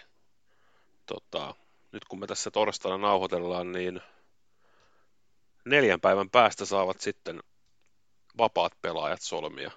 tota, 1.07 1.55
nyt 1.93 2.05
kun 2.05 2.21
me 2.21 2.27
tässä 2.27 2.51
torstaina 2.51 2.99
nauhoitellaan, 2.99 3.73
niin 3.73 4.01
neljän 5.65 6.01
päivän 6.01 6.31
päästä 6.31 6.65
saavat 6.65 7.01
sitten 7.01 7.41
vapaat 8.39 8.73
pelaajat 8.83 9.23
solmia 9.23 9.71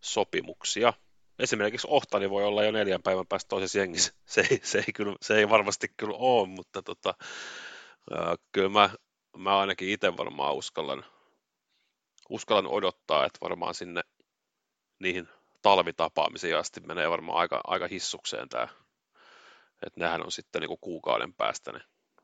sopimuksia. 0.00 0.92
Esimerkiksi 1.38 1.86
Ohtani 1.90 2.30
voi 2.30 2.44
olla 2.44 2.64
jo 2.64 2.70
neljän 2.70 3.02
päivän 3.02 3.26
päästä 3.26 3.48
toisessa 3.48 3.78
jengissä. 3.78 4.12
Se 4.26 4.46
ei, 4.50 4.60
se 4.62 4.78
ei, 4.78 4.92
kyllä, 4.94 5.16
se 5.22 5.38
ei 5.38 5.48
varmasti 5.48 5.88
kyllä 5.96 6.16
ole, 6.16 6.48
mutta 6.48 6.82
tota, 6.82 7.14
ää, 8.10 8.36
kyllä 8.52 8.68
mä, 8.68 8.90
mä 9.36 9.58
ainakin 9.58 9.88
itse 9.88 10.16
varmaan 10.16 10.54
uskallan, 10.54 11.04
uskallan 12.30 12.66
odottaa, 12.66 13.26
että 13.26 13.38
varmaan 13.42 13.74
sinne 13.74 14.02
niihin 14.98 15.28
talvitapaamisiin 15.62 16.56
asti 16.56 16.80
menee 16.80 17.10
varmaan 17.10 17.38
aika, 17.38 17.60
aika 17.64 17.88
hissukseen 17.88 18.48
tämä. 18.48 18.68
Että 19.86 20.00
nehän 20.00 20.24
on 20.24 20.32
sitten 20.32 20.60
niinku 20.60 20.76
kuukauden 20.76 21.34
päästä 21.34 21.72
ne 21.72 21.80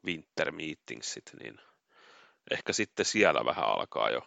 winter 0.06 0.52
meetingsit, 0.52 1.30
niin 1.42 1.60
ehkä 2.50 2.72
sitten 2.72 3.06
siellä 3.06 3.44
vähän 3.44 3.64
alkaa 3.64 4.10
jo 4.10 4.22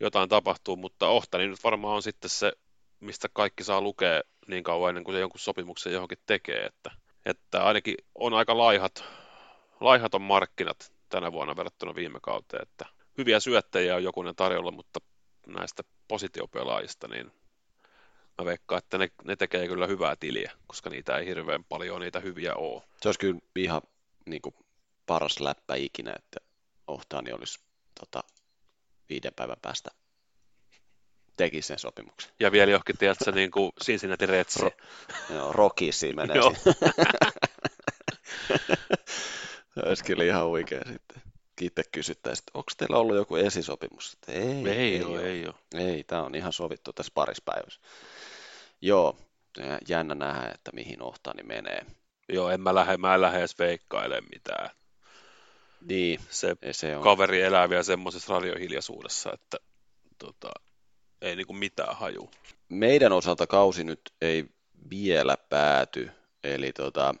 jotain 0.00 0.28
tapahtuu, 0.28 0.76
mutta 0.76 1.08
Ohtani 1.08 1.48
nyt 1.48 1.64
varmaan 1.64 1.96
on 1.96 2.02
sitten 2.02 2.30
se, 2.30 2.52
mistä 3.00 3.28
kaikki 3.32 3.64
saa 3.64 3.80
lukea 3.80 4.22
niin 4.46 4.64
kauan 4.64 4.88
ennen 4.88 5.04
kuin 5.04 5.14
se 5.14 5.20
jonkun 5.20 5.40
sopimuksen 5.40 5.92
johonkin 5.92 6.18
tekee, 6.26 6.64
että, 6.64 6.90
että 7.24 7.64
ainakin 7.64 7.94
on 8.14 8.34
aika 8.34 8.58
laihat, 8.58 9.04
laihat 9.80 10.14
on 10.14 10.22
markkinat 10.22 10.92
tänä 11.08 11.32
vuonna 11.32 11.56
verrattuna 11.56 11.94
viime 11.94 12.18
kauteen, 12.22 12.62
että 12.62 12.86
hyviä 13.18 13.40
syöttäjiä 13.40 13.96
on 13.96 14.04
jokunen 14.04 14.36
tarjolla, 14.36 14.70
mutta 14.70 15.00
näistä 15.46 15.82
positiopelaajista, 16.08 17.08
niin 17.08 17.32
mä 18.38 18.44
veikkaan, 18.44 18.78
että 18.78 18.98
ne, 18.98 19.10
ne 19.24 19.36
tekee 19.36 19.68
kyllä 19.68 19.86
hyvää 19.86 20.16
tiliä, 20.16 20.52
koska 20.66 20.90
niitä 20.90 21.16
ei 21.18 21.26
hirveän 21.26 21.64
paljon 21.64 22.00
niitä 22.00 22.20
hyviä 22.20 22.54
ole. 22.54 22.82
Se 23.00 23.08
olisi 23.08 23.18
kyllä 23.18 23.40
ihan 23.56 23.82
niin 24.26 24.42
kuin, 24.42 24.54
paras 25.06 25.40
läppä 25.40 25.74
ikinä, 25.74 26.14
että 26.18 26.40
Ohtani 26.86 27.32
olisi 27.32 27.60
tota, 28.00 28.24
viiden 29.08 29.32
päivän 29.36 29.56
päästä 29.62 29.90
teki 31.36 31.62
sen 31.62 31.78
sopimuksen. 31.78 32.32
Ja 32.40 32.52
vielä 32.52 32.70
johonkin, 32.70 32.98
tiedätkö, 32.98 33.32
niin 33.32 33.50
kuin 33.50 33.72
Cincinnati 33.84 34.26
Redsi. 34.26 34.60
Ro, 34.60 34.70
joo, 35.30 35.52
Rockiesiin 35.52 36.16
menee 36.16 36.36
Joo. 36.36 36.54
Olisi 39.86 40.04
kyllä 40.04 40.24
ihan 40.24 40.46
huikea 40.46 40.80
sitten. 40.92 41.22
Itse 41.60 41.82
kysyttäisiin, 41.92 42.42
että 42.42 42.58
onko 42.58 42.72
teillä 42.76 42.96
ollut 42.96 43.16
joku 43.16 43.36
esisopimus? 43.36 44.16
Ei, 44.28 44.42
Ei, 44.42 44.68
ei, 44.68 45.02
ole, 45.04 45.18
ole. 45.18 45.26
ei 45.28 45.46
ole. 45.46 45.54
Ei, 45.74 46.04
tämä 46.04 46.22
on 46.22 46.34
ihan 46.34 46.52
sovittu 46.52 46.92
tässä 46.92 47.12
parissa 47.14 47.42
päivässä. 47.44 47.80
Joo, 48.80 49.16
jännä 49.88 50.14
nähdä, 50.14 50.50
että 50.54 50.70
mihin 50.74 51.02
Ohtani 51.02 51.42
menee. 51.42 51.86
Joo, 52.28 52.50
en 52.50 52.60
mä 52.60 52.74
lähde, 52.74 52.96
mä 52.96 53.14
en 53.14 53.20
lähde 53.20 53.38
edes 53.38 53.58
veikkailemaan 53.58 54.28
mitään. 54.32 54.70
Niin, 55.80 56.20
Se 56.30 56.56
se 56.72 56.96
on. 56.96 57.02
kaveri 57.02 57.42
elää 57.42 57.68
vielä 57.68 57.82
semmoisessa 57.82 58.32
radiohiljaisuudessa, 58.34 59.32
että 59.32 59.56
tota, 60.18 60.50
ei 61.22 61.36
niinku 61.36 61.52
mitään 61.52 61.96
haju. 61.96 62.30
Meidän 62.68 63.12
osalta 63.12 63.46
kausi 63.46 63.84
nyt 63.84 64.00
ei 64.20 64.44
vielä 64.90 65.36
pääty, 65.36 66.10
eli 66.44 66.72
tota, 66.72 67.14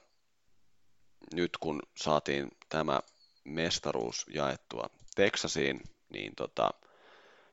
nyt 1.34 1.56
kun 1.60 1.82
saatiin 1.96 2.50
tämä 2.68 3.00
mestaruus 3.44 4.26
jaettua 4.34 4.90
Texasiin, 5.14 5.80
niin 6.08 6.32
tota, 6.36 6.70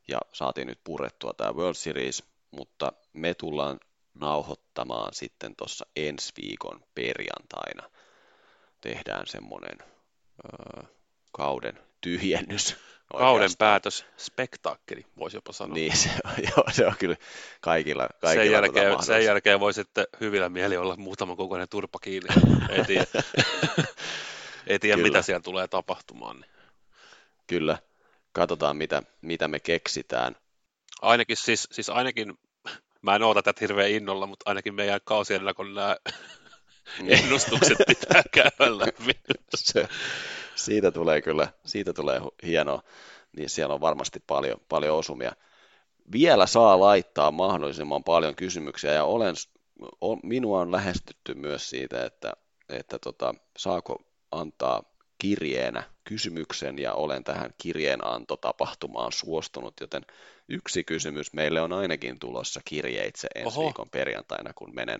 ja 0.07 0.19
saatiin 0.33 0.67
nyt 0.67 0.79
purettua 0.83 1.33
tämä 1.33 1.53
World 1.53 1.75
Series, 1.75 2.23
mutta 2.51 2.93
me 3.13 3.33
tullaan 3.33 3.79
nauhoittamaan 4.13 5.13
sitten 5.13 5.55
tuossa 5.55 5.85
ensi 5.95 6.33
viikon 6.41 6.83
perjantaina. 6.95 7.89
Tehdään 8.81 9.27
semmoinen 9.27 9.77
ö, 9.79 10.83
kauden 11.31 11.79
tyhjennys. 12.01 12.75
Kauden 13.11 13.33
oikeastaan. 13.33 13.69
päätös, 13.69 14.05
spektaakkeli, 14.17 15.05
voisi 15.17 15.37
jopa 15.37 15.53
sanoa. 15.53 15.73
Niin, 15.73 15.97
se 15.97 16.09
on, 16.25 16.31
joo, 16.55 16.65
se 16.71 16.87
on 16.87 16.93
kyllä 16.99 17.15
kaikilla, 17.61 18.07
kaikilla 18.21 18.43
sen, 18.43 18.51
tota 18.51 18.51
jälkeen, 18.51 18.85
sen 18.85 18.91
mahdollista. 18.91 19.17
jälkeen 19.17 19.59
voi 19.59 19.73
sitten 19.73 20.05
hyvillä 20.21 20.49
mieli 20.49 20.77
olla 20.77 20.95
muutama 20.95 21.35
kokoinen 21.35 21.69
turpa 21.69 21.99
kiinni. 21.99 22.29
Ei 22.69 22.85
tiedä, 22.85 23.05
ei 24.67 24.79
tiedä 24.79 24.95
Kyllä. 24.95 25.07
mitä 25.07 25.21
siellä 25.21 25.41
tulee 25.41 25.67
tapahtumaan. 25.67 26.39
Niin. 26.39 26.51
Kyllä. 27.47 27.77
Katsotaan, 28.31 28.77
mitä, 28.77 29.03
mitä 29.21 29.47
me 29.47 29.59
keksitään. 29.59 30.35
Ainakin 31.01 31.37
siis, 31.37 31.67
siis 31.71 31.89
ainakin, 31.89 32.39
mä 33.01 33.15
en 33.15 33.23
oota 33.23 33.41
tätä 33.41 33.57
hirveän 33.61 33.91
innolla, 33.91 34.27
mutta 34.27 34.49
ainakin 34.49 34.75
meidän 34.75 34.99
kausien 35.03 35.41
kun 35.55 35.73
nämä 35.73 35.95
ennustukset 37.07 37.77
pitää 37.87 38.23
käydä 38.31 38.77
läpi. 38.77 39.19
Se, 39.55 39.87
siitä 40.55 40.91
tulee 40.91 41.21
kyllä, 41.21 41.47
siitä 41.65 41.93
tulee 41.93 42.21
hienoa. 42.43 42.83
Niin 43.37 43.49
siellä 43.49 43.73
on 43.73 43.81
varmasti 43.81 44.19
paljon, 44.27 44.61
paljon 44.69 44.97
osumia. 44.97 45.31
Vielä 46.11 46.45
saa 46.45 46.79
laittaa 46.79 47.31
mahdollisimman 47.31 48.03
paljon 48.03 48.35
kysymyksiä 48.35 48.91
ja 48.91 49.03
olen, 49.03 49.35
on, 50.01 50.19
minua 50.23 50.61
on 50.61 50.71
lähestytty 50.71 51.33
myös 51.33 51.69
siitä, 51.69 52.05
että, 52.05 52.33
että 52.69 52.99
tota, 52.99 53.35
saako 53.57 54.10
antaa 54.31 54.83
kirjeenä 55.17 55.83
kysymyksen 56.03 56.79
ja 56.79 56.93
olen 56.93 57.23
tähän 57.23 57.53
kirjeenantotapahtumaan 57.57 59.11
suostunut, 59.11 59.73
joten 59.81 60.05
yksi 60.49 60.83
kysymys 60.83 61.33
meille 61.33 61.61
on 61.61 61.73
ainakin 61.73 62.19
tulossa 62.19 62.61
kirjeitse 62.65 63.27
ensi 63.35 63.59
Oho. 63.59 63.65
viikon 63.65 63.89
perjantaina, 63.89 64.53
kun 64.53 64.75
menen, 64.75 64.99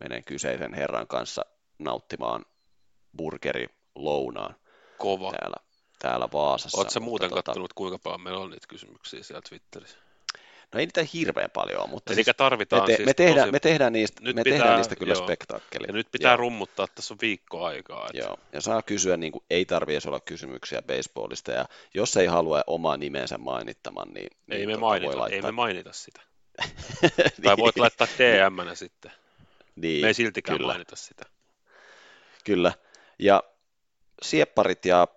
menen 0.00 0.24
kyseisen 0.24 0.74
herran 0.74 1.06
kanssa 1.06 1.44
nauttimaan 1.78 2.44
burgeri 3.16 3.66
lounaan 3.94 4.56
Kova. 4.98 5.30
täällä, 5.30 5.56
täällä 5.98 6.28
Vaasassa. 6.32 6.78
Oletko 6.80 7.00
muuten 7.00 7.30
tota, 7.30 7.42
kattonut, 7.42 7.72
kuinka 7.72 7.98
paljon 7.98 8.22
meillä 8.22 8.40
on 8.40 8.50
niitä 8.50 8.66
kysymyksiä 8.68 9.22
siellä 9.22 9.42
Twitterissä? 9.48 10.03
No 10.72 10.80
ei 10.80 10.86
niitä 10.86 11.06
hirveän 11.14 11.50
paljon 11.50 11.90
mutta 11.90 12.12
Eli 12.12 12.24
siis 12.24 12.36
tarvitaan 12.36 12.82
me, 12.82 12.86
te, 12.86 12.96
siis 12.96 13.06
me, 13.06 13.14
tehdään, 13.14 13.38
tosi... 13.46 13.52
me, 13.52 13.60
tehdään 13.60 13.92
niistä, 13.92 14.20
Nyt 14.22 14.36
me 14.36 14.42
pitää- 14.42 14.58
tehdään 14.58 14.76
niistä 14.76 14.96
kyllä 14.96 15.14
joo. 15.14 15.24
spektaakkeli. 15.24 15.86
Ja 15.86 15.92
nyt 15.92 16.08
pitää 16.12 16.30
Joo. 16.32 16.36
rummuttaa, 16.36 16.84
että 16.84 16.94
tässä 16.94 17.14
on 17.14 17.18
viikko 17.20 17.64
aikaa. 17.64 18.06
Että... 18.06 18.18
Joo, 18.18 18.36
ja 18.52 18.60
saa 18.60 18.82
kysyä, 18.82 19.16
niin 19.16 19.32
kuin, 19.32 19.44
ei 19.50 19.64
tarvitse 19.64 20.08
olla 20.08 20.20
kysymyksiä 20.20 20.82
baseballista, 20.82 21.52
ja 21.52 21.64
jos 21.94 22.16
ei 22.16 22.26
halua 22.26 22.62
omaa 22.66 22.96
nimensä 22.96 23.38
mainittaman, 23.38 24.08
niin, 24.14 24.28
Ei, 24.50 24.58
niin 24.58 24.68
me 24.68 24.72
tota, 24.72 24.80
mainita, 24.80 25.06
voi 25.06 25.16
laittaa. 25.16 25.36
ei 25.36 25.42
me 25.42 25.50
mainita 25.52 25.92
sitä. 25.92 26.20
Tai 27.42 27.56
voit 27.56 27.76
laittaa 27.78 28.06
DM-nä 28.18 28.74
sitten. 28.74 29.12
niin, 29.76 30.00
Me 30.00 30.06
ei 30.08 30.14
siltikään 30.14 30.58
kyllä, 30.58 30.72
mainita 30.72 30.96
sitä. 30.96 31.24
Kyllä, 32.44 32.72
ja 33.18 33.42
siepparit 34.22 34.84
ja 34.86 35.08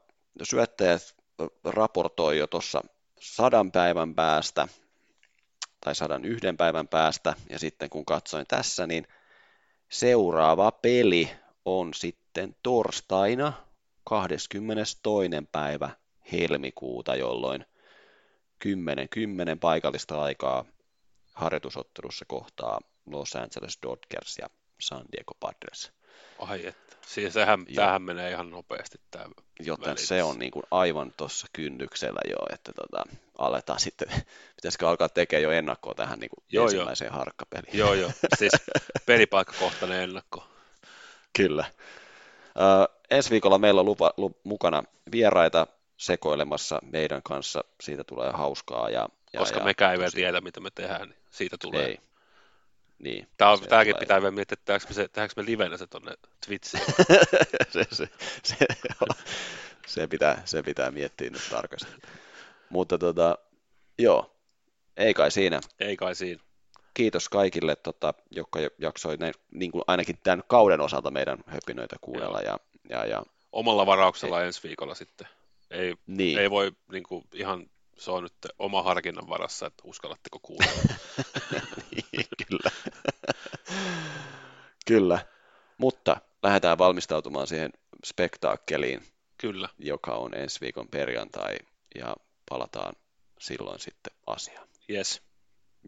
syöttäjät 0.44 1.16
raportoi 1.64 2.38
jo 2.38 2.48
tuossa 2.48 2.82
sadan 3.20 3.72
päivän 3.72 4.16
päästä, 4.16 4.68
tai 5.88 5.96
sadan 5.96 6.26
yhden 6.26 6.58
päivän 6.58 6.88
päästä, 6.88 7.34
ja 7.50 7.60
sitten 7.60 7.90
kun 7.90 8.06
katsoin 8.06 8.46
tässä, 8.48 8.88
niin 8.88 9.08
seuraava 9.90 10.72
peli 10.72 11.30
on 11.66 11.94
sitten 11.94 12.56
torstaina 12.64 13.54
22. 14.04 14.98
päivä 15.52 15.90
helmikuuta, 16.32 17.16
jolloin 17.16 17.66
10, 18.60 19.10
10 19.10 19.60
paikallista 19.60 20.22
aikaa 20.22 20.66
harjoitusottelussa 21.34 22.26
kohtaa 22.28 22.80
Los 23.06 23.36
Angeles 23.36 23.80
Dodgers 23.84 24.38
ja 24.38 24.50
San 24.80 25.06
Diego 25.12 25.34
Padres. 25.40 25.92
Ai 26.40 26.66
että. 26.68 26.88
Siis 27.08 27.34
sehän, 27.34 27.66
tämähän 27.76 28.02
menee 28.02 28.32
ihan 28.32 28.52
nopeasti 28.52 29.00
tämä 29.12 29.26
Joten 29.60 29.86
välitys. 29.86 30.08
se 30.08 30.24
on 30.24 30.40
niin 30.40 30.52
kuin 30.52 30.64
aivan 30.72 31.14
tuossa 31.18 31.48
kynnyksellä 31.54 32.20
jo, 32.30 32.38
että 32.54 32.72
tota, 32.74 33.04
aletaan 33.38 33.80
sitten, 33.80 34.08
pitäisikö 34.56 34.90
alkaa 34.90 35.10
tekemään 35.10 35.44
jo 35.44 35.52
ennakkoa 35.52 35.94
tähän 35.94 36.20
niin 36.20 36.30
kuin 36.30 36.46
Joo, 36.52 36.66
ensimmäiseen 36.66 37.12
harkkapeliin. 37.12 37.78
Joo, 37.78 37.94
joo. 37.94 38.12
Siis 38.38 38.52
pelipaikkakohtainen 39.06 40.02
ennakko. 40.04 40.48
Kyllä. 41.38 41.66
Ö, 42.58 42.96
ensi 43.10 43.30
viikolla 43.30 43.58
meillä 43.58 43.80
on 43.80 43.86
lupa, 43.86 44.14
lu, 44.18 44.40
mukana 44.44 44.84
vieraita 45.12 45.68
sekoilemassa 45.98 46.80
meidän 46.92 47.24
kanssa, 47.24 47.64
siitä 47.82 48.04
tulee 48.04 48.32
hauskaa. 48.32 48.90
Ja, 48.90 49.10
ja, 49.34 49.40
Koska 49.40 49.60
ja 49.60 49.66
mekään 49.66 49.92
ei 49.92 49.98
vielä 50.00 50.12
tiedä, 50.12 50.42
mitä 50.42 50.60
me 50.60 50.70
tehdään, 50.76 51.10
niin 51.10 51.18
siitä 51.32 51.58
tulee. 51.58 51.86
Ei. 51.86 52.00
Niin. 53.00 53.28
Tää 53.38 53.52
on, 53.52 53.60
tämäkin 53.60 53.94
tulee. 53.94 54.00
pitää 54.00 54.22
vielä 54.22 54.32
miettiä, 54.32 54.54
että 54.54 54.66
tehdäänkö 54.66 54.88
me, 54.88 54.94
se, 54.94 55.08
tehdäänkö 55.08 55.34
me 55.38 55.46
livenä 55.46 55.78
se 55.78 55.88
tonne 55.88 56.14
Twitchiin. 56.46 56.84
se, 57.74 57.86
se, 57.92 58.10
se, 58.44 58.66
se, 59.88 60.08
pitää, 60.08 60.42
se 60.46 60.64
pitää 60.64 60.92
miettiä 60.92 61.30
nyt 61.30 61.42
tarkasti. 61.50 61.92
Mutta 62.70 62.98
tota, 62.98 63.38
joo, 64.00 64.36
ei 64.98 65.14
kai 65.14 65.32
siinä. 65.32 65.60
Ei 65.80 65.98
kai 65.98 66.16
siinä. 66.16 66.44
Kiitos 66.94 67.30
kaikille, 67.30 67.76
tota, 67.76 68.14
jotka 68.32 68.60
jo- 68.60 68.70
jaksoi 68.78 69.18
näin, 69.18 69.34
niin 69.52 69.72
kuin 69.72 69.84
ainakin 69.88 70.18
tämän 70.24 70.44
kauden 70.48 70.82
osalta 70.82 71.12
meidän 71.12 71.38
höpinöitä 71.48 71.96
kuunnella. 72.02 72.42
Ja, 72.42 72.60
ja, 72.90 73.06
ja, 73.06 73.24
Omalla 73.52 73.86
varauksella 73.86 74.44
ensi 74.44 74.64
viikolla 74.64 74.96
sitten. 74.96 75.28
Ei, 75.72 75.96
niin, 76.08 76.40
ei 76.40 76.50
voi 76.50 76.72
niin 76.92 77.04
kuin, 77.04 77.24
ihan, 77.34 77.70
se 77.98 78.12
on 78.12 78.24
nyt 78.24 78.34
oma 78.60 78.84
harkinnan 78.84 79.30
varassa, 79.30 79.68
että 79.68 79.84
uskallatteko 79.86 80.40
kuulla. 80.42 80.72
niin, 81.92 82.28
kyllä. 82.48 82.72
kyllä. 84.88 85.20
Mutta 85.78 86.18
lähdetään 86.44 86.78
valmistautumaan 86.78 87.48
siihen 87.48 87.72
spektaakkeliin, 88.06 89.02
Kyllä. 89.38 89.70
joka 89.80 90.16
on 90.16 90.34
ensi 90.34 90.62
viikon 90.62 90.88
perjantai, 90.88 91.58
ja 91.96 92.16
palataan 92.50 92.94
silloin 93.40 93.80
sitten 93.80 94.14
asiaan. 94.28 94.68
Yes. 94.90 95.22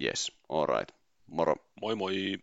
Yes, 0.03 0.31
all 0.49 0.65
right. 0.65 0.95
Moro. 1.27 1.55
Moi 1.81 1.95
moi. 1.95 2.39